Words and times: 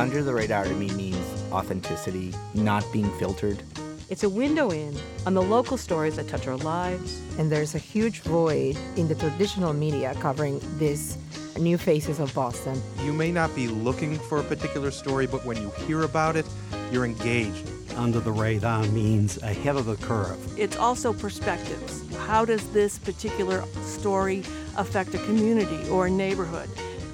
Under 0.00 0.22
the 0.22 0.32
radar 0.32 0.64
to 0.64 0.74
me 0.76 0.90
means 0.92 1.18
authenticity, 1.52 2.32
not 2.54 2.90
being 2.90 3.10
filtered. 3.18 3.62
It's 4.08 4.24
a 4.24 4.30
window 4.30 4.70
in 4.70 4.96
on 5.26 5.34
the 5.34 5.42
local 5.42 5.76
stories 5.76 6.16
that 6.16 6.26
touch 6.26 6.46
our 6.46 6.56
lives. 6.56 7.20
And 7.38 7.52
there's 7.52 7.74
a 7.74 7.78
huge 7.78 8.20
void 8.20 8.78
in 8.96 9.08
the 9.08 9.14
traditional 9.14 9.74
media 9.74 10.16
covering 10.18 10.58
these 10.78 11.18
new 11.58 11.76
faces 11.76 12.18
of 12.18 12.32
Boston. 12.32 12.80
You 13.04 13.12
may 13.12 13.30
not 13.30 13.54
be 13.54 13.68
looking 13.68 14.18
for 14.18 14.38
a 14.38 14.42
particular 14.42 14.90
story, 14.90 15.26
but 15.26 15.44
when 15.44 15.58
you 15.58 15.68
hear 15.86 16.04
about 16.04 16.34
it, 16.34 16.46
you're 16.90 17.04
engaged. 17.04 17.70
Under 17.94 18.20
the 18.20 18.32
radar 18.32 18.84
means 18.84 19.36
ahead 19.42 19.76
of 19.76 19.84
the 19.84 19.96
curve. 19.96 20.38
It's 20.58 20.78
also 20.78 21.12
perspectives. 21.12 22.10
How 22.16 22.46
does 22.46 22.66
this 22.72 22.98
particular 22.98 23.64
story 23.82 24.44
affect 24.78 25.14
a 25.14 25.18
community 25.18 25.86
or 25.90 26.06
a 26.06 26.10
neighborhood? 26.10 26.70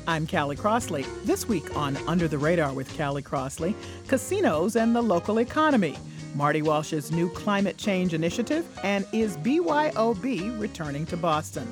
I'm 0.09 0.25
Callie 0.25 0.55
Crossley. 0.55 1.05
This 1.25 1.49
week 1.49 1.77
on 1.77 1.97
Under 2.07 2.29
the 2.29 2.39
Radar 2.39 2.73
with 2.73 2.97
Callie 2.97 3.23
Crossley, 3.23 3.75
casinos 4.07 4.77
and 4.77 4.95
the 4.95 5.03
local 5.03 5.39
economy. 5.39 5.99
Marty 6.37 6.63
Walsh's 6.63 7.11
new 7.11 7.29
climate 7.31 7.77
change 7.77 8.15
initiative, 8.15 8.65
and 8.85 9.05
is 9.13 9.37
BYOB 9.39 10.61
returning 10.61 11.07
to 11.07 11.17
Boston? 11.17 11.67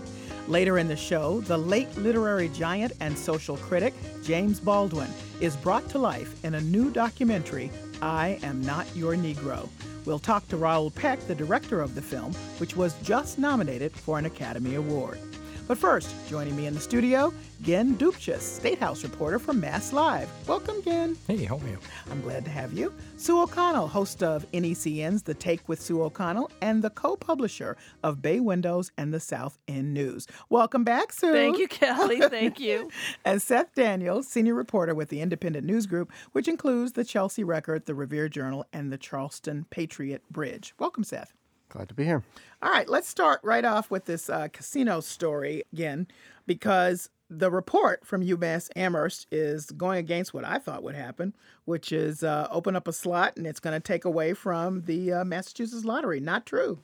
Later 0.48 0.78
in 0.78 0.88
the 0.88 0.96
show, 0.96 1.42
the 1.42 1.56
late 1.56 1.96
literary 1.96 2.48
giant 2.48 2.94
and 2.98 3.16
social 3.16 3.56
critic 3.58 3.94
James 4.24 4.58
Baldwin 4.58 5.10
is 5.40 5.54
brought 5.54 5.88
to 5.90 5.98
life 5.98 6.44
in 6.44 6.54
a 6.54 6.60
new 6.60 6.90
documentary, 6.90 7.70
I 8.02 8.40
Am 8.42 8.60
Not 8.62 8.84
Your 8.96 9.14
Negro. 9.14 9.68
We'll 10.06 10.18
talk 10.18 10.48
to 10.48 10.56
Raoul 10.56 10.90
Peck, 10.90 11.20
the 11.28 11.36
director 11.36 11.80
of 11.80 11.94
the 11.94 12.02
film, 12.02 12.34
which 12.58 12.76
was 12.76 12.94
just 13.04 13.38
nominated 13.38 13.92
for 13.92 14.18
an 14.18 14.26
Academy 14.26 14.74
Award. 14.74 15.20
But 15.66 15.78
first, 15.78 16.14
joining 16.28 16.54
me 16.56 16.66
in 16.66 16.74
the 16.74 16.80
studio, 16.80 17.32
Gin 17.62 17.96
Dumcius, 17.96 18.40
State 18.42 18.78
House 18.78 19.02
reporter 19.02 19.38
from 19.38 19.60
Mass 19.60 19.94
Live. 19.94 20.28
Welcome, 20.46 20.82
Gen. 20.82 21.16
Hey, 21.26 21.44
how 21.44 21.56
are 21.56 21.68
you? 21.68 21.78
I'm 22.10 22.20
glad 22.20 22.44
to 22.44 22.50
have 22.50 22.74
you. 22.74 22.92
Sue 23.16 23.40
O'Connell, 23.40 23.88
host 23.88 24.22
of 24.22 24.44
NECN's 24.52 25.22
The 25.22 25.32
Take 25.32 25.66
with 25.66 25.80
Sue 25.80 26.02
O'Connell 26.02 26.50
and 26.60 26.84
the 26.84 26.90
co 26.90 27.16
publisher 27.16 27.78
of 28.02 28.20
Bay 28.20 28.40
Windows 28.40 28.92
and 28.98 29.14
the 29.14 29.20
South 29.20 29.58
End 29.66 29.94
News. 29.94 30.26
Welcome 30.50 30.84
back, 30.84 31.12
Sue. 31.12 31.32
Thank 31.32 31.58
you, 31.58 31.68
Callie. 31.68 32.20
Thank 32.28 32.60
you. 32.60 32.90
and 33.24 33.40
Seth 33.40 33.74
Daniels, 33.74 34.28
senior 34.28 34.54
reporter 34.54 34.94
with 34.94 35.08
the 35.08 35.22
Independent 35.22 35.64
News 35.64 35.86
Group, 35.86 36.12
which 36.32 36.46
includes 36.46 36.92
the 36.92 37.04
Chelsea 37.04 37.42
Record, 37.42 37.86
the 37.86 37.94
Revere 37.94 38.28
Journal, 38.28 38.66
and 38.74 38.92
the 38.92 38.98
Charlestown 38.98 39.64
Patriot 39.70 40.22
Bridge. 40.30 40.74
Welcome, 40.78 41.04
Seth. 41.04 41.32
Glad 41.74 41.88
to 41.88 41.94
be 41.94 42.04
here. 42.04 42.22
All 42.62 42.70
right, 42.70 42.88
let's 42.88 43.08
start 43.08 43.40
right 43.42 43.64
off 43.64 43.90
with 43.90 44.04
this 44.04 44.30
uh, 44.30 44.46
casino 44.52 45.00
story 45.00 45.64
again, 45.72 46.06
because 46.46 47.10
the 47.28 47.50
report 47.50 48.06
from 48.06 48.22
UMass 48.22 48.70
Amherst 48.76 49.26
is 49.32 49.66
going 49.72 49.98
against 49.98 50.32
what 50.32 50.44
I 50.44 50.58
thought 50.58 50.84
would 50.84 50.94
happen, 50.94 51.34
which 51.64 51.90
is 51.90 52.22
uh, 52.22 52.46
open 52.50 52.76
up 52.76 52.86
a 52.86 52.92
slot 52.92 53.36
and 53.36 53.46
it's 53.46 53.58
going 53.58 53.74
to 53.74 53.80
take 53.80 54.04
away 54.04 54.34
from 54.34 54.82
the 54.82 55.12
uh, 55.12 55.24
Massachusetts 55.24 55.84
lottery. 55.84 56.20
Not 56.20 56.46
true. 56.46 56.78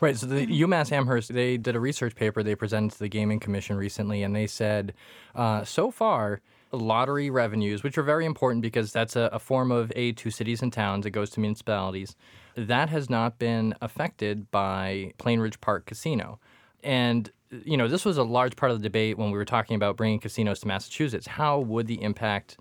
Right. 0.00 0.16
So 0.16 0.26
the 0.26 0.46
UMass 0.46 0.90
Amherst 0.90 1.32
they 1.32 1.56
did 1.56 1.76
a 1.76 1.80
research 1.80 2.16
paper 2.16 2.42
they 2.42 2.54
presented 2.54 2.92
to 2.92 2.98
the 2.98 3.08
Gaming 3.08 3.40
Commission 3.40 3.76
recently, 3.76 4.22
and 4.22 4.34
they 4.34 4.46
said 4.46 4.94
uh, 5.34 5.64
so 5.64 5.90
far 5.90 6.40
lottery 6.74 7.30
revenues, 7.30 7.82
which 7.82 7.96
are 7.98 8.02
very 8.02 8.26
important 8.26 8.62
because 8.62 8.92
that's 8.92 9.16
a, 9.16 9.30
a 9.32 9.38
form 9.38 9.70
of 9.70 9.92
aid 9.96 10.16
to 10.18 10.30
cities 10.30 10.62
and 10.62 10.72
towns. 10.72 11.06
It 11.06 11.10
goes 11.10 11.30
to 11.30 11.40
municipalities 11.40 12.16
that 12.56 12.88
has 12.88 13.10
not 13.10 13.38
been 13.38 13.74
affected 13.80 14.50
by 14.50 15.12
Plainridge 15.18 15.60
Park 15.60 15.86
Casino. 15.86 16.38
And 16.82 17.30
you 17.64 17.76
know, 17.76 17.88
this 17.88 18.04
was 18.04 18.18
a 18.18 18.24
large 18.24 18.56
part 18.56 18.72
of 18.72 18.78
the 18.78 18.82
debate 18.82 19.16
when 19.16 19.30
we 19.30 19.38
were 19.38 19.44
talking 19.44 19.76
about 19.76 19.96
bringing 19.96 20.18
casinos 20.18 20.60
to 20.60 20.68
Massachusetts. 20.68 21.26
How 21.26 21.60
would 21.60 21.86
the 21.86 22.02
impact 22.02 22.56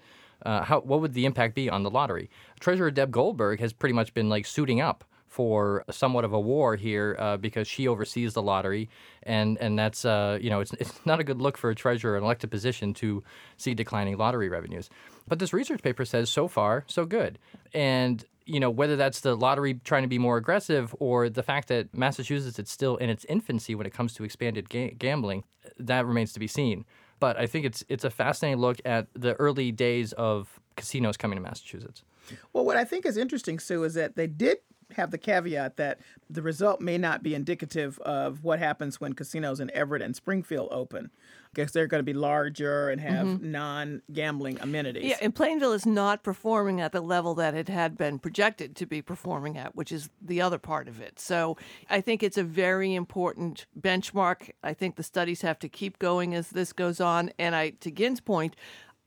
uh, 0.45 0.63
how 0.63 0.81
what 0.81 0.99
would 0.99 1.13
the 1.13 1.25
impact 1.25 1.55
be 1.55 1.69
on 1.69 1.83
the 1.83 1.89
lottery? 1.89 2.29
Treasurer 2.59 2.91
Deb 2.91 3.11
Goldberg 3.11 3.59
has 3.59 3.73
pretty 3.73 3.93
much 3.93 4.13
been 4.13 4.29
like 4.29 4.45
suiting 4.45 4.81
up 4.81 5.03
for 5.33 5.83
somewhat 5.89 6.23
of 6.23 6.31
a 6.31 6.39
war 6.39 6.75
here 6.75 7.15
uh, 7.17 7.37
because 7.37 7.67
she 7.67 7.87
oversees 7.87 8.35
the 8.35 8.41
lottery, 8.41 8.87
and 9.23 9.57
and 9.57 9.79
that's 9.79 10.05
uh, 10.05 10.37
you 10.39 10.49
know 10.51 10.59
it's 10.59 10.73
it's 10.79 11.03
not 11.05 11.19
a 11.19 11.23
good 11.23 11.41
look 11.41 11.57
for 11.57 11.71
a 11.71 11.75
treasurer 11.75 12.15
in 12.15 12.23
elected 12.23 12.51
position 12.51 12.93
to 12.93 13.23
see 13.57 13.73
declining 13.73 14.15
lottery 14.15 14.47
revenues. 14.47 14.91
But 15.27 15.39
this 15.39 15.51
research 15.51 15.81
paper 15.81 16.05
says 16.05 16.29
so 16.29 16.47
far 16.47 16.83
so 16.87 17.05
good, 17.05 17.39
and 17.73 18.23
you 18.45 18.59
know, 18.59 18.69
whether 18.69 18.95
that's 18.95 19.21
the 19.21 19.35
lottery 19.35 19.75
trying 19.83 20.03
to 20.03 20.07
be 20.07 20.19
more 20.19 20.37
aggressive 20.37 20.93
or 20.99 21.29
the 21.29 21.41
fact 21.41 21.67
that 21.69 21.95
Massachusetts 21.95 22.59
is 22.59 22.69
still 22.69 22.97
in 22.97 23.09
its 23.09 23.25
infancy 23.25 23.73
when 23.73 23.87
it 23.87 23.93
comes 23.93 24.13
to 24.13 24.23
expanded 24.23 24.69
ga- 24.69 24.91
gambling, 24.91 25.45
that 25.79 26.05
remains 26.05 26.33
to 26.33 26.39
be 26.39 26.47
seen. 26.47 26.85
But 27.19 27.37
I 27.37 27.47
think 27.47 27.65
it's 27.65 27.83
it's 27.89 28.03
a 28.03 28.11
fascinating 28.11 28.59
look 28.59 28.77
at 28.85 29.07
the 29.13 29.33
early 29.35 29.71
days 29.71 30.13
of 30.13 30.59
casinos 30.75 31.17
coming 31.17 31.37
to 31.37 31.41
Massachusetts. 31.41 32.03
Well, 32.51 32.65
what 32.65 32.77
I 32.77 32.85
think 32.85 33.05
is 33.05 33.17
interesting, 33.17 33.59
Sue, 33.59 33.83
is 33.83 33.95
that 33.95 34.15
they 34.15 34.27
did 34.27 34.59
have 34.95 35.11
the 35.11 35.17
caveat 35.17 35.77
that 35.77 35.99
the 36.29 36.41
result 36.41 36.81
may 36.81 36.97
not 36.97 37.23
be 37.23 37.35
indicative 37.35 37.99
of 37.99 38.43
what 38.43 38.59
happens 38.59 38.99
when 38.99 39.13
casinos 39.13 39.59
in 39.59 39.71
Everett 39.71 40.01
and 40.01 40.15
Springfield 40.15 40.69
open 40.71 41.11
because 41.53 41.71
they're 41.71 41.87
going 41.87 41.99
to 41.99 42.03
be 42.05 42.13
larger 42.13 42.89
and 42.89 42.99
have 42.99 43.27
mm-hmm. 43.27 43.51
non-gambling 43.51 44.59
amenities. 44.59 45.03
Yeah, 45.03 45.17
and 45.21 45.35
Plainville 45.35 45.73
is 45.73 45.85
not 45.85 46.23
performing 46.23 46.81
at 46.81 46.91
the 46.91 47.01
level 47.01 47.35
that 47.35 47.53
it 47.53 47.69
had 47.69 47.95
been 47.95 48.17
projected 48.17 48.75
to 48.77 48.85
be 48.87 49.01
performing 49.01 49.57
at, 49.57 49.75
which 49.75 49.91
is 49.91 50.09
the 50.19 50.41
other 50.41 50.57
part 50.57 50.87
of 50.87 50.99
it. 50.99 51.19
So 51.19 51.57
I 51.89 52.01
think 52.01 52.23
it's 52.23 52.39
a 52.39 52.43
very 52.43 52.95
important 52.95 53.67
benchmark. 53.79 54.49
I 54.63 54.73
think 54.73 54.95
the 54.95 55.03
studies 55.03 55.41
have 55.41 55.59
to 55.59 55.69
keep 55.69 55.99
going 55.99 56.33
as 56.33 56.49
this 56.49 56.73
goes 56.73 56.99
on. 56.99 57.31
And 57.37 57.55
I, 57.55 57.71
to 57.81 57.91
Gin's 57.91 58.19
point, 58.19 58.55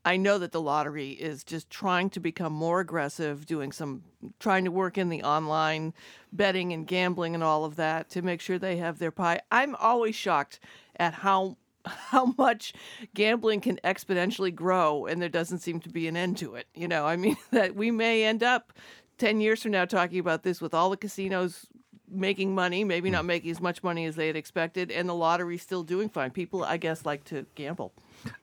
I 0.07 0.17
know 0.17 0.39
that 0.39 0.53
the 0.53 0.61
lottery 0.61 1.11
is 1.11 1.43
just 1.43 1.69
trying 1.69 2.11
to 2.11 2.21
become 2.21 2.53
more 2.53 2.79
aggressive, 2.79 3.45
doing 3.45 3.73
some, 3.73 4.05
trying 4.39 4.65
to 4.65 4.71
work 4.71 4.97
in 4.97 5.09
the 5.09 5.25
online 5.25 5.95
betting 6.33 6.73
and 6.73 6.87
gambling 6.87 7.35
and 7.35 7.43
all 7.43 7.65
of 7.65 7.75
that 7.75 8.09
to 8.11 8.23
make 8.23 8.41
sure 8.41 8.57
they 8.57 8.77
have 8.77 9.01
their 9.01 9.11
pie. 9.11 9.41
I'm 9.51 9.75
always 9.75 10.15
shocked 10.15 10.61
at 10.95 11.13
how 11.13 11.57
how 11.87 12.35
much 12.39 12.73
gambling 13.15 13.61
can 13.61 13.79
exponentially 13.83 14.55
grow 14.55 15.07
and 15.07 15.21
there 15.21 15.29
doesn't 15.29 15.59
seem 15.59 15.81
to 15.81 15.89
be 15.89 16.07
an 16.07 16.17
end 16.17 16.39
to 16.39 16.55
it. 16.55 16.69
You 16.73 16.87
know, 16.87 17.05
I 17.05 17.17
mean 17.17 17.37
that 17.51 17.75
we 17.75 17.91
may 17.91 18.25
end 18.25 18.45
up 18.45 18.73
10 19.19 19.41
years 19.41 19.63
from 19.63 19.73
now 19.73 19.87
talking 19.87 20.21
about 20.21 20.45
this 20.45 20.61
with 20.61 20.73
all 20.73 20.91
the 20.91 20.97
casinos 20.97 21.67
making 22.09 22.55
money, 22.55 22.85
maybe 22.85 23.09
hmm. 23.09 23.15
not 23.15 23.25
making 23.25 23.51
as 23.51 23.61
much 23.61 23.83
money 23.83 24.05
as 24.07 24.15
they 24.15 24.29
had 24.29 24.37
expected, 24.37 24.93
and 24.93 25.09
the 25.09 25.15
lottery 25.15 25.59
still 25.59 25.83
doing 25.83 26.09
fine. 26.09 26.31
People, 26.31 26.65
I 26.65 26.77
guess, 26.77 27.05
like 27.05 27.25
to 27.25 27.47
gamble. 27.55 27.93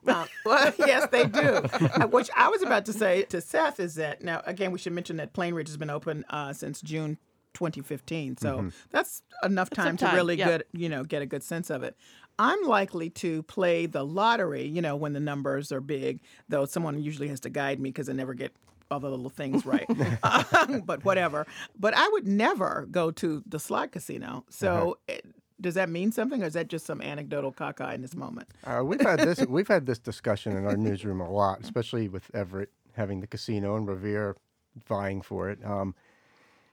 Uh, 0.08 0.26
well, 0.46 0.74
yes, 0.80 1.08
they 1.12 1.26
do. 1.26 1.40
Uh, 1.42 2.08
which 2.08 2.30
I 2.36 2.50
was 2.50 2.62
about 2.62 2.86
to 2.86 2.94
say 2.94 3.24
to 3.24 3.42
Seth 3.42 3.80
is 3.80 3.96
that 3.96 4.24
now 4.24 4.42
again 4.46 4.72
we 4.72 4.80
should 4.80 4.94
mention 4.94 5.18
that 5.18 5.34
Plainridge 5.34 5.68
has 5.68 5.78
been 5.78 5.90
open 5.90 6.26
uh, 6.30 6.54
since 6.54 6.82
June 6.82 7.18
2015, 7.54 8.38
so 8.38 8.58
mm-hmm. 8.58 8.70
that's 8.90 9.22
enough 9.44 9.70
time, 9.70 9.98
time, 9.98 10.10
to 10.12 10.16
really 10.16 10.36
yep. 10.36 10.48
good 10.48 10.64
you 10.74 10.90
know 10.90 11.04
get 11.04 11.22
a 11.22 11.26
good 11.26 11.44
sense 11.44 11.70
of 11.70 11.84
it. 11.84 11.96
I'm 12.40 12.64
likely 12.64 13.10
to 13.12 13.44
play 13.44 13.86
the 13.86 14.04
lottery, 14.04 14.66
you 14.66 14.82
know, 14.82 14.96
when 14.96 15.14
the 15.14 15.20
numbers 15.20 15.72
are 15.72 15.82
big, 15.82 16.20
though 16.50 16.66
someone 16.66 17.02
usually 17.02 17.28
has 17.28 17.40
to 17.42 17.50
guide 17.50 17.80
me 17.80 17.90
because 17.90 18.10
I 18.10 18.14
never 18.14 18.34
get 18.34 18.52
all 18.90 19.00
the 19.00 19.10
little 19.10 19.30
things 19.30 19.66
right. 19.66 19.86
um, 20.24 20.82
but 20.86 21.06
whatever. 21.06 21.46
But 21.78 21.94
I 21.96 22.08
would 22.10 22.28
never 22.28 22.88
go 22.90 23.12
to 23.12 23.44
the 23.46 23.60
slot 23.60 23.92
casino. 23.92 24.46
So. 24.50 24.72
Uh-huh. 24.72 24.94
It, 25.08 25.26
does 25.64 25.74
that 25.74 25.90
mean 25.90 26.12
something, 26.12 26.44
or 26.44 26.46
is 26.46 26.54
that 26.54 26.68
just 26.68 26.86
some 26.86 27.02
anecdotal 27.02 27.52
caca 27.52 27.96
in 27.96 28.02
this 28.02 28.16
moment? 28.16 28.50
Uh, 28.64 28.82
we've 28.84 29.02
had 29.02 29.20
this. 29.20 29.40
we've 29.50 29.68
had 29.68 29.88
this 29.88 29.98
discussion 29.98 30.56
in 30.56 30.66
our 30.66 30.78
newsroom 30.78 31.22
a 31.22 31.32
lot, 31.32 31.62
especially 31.62 32.08
with 32.08 32.30
Everett 32.36 32.70
having 32.96 33.22
the 33.22 33.28
casino 33.28 33.76
and 33.76 33.88
Revere 33.88 34.36
vying 34.88 35.22
for 35.22 35.50
it. 35.50 35.58
Um, 35.66 35.96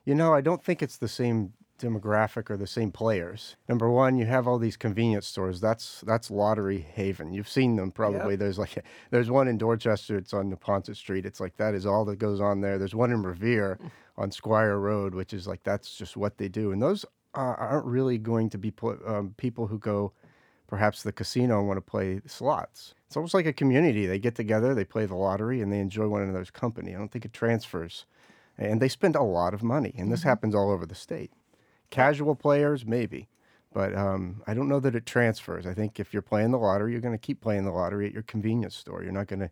you 0.05 0.13
know, 0.13 0.33
I 0.33 0.41
don't 0.41 0.63
think 0.63 0.83
it's 0.83 0.97
the 0.97 1.07
same 1.07 1.53
demographic 1.79 2.49
or 2.49 2.57
the 2.57 2.67
same 2.67 2.91
players. 2.91 3.55
Number 3.67 3.89
one, 3.89 4.17
you 4.17 4.25
have 4.25 4.47
all 4.47 4.59
these 4.59 4.77
convenience 4.77 5.25
stores. 5.25 5.59
That's 5.59 6.01
that's 6.01 6.29
lottery 6.29 6.79
haven. 6.79 7.33
You've 7.33 7.49
seen 7.49 7.75
them 7.75 7.91
probably. 7.91 8.33
Yep. 8.33 8.39
There's 8.39 8.59
like 8.59 8.85
there's 9.09 9.31
one 9.31 9.47
in 9.47 9.57
Dorchester. 9.57 10.17
It's 10.17 10.33
on 10.33 10.53
Neponset 10.53 10.95
Street. 10.95 11.25
It's 11.25 11.39
like 11.39 11.57
that 11.57 11.73
is 11.73 11.85
all 11.85 12.05
that 12.05 12.19
goes 12.19 12.39
on 12.39 12.61
there. 12.61 12.77
There's 12.77 12.95
one 12.95 13.11
in 13.11 13.23
Revere 13.23 13.79
on 14.17 14.31
Squire 14.31 14.77
Road, 14.77 15.15
which 15.15 15.33
is 15.33 15.47
like 15.47 15.63
that's 15.63 15.95
just 15.95 16.15
what 16.15 16.37
they 16.37 16.49
do. 16.49 16.71
And 16.71 16.81
those 16.81 17.05
uh, 17.33 17.55
aren't 17.57 17.85
really 17.85 18.17
going 18.17 18.49
to 18.49 18.57
be 18.57 18.73
um, 19.05 19.33
people 19.37 19.67
who 19.67 19.79
go 19.79 20.13
perhaps 20.67 21.03
the 21.03 21.11
casino 21.11 21.59
and 21.59 21.67
want 21.67 21.77
to 21.77 21.81
play 21.81 22.21
slots. 22.25 22.95
It's 23.07 23.17
almost 23.17 23.33
like 23.33 23.45
a 23.45 23.53
community. 23.53 24.05
They 24.05 24.19
get 24.19 24.35
together, 24.35 24.73
they 24.73 24.85
play 24.85 25.05
the 25.05 25.15
lottery, 25.15 25.61
and 25.61 25.71
they 25.71 25.79
enjoy 25.79 26.07
one 26.07 26.21
another's 26.21 26.49
company. 26.49 26.95
I 26.95 26.97
don't 26.97 27.11
think 27.11 27.25
it 27.25 27.33
transfers. 27.33 28.05
And 28.57 28.81
they 28.81 28.87
spend 28.87 29.15
a 29.15 29.23
lot 29.23 29.53
of 29.53 29.63
money, 29.63 29.93
and 29.97 30.11
this 30.11 30.21
mm-hmm. 30.21 30.29
happens 30.29 30.55
all 30.55 30.71
over 30.71 30.85
the 30.85 30.95
state. 30.95 31.31
Casual 31.89 32.35
players, 32.35 32.85
maybe, 32.85 33.27
but 33.73 33.93
um, 33.95 34.41
I 34.47 34.53
don't 34.53 34.69
know 34.69 34.79
that 34.79 34.95
it 34.95 35.05
transfers. 35.05 35.67
I 35.67 35.73
think 35.73 35.99
if 35.99 36.13
you're 36.13 36.21
playing 36.21 36.51
the 36.51 36.57
lottery, 36.57 36.93
you're 36.93 37.01
going 37.01 37.17
to 37.17 37.17
keep 37.17 37.41
playing 37.41 37.65
the 37.65 37.71
lottery 37.71 38.07
at 38.07 38.13
your 38.13 38.23
convenience 38.23 38.75
store. 38.75 39.03
You're 39.03 39.11
not 39.11 39.27
going 39.27 39.41
to 39.41 39.51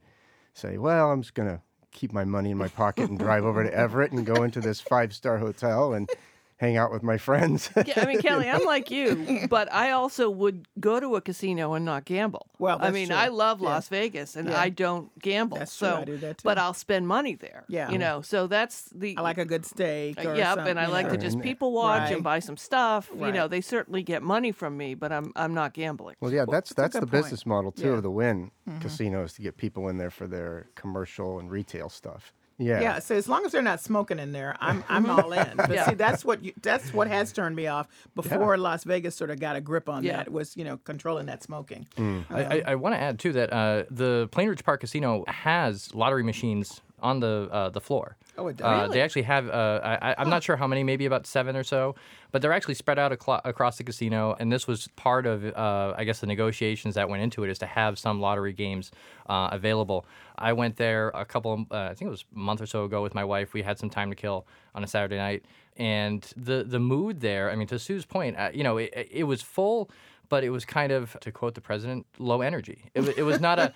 say, 0.54 0.78
well, 0.78 1.12
I'm 1.12 1.22
just 1.22 1.34
going 1.34 1.50
to 1.50 1.62
keep 1.92 2.14
my 2.14 2.24
money 2.24 2.52
in 2.52 2.58
my 2.58 2.68
pocket 2.68 3.10
and 3.10 3.20
drive 3.20 3.44
over 3.44 3.64
to 3.64 3.74
Everett 3.74 4.12
and 4.12 4.26
go 4.26 4.44
into 4.44 4.62
this 4.62 4.80
five 4.80 5.14
star 5.14 5.38
hotel 5.38 5.94
and 5.94 6.10
hang 6.60 6.78
out 6.78 6.92
with 6.92 7.02
my 7.04 7.18
friends. 7.18 7.70
Yeah, 7.86 7.94
I 8.02 8.06
mean, 8.06 8.22
Callie, 8.22 8.50
I'm 8.50 8.66
like 8.66 8.92
you, 8.92 9.48
but 9.50 9.72
I 9.74 9.92
also 9.92 10.30
would 10.30 10.68
go 10.80 11.00
to 11.00 11.16
a 11.16 11.22
casino 11.22 11.74
and 11.74 11.86
not 11.86 12.06
gamble. 12.06 12.48
Well, 12.60 12.78
I 12.82 12.92
mean, 12.92 13.08
true. 13.08 13.16
I 13.16 13.30
love 13.30 13.62
Yeah. 13.62 13.70
Las 13.70 13.88
Vegas, 13.88 14.36
and 14.36 14.50
Yeah. 14.50 14.60
I 14.60 14.70
don't 14.70 15.18
gamble. 15.20 15.58
That's 15.58 15.76
true. 15.78 15.88
so, 15.88 15.96
I 15.98 16.04
do 16.06 16.18
that, 16.18 16.42
but. 16.44 16.58
I'll 16.60 16.74
spend 16.74 17.08
money 17.08 17.36
there. 17.36 17.64
Yeah. 17.70 17.90
you 17.90 17.98
know, 17.98 18.22
so 18.22 18.46
that's 18.48 18.90
the. 18.94 19.16
I 19.18 19.22
like 19.22 19.38
a 19.38 19.46
good 19.46 19.66
steak. 19.66 20.20
Uh, 20.24 20.30
Or 20.30 20.36
yep, 20.36 20.56
something, 20.56 20.72
and 20.72 20.80
I 20.80 20.88
like 20.88 21.08
know. 21.08 21.14
to 21.14 21.18
just 21.18 21.40
people 21.40 21.72
watch 21.72 22.02
Right. 22.02 22.14
and 22.16 22.24
buy 22.24 22.40
some 22.40 22.58
stuff. 22.58 23.10
You 23.18 23.32
know, 23.32 23.48
they 23.48 23.62
certainly 23.62 24.04
get 24.04 24.22
money 24.22 24.52
from 24.52 24.76
me, 24.76 24.94
but 24.96 25.12
I'm 25.14 25.32
I'm 25.38 25.54
not 25.54 25.74
gambling. 25.74 26.16
Well, 26.20 26.34
yeah, 26.34 26.46
that's 26.52 26.74
that's 26.74 26.94
good 26.94 27.04
the 27.04 27.08
point. 27.08 27.24
business 27.24 27.46
model 27.46 27.72
too 27.72 27.82
Yeah. 27.84 27.88
Mm-hmm. 27.90 27.98
of 27.98 28.04
the 28.04 28.12
Wynn 28.12 28.52
casinos 28.82 29.34
to 29.34 29.42
get 29.42 29.56
people 29.58 29.88
in 29.88 29.98
there 29.98 30.12
for 30.12 30.28
their 30.28 30.68
commercial 30.76 31.40
and 31.40 31.50
retail 31.50 31.88
stuff. 31.90 32.34
Yeah. 32.60 32.82
Yeah, 32.82 33.00
so 33.00 33.16
as 33.16 33.28
long 33.30 33.46
as 33.46 33.54
they're 33.54 33.62
not 33.62 33.80
smoking 33.80 34.20
in 34.20 34.32
there, 34.34 34.56
I'm 34.60 34.84
I'm 34.90 35.10
all 35.10 35.32
in. 35.32 35.56
But 35.58 35.72
Yeah. 35.72 35.90
see, 35.90 35.96
that's 35.96 36.24
what 36.26 36.44
you, 36.44 36.54
that's 36.62 36.94
what 36.94 37.08
has 37.08 37.32
turned 37.32 37.56
me 37.56 37.68
off. 37.68 37.88
Before 38.16 38.58
Las 38.58 38.84
Vegas 38.84 39.16
sort 39.16 39.30
of 39.32 39.40
got 39.40 39.56
a 39.56 39.62
grip 39.62 39.88
on 39.90 40.04
Yeah. 40.04 40.18
that 40.18 40.32
was 40.32 40.56
you 40.58 40.66
know 40.66 40.78
controlling 40.84 41.26
that 41.28 41.42
smoking. 41.42 41.88
I, 41.98 42.24
I, 42.44 42.64
I 42.68 42.76
want 42.76 42.96
to 42.96 43.00
add 43.02 43.18
too 43.18 43.32
that 43.34 43.52
uh, 43.54 43.84
the 43.90 44.28
Plainridge 44.32 44.64
Park 44.64 44.82
Casino 44.82 45.24
has 45.28 45.94
lottery 45.96 46.24
machines 46.24 46.82
on 47.02 47.22
the 47.22 47.48
uh, 47.52 47.70
the 47.70 47.80
floor. 47.82 48.18
Oh, 48.40 48.48
it? 48.48 48.62
Uh, 48.62 48.70
Really? 48.84 48.94
They 48.94 49.02
actually 49.02 49.24
have. 49.24 49.50
Uh, 49.50 49.80
I, 49.84 50.12
I- 50.12 50.16
I'm 50.18 50.30
not 50.30 50.42
sure 50.44 50.56
how 50.56 50.68
many, 50.68 50.84
maybe 50.84 51.06
about 51.06 51.28
seven 51.28 51.56
or 51.56 51.64
so, 51.64 51.96
but 52.32 52.42
they're 52.42 52.54
actually 52.54 52.76
spread 52.76 52.98
out 52.98 53.12
aclo- 53.12 53.42
across 53.46 53.78
the 53.78 53.84
casino. 53.84 54.36
And 54.40 54.52
this 54.52 54.66
was 54.68 54.88
part 54.96 55.26
of, 55.26 55.46
uh, 55.46 55.94
I 55.98 56.04
guess, 56.06 56.20
the 56.20 56.28
negotiations 56.28 56.96
that 56.96 57.10
went 57.10 57.22
into 57.24 57.44
it 57.44 57.50
is 57.50 57.60
to 57.60 57.66
have 57.66 58.00
some 58.00 58.20
lottery 58.22 58.54
games 58.54 58.92
uh, 59.28 59.50
available. 59.52 60.06
I 60.38 60.54
went 60.54 60.78
there 60.78 61.10
a 61.10 61.26
couple, 61.26 61.66
uh, 61.70 61.76
I 61.92 61.94
think 61.94 62.08
it 62.08 62.12
was 62.12 62.26
a 62.36 62.40
month 62.40 62.62
or 62.62 62.66
so 62.66 62.86
ago 62.86 63.02
with 63.04 63.14
my 63.14 63.24
wife. 63.26 63.54
We 63.54 63.62
had 63.62 63.78
some 63.78 63.90
time 63.90 64.10
to 64.10 64.16
kill 64.16 64.48
on 64.74 64.84
a 64.84 64.88
Saturday 64.88 65.18
night, 65.18 65.44
and 65.78 66.22
the 66.38 66.64
the 66.64 66.80
mood 66.80 67.20
there. 67.22 67.50
I 67.52 67.56
mean, 67.56 67.68
to 67.68 67.80
Sue's 67.80 68.06
point, 68.06 68.38
uh, 68.38 68.50
you 68.54 68.64
know, 68.64 68.78
it, 68.78 69.10
it 69.12 69.24
was 69.24 69.42
full. 69.42 69.90
But 70.30 70.44
it 70.44 70.52
was 70.52 70.64
kind 70.64 70.92
of, 70.92 71.18
to 71.22 71.32
quote 71.32 71.56
the 71.56 71.62
president, 71.62 72.06
low 72.20 72.42
energy. 72.42 72.86
It 72.94 73.00
was, 73.02 73.10
it 73.10 73.24
was 73.24 73.40
not 73.40 73.58
a, 73.60 73.74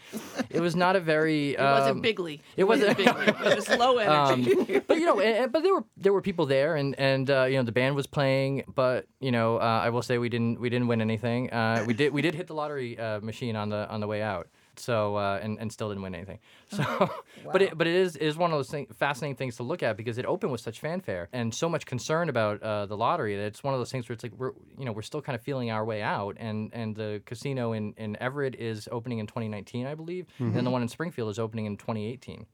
it 0.52 0.60
was 0.62 0.76
not 0.76 0.96
a 0.96 1.00
very. 1.00 1.56
It 1.58 1.60
wasn't 1.62 1.96
um, 1.98 2.02
bigly. 2.02 2.42
it 2.56 2.64
wasn't- 2.66 2.96
bigly. 2.98 3.26
It 3.28 3.56
was 3.56 3.70
low 3.70 3.98
energy. 4.06 4.54
um, 4.56 4.82
but 4.88 4.98
you 4.98 5.06
know, 5.06 5.20
and, 5.20 5.38
and- 5.46 5.52
but 5.52 5.64
there 5.64 5.74
were 5.74 5.84
there 5.98 6.14
were 6.14 6.22
people 6.22 6.46
there, 6.46 6.76
and 6.76 6.94
and 7.00 7.30
uh, 7.30 7.44
you 7.46 7.58
know 7.58 7.64
the 7.64 7.72
band 7.72 7.96
was 7.96 8.06
playing. 8.08 8.64
But 8.74 9.08
you 9.20 9.32
know, 9.32 9.58
uh, 9.58 9.82
I 9.86 9.90
will 9.90 10.04
say 10.04 10.18
we 10.20 10.30
didn't 10.30 10.60
we 10.60 10.70
didn't 10.70 10.88
win 10.88 11.02
anything. 11.02 11.50
Uh, 11.52 11.84
we 11.88 11.94
did 11.94 12.14
we 12.14 12.22
did 12.22 12.36
hit 12.36 12.48
the 12.48 12.54
lottery 12.54 13.00
uh, 13.00 13.20
machine 13.22 13.56
on 13.56 13.70
the 13.70 13.90
on 13.90 14.00
the 14.00 14.08
way 14.08 14.22
out. 14.22 14.48
So 14.75 15.16
uh, 15.16 15.40
and 15.42 15.58
and 15.60 15.72
still 15.72 15.90
didn't 15.90 16.04
win 16.04 16.16
anything. 16.16 16.40
So, 16.70 16.84
but 17.52 17.62
it 17.62 17.78
but 17.78 17.88
it 17.88 17.96
is 17.96 18.16
it 18.16 18.25
is 18.25 18.38
one 18.38 18.52
of 18.52 18.58
those 18.58 18.70
thing, 18.70 18.88
fascinating 18.98 19.36
things 19.36 19.58
to 19.58 19.64
look 19.64 19.84
at 19.84 19.98
because 19.98 20.18
it 20.18 20.25
opened 20.25 20.52
with 20.52 20.62
such 20.62 20.80
fanfare 20.80 21.30
and 21.31 21.54
so 21.54 21.70
much 21.70 21.86
concern 21.86 22.30
about 22.30 22.62
uh, 22.64 22.86
the 22.86 22.98
lottery 22.98 23.36
that 23.36 23.46
it's 23.46 23.64
one 23.64 23.74
of 23.74 23.80
those 23.80 23.92
things 23.92 24.10
where 24.10 24.14
it's 24.14 24.24
like 24.24 24.34
we're 24.38 24.52
you 24.78 24.86
know 24.86 24.92
we're 24.92 25.02
still 25.02 25.22
kind 25.22 25.36
of 25.36 25.42
feeling 25.42 25.70
our 25.72 25.86
way 25.86 26.02
out. 26.02 26.36
And 26.40 26.72
and 26.74 26.96
the 26.96 27.22
casino 27.25 27.74
in 27.74 27.94
in 27.98 28.18
Everett 28.22 28.56
is 28.56 28.88
opening 28.92 29.20
in 29.20 29.28
2019, 29.28 29.86
I 29.86 29.96
believe, 29.96 30.25
and 30.40 30.66
the 30.66 30.72
one 30.72 30.81
in 30.81 30.88
Springfield 30.88 31.30
is 31.30 31.40
opening 31.40 31.66
in 31.66 31.78
2018. 31.78 32.46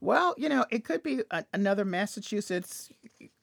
Well, 0.00 0.34
you 0.38 0.48
know, 0.48 0.64
it 0.70 0.82
could 0.84 1.02
be 1.02 1.22
a, 1.30 1.44
another 1.52 1.84
Massachusetts 1.84 2.88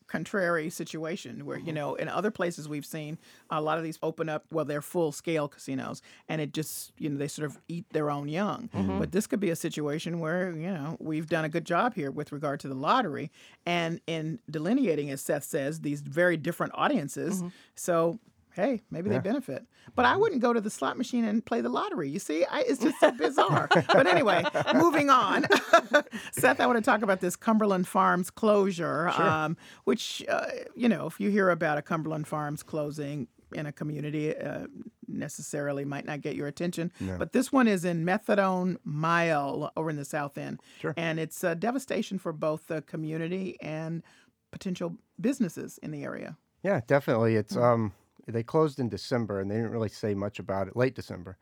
contrary 0.07 0.69
situation 0.69 1.45
where 1.45 1.57
you 1.57 1.65
mm-hmm. 1.65 1.75
know 1.75 1.95
in 1.95 2.07
other 2.07 2.31
places 2.31 2.69
we've 2.69 2.85
seen 2.85 3.17
a 3.49 3.59
lot 3.59 3.77
of 3.77 3.83
these 3.83 3.97
open 4.03 4.29
up 4.29 4.45
well 4.51 4.65
they're 4.65 4.81
full 4.81 5.11
scale 5.11 5.47
casinos 5.47 6.01
and 6.29 6.41
it 6.41 6.53
just 6.53 6.93
you 6.97 7.09
know 7.09 7.17
they 7.17 7.27
sort 7.27 7.45
of 7.45 7.59
eat 7.67 7.85
their 7.91 8.11
own 8.11 8.27
young. 8.27 8.69
Mm-hmm. 8.73 8.99
But 8.99 9.11
this 9.11 9.27
could 9.27 9.39
be 9.39 9.49
a 9.49 9.55
situation 9.55 10.19
where 10.19 10.51
you 10.51 10.69
know 10.69 10.97
we've 10.99 11.27
done 11.27 11.45
a 11.45 11.49
good 11.49 11.65
job 11.65 11.95
here 11.95 12.11
with 12.11 12.31
regard 12.31 12.59
to 12.61 12.67
the 12.67 12.75
lottery 12.75 13.31
and 13.65 13.99
in 14.07 14.39
delineating 14.49 15.09
as 15.09 15.21
seth 15.21 15.43
says 15.43 15.81
these 15.81 16.01
very 16.01 16.37
different 16.37 16.73
audiences. 16.75 17.37
Mm-hmm. 17.37 17.47
So 17.75 18.19
hey 18.55 18.81
maybe 18.89 19.09
they 19.09 19.19
benefit. 19.19 19.65
But 19.95 20.05
i 20.05 20.15
wouldn't 20.15 20.41
go 20.41 20.53
to 20.53 20.61
the 20.61 20.69
slot 20.69 20.97
machine 20.97 21.25
and 21.25 21.45
play 21.45 21.61
the 21.61 21.69
lottery 21.69 22.09
you 22.09 22.19
see? 22.19 22.45
I, 22.45 22.61
it's 22.61 22.81
just 22.81 22.99
so 22.99 23.11
bizarre. 23.17 23.67
But 23.71 24.07
anyway 24.07 24.43
moving 24.73 25.09
on. 25.09 25.45
Seth 26.31 26.59
i 26.59 26.65
want 26.65 26.77
to 26.77 26.83
talk 26.83 27.01
about 27.01 27.21
this 27.21 27.35
cumberland 27.35 27.87
farms 27.87 28.29
closure 28.29 29.09
um, 29.09 29.57
which 29.83 30.23
uh, 30.29 30.47
you 30.75 30.89
know 30.89 31.07
if 31.07 31.19
you 31.19 31.29
hear 31.29 31.49
about 31.49 31.77
a 31.77 31.81
cumberland 31.81 32.27
farms 32.27 32.63
closing 32.63 33.27
in 33.53 33.65
a 33.65 33.71
community 33.71 34.35
uh, 34.35 34.65
necessarily 35.07 35.85
might 35.85 36.05
not 36.05 36.21
get 36.21 36.35
your 36.35 36.47
attention 36.47 36.91
but 37.17 37.31
this 37.31 37.51
one 37.51 37.67
is 37.67 37.85
in 37.85 38.05
methadone 38.05 38.77
mile 38.83 39.71
over 39.77 39.89
in 39.89 39.95
the 39.95 40.05
south 40.05 40.37
end. 40.37 40.61
And 40.97 41.19
it's 41.19 41.43
a 41.43 41.55
devastation 41.55 42.17
for 42.19 42.33
both 42.33 42.67
the 42.67 42.81
community 42.81 43.57
and 43.61 44.03
potential 44.51 44.97
businesses 45.19 45.77
in 45.79 45.91
the 45.91 46.03
area. 46.03 46.37
Yeah, 46.63 46.81
definitely. 46.87 47.35
It's 47.35 47.55
um 47.55 47.93
they 48.27 48.43
closed 48.43 48.79
in 48.79 48.89
December 48.89 49.39
and 49.39 49.49
they 49.49 49.55
didn't 49.55 49.71
really 49.71 49.89
say 49.89 50.13
much 50.13 50.39
about 50.39 50.67
it. 50.67 50.75
Late 50.75 50.95
December, 50.95 51.37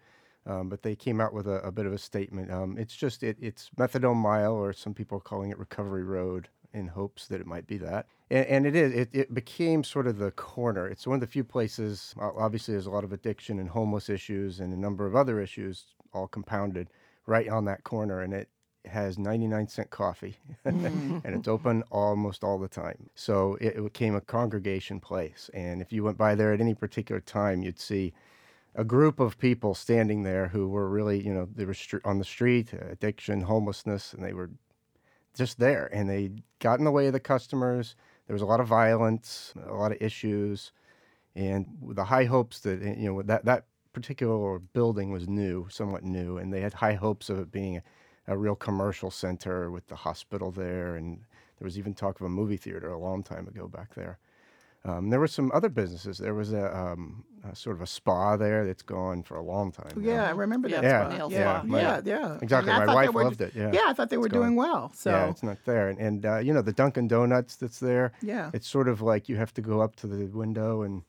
um, 0.46 0.70
but 0.70 0.82
they 0.82 0.96
came 0.96 1.22
out 1.22 1.34
with 1.34 1.48
a, 1.48 1.62
a 1.62 1.72
bit 1.72 1.86
of 1.86 1.94
a 1.94 1.98
statement. 1.98 2.52
Um, 2.52 2.78
it's 2.78 2.96
just 2.96 3.24
it, 3.24 3.38
it's 3.40 3.70
methadone 3.78 4.18
mile, 4.18 4.54
or 4.54 4.74
some 4.74 4.94
people 4.94 5.18
are 5.18 5.22
calling 5.22 5.52
it 5.52 5.58
recovery 5.58 6.04
road, 6.04 6.50
in 6.74 6.88
hopes 6.88 7.28
that 7.28 7.40
it 7.40 7.48
might 7.48 7.68
be 7.68 7.78
that. 7.78 8.08
And, 8.30 8.46
and 8.48 8.66
it 8.66 8.76
is. 8.76 8.94
It, 8.94 9.10
it 9.14 9.34
became 9.34 9.84
sort 9.84 10.08
of 10.08 10.18
the 10.18 10.32
corner. 10.32 10.88
It's 10.88 11.08
one 11.08 11.16
of 11.16 11.22
the 11.22 11.28
few 11.28 11.44
places. 11.44 12.14
Obviously, 12.20 12.74
there's 12.74 12.88
a 12.88 12.92
lot 12.92 13.04
of 13.04 13.14
addiction 13.14 13.60
and 13.60 13.70
homeless 13.70 14.10
issues 14.10 14.60
and 14.60 14.74
a 14.74 14.80
number 14.80 15.06
of 15.06 15.16
other 15.16 15.40
issues, 15.40 15.86
all 16.14 16.28
compounded 16.28 16.90
right 17.26 17.48
on 17.48 17.66
that 17.66 17.84
corner, 17.84 18.22
and 18.22 18.34
it 18.34 18.50
has 18.86 19.18
99 19.18 19.68
cent 19.68 19.90
coffee 19.90 20.36
mm. 20.66 21.24
and 21.24 21.36
it's 21.36 21.48
open 21.48 21.84
almost 21.90 22.44
all 22.44 22.60
the 22.60 22.68
time. 22.68 23.10
So 23.16 23.58
it, 23.62 23.76
it 23.78 23.84
became 23.84 24.16
a 24.16 24.22
congregation 24.22 25.00
place. 25.00 25.50
And 25.54 25.82
if 25.82 25.94
you 25.94 26.04
went 26.04 26.18
by 26.18 26.36
there 26.36 26.54
at 26.54 26.62
any 26.62 26.74
particular 26.74 27.22
time, 27.22 27.64
you'd 27.64 27.80
see 27.80 28.14
a 28.76 28.84
group 28.84 29.20
of 29.20 29.38
people 29.38 29.76
standing 29.76 30.24
there 30.24 30.48
who 30.48 30.68
were 30.68 30.90
really, 30.90 31.24
you 31.24 31.34
know, 31.34 31.48
they 31.56 31.66
were 31.66 31.76
on 32.04 32.20
the 32.20 32.26
street, 32.26 32.74
addiction, 32.74 33.42
homelessness, 33.42 34.14
and 34.14 34.24
they 34.24 34.34
were 34.34 34.50
just 35.36 35.60
there. 35.60 35.90
And 35.94 36.10
they 36.10 36.32
got 36.60 36.80
in 36.80 36.86
the 36.86 36.92
way 36.92 37.08
of 37.08 37.14
the 37.14 37.20
customers. 37.20 37.96
There 38.28 38.34
was 38.34 38.42
a 38.42 38.48
lot 38.48 38.60
of 38.60 38.68
violence, 38.68 39.54
a 39.68 39.74
lot 39.74 39.92
of 39.92 40.02
issues, 40.02 40.72
and 41.36 41.66
the 41.90 42.06
high 42.06 42.26
hopes 42.26 42.60
that 42.60 42.82
you 42.82 43.12
know 43.12 43.22
that 43.24 43.46
that 43.46 43.66
particular 43.92 44.60
building 44.60 45.12
was 45.12 45.28
new, 45.28 45.68
somewhat 45.70 46.04
new, 46.04 46.38
and 46.38 46.54
they 46.54 46.62
had 46.62 46.74
high 46.74 46.94
hopes 46.94 47.30
of 47.30 47.40
it 47.40 47.52
being 47.52 47.78
a, 47.78 47.84
a 48.28 48.38
real 48.38 48.56
commercial 48.56 49.12
center 49.12 49.70
with 49.72 49.88
the 49.88 49.96
hospital 49.96 50.52
there, 50.52 50.96
and 50.96 51.18
there 51.60 51.66
was 51.66 51.78
even 51.78 51.94
talk 51.94 52.20
of 52.20 52.26
a 52.26 52.30
movie 52.30 52.58
theater 52.58 52.90
a 52.92 52.98
long 53.00 53.24
time 53.24 53.48
ago 53.48 53.68
back 53.68 53.94
there. 53.96 54.18
Um, 54.86 55.10
there 55.10 55.20
were 55.20 55.28
some 55.30 55.50
other 55.54 55.70
businesses. 55.70 56.18
There 56.18 56.34
was 56.34 56.52
a, 56.52 56.76
um, 56.78 57.24
a 57.50 57.56
sort 57.56 57.78
of 57.78 57.82
a 57.82 57.88
spa 57.88 58.36
there 58.36 58.66
that's 58.66 58.82
gone 58.82 59.24
for 59.24 59.38
a 59.38 59.42
long 59.42 59.72
time. 59.72 59.94
now. 59.96 60.12
Yeah, 60.12 60.28
I 60.28 60.32
remember 60.32 60.68
that. 60.68 60.84
Yeah, 60.84 61.06
spot. 61.06 61.18
nail 61.18 61.32
yeah, 61.32 61.62
spa. 61.62 61.78
yeah, 61.78 62.02
Yeah. 62.04 62.20
yeah. 62.20 62.38
Exactly. 62.42 62.72
I 62.74 62.80
My 62.80 62.86
thought 62.86 62.92
they 63.02 63.08
wife 63.08 63.14
were- 63.16 63.24
loved 63.24 63.42
it, 63.42 63.54
yeah. 63.56 63.72
yeah, 63.74 63.84
I 63.88 63.94
thought 63.94 64.10
they 64.10 64.18
were 64.18 64.28
gone. 64.28 64.42
doing 64.42 64.56
well. 64.58 64.92
So 64.94 65.12
yeah, 65.12 65.30
it's 65.30 65.42
not 65.42 65.58
there. 65.64 65.88
And, 65.88 66.00
and 66.00 66.26
uh, 66.26 66.38
you 66.40 66.54
know, 66.54 66.62
the 66.62 66.74
Dunkin' 66.74 67.08
Donuts 67.08 67.56
that's 67.56 67.80
there, 67.80 68.12
Yeah. 68.22 68.52
it's 68.54 68.68
sort 68.68 68.90
of 68.90 69.02
like 69.02 69.30
you 69.30 69.38
have 69.38 69.54
to 69.54 69.62
go 69.62 69.80
up 69.80 69.96
to 69.98 70.08
the 70.08 70.26
window 70.26 70.82
and, 70.82 71.04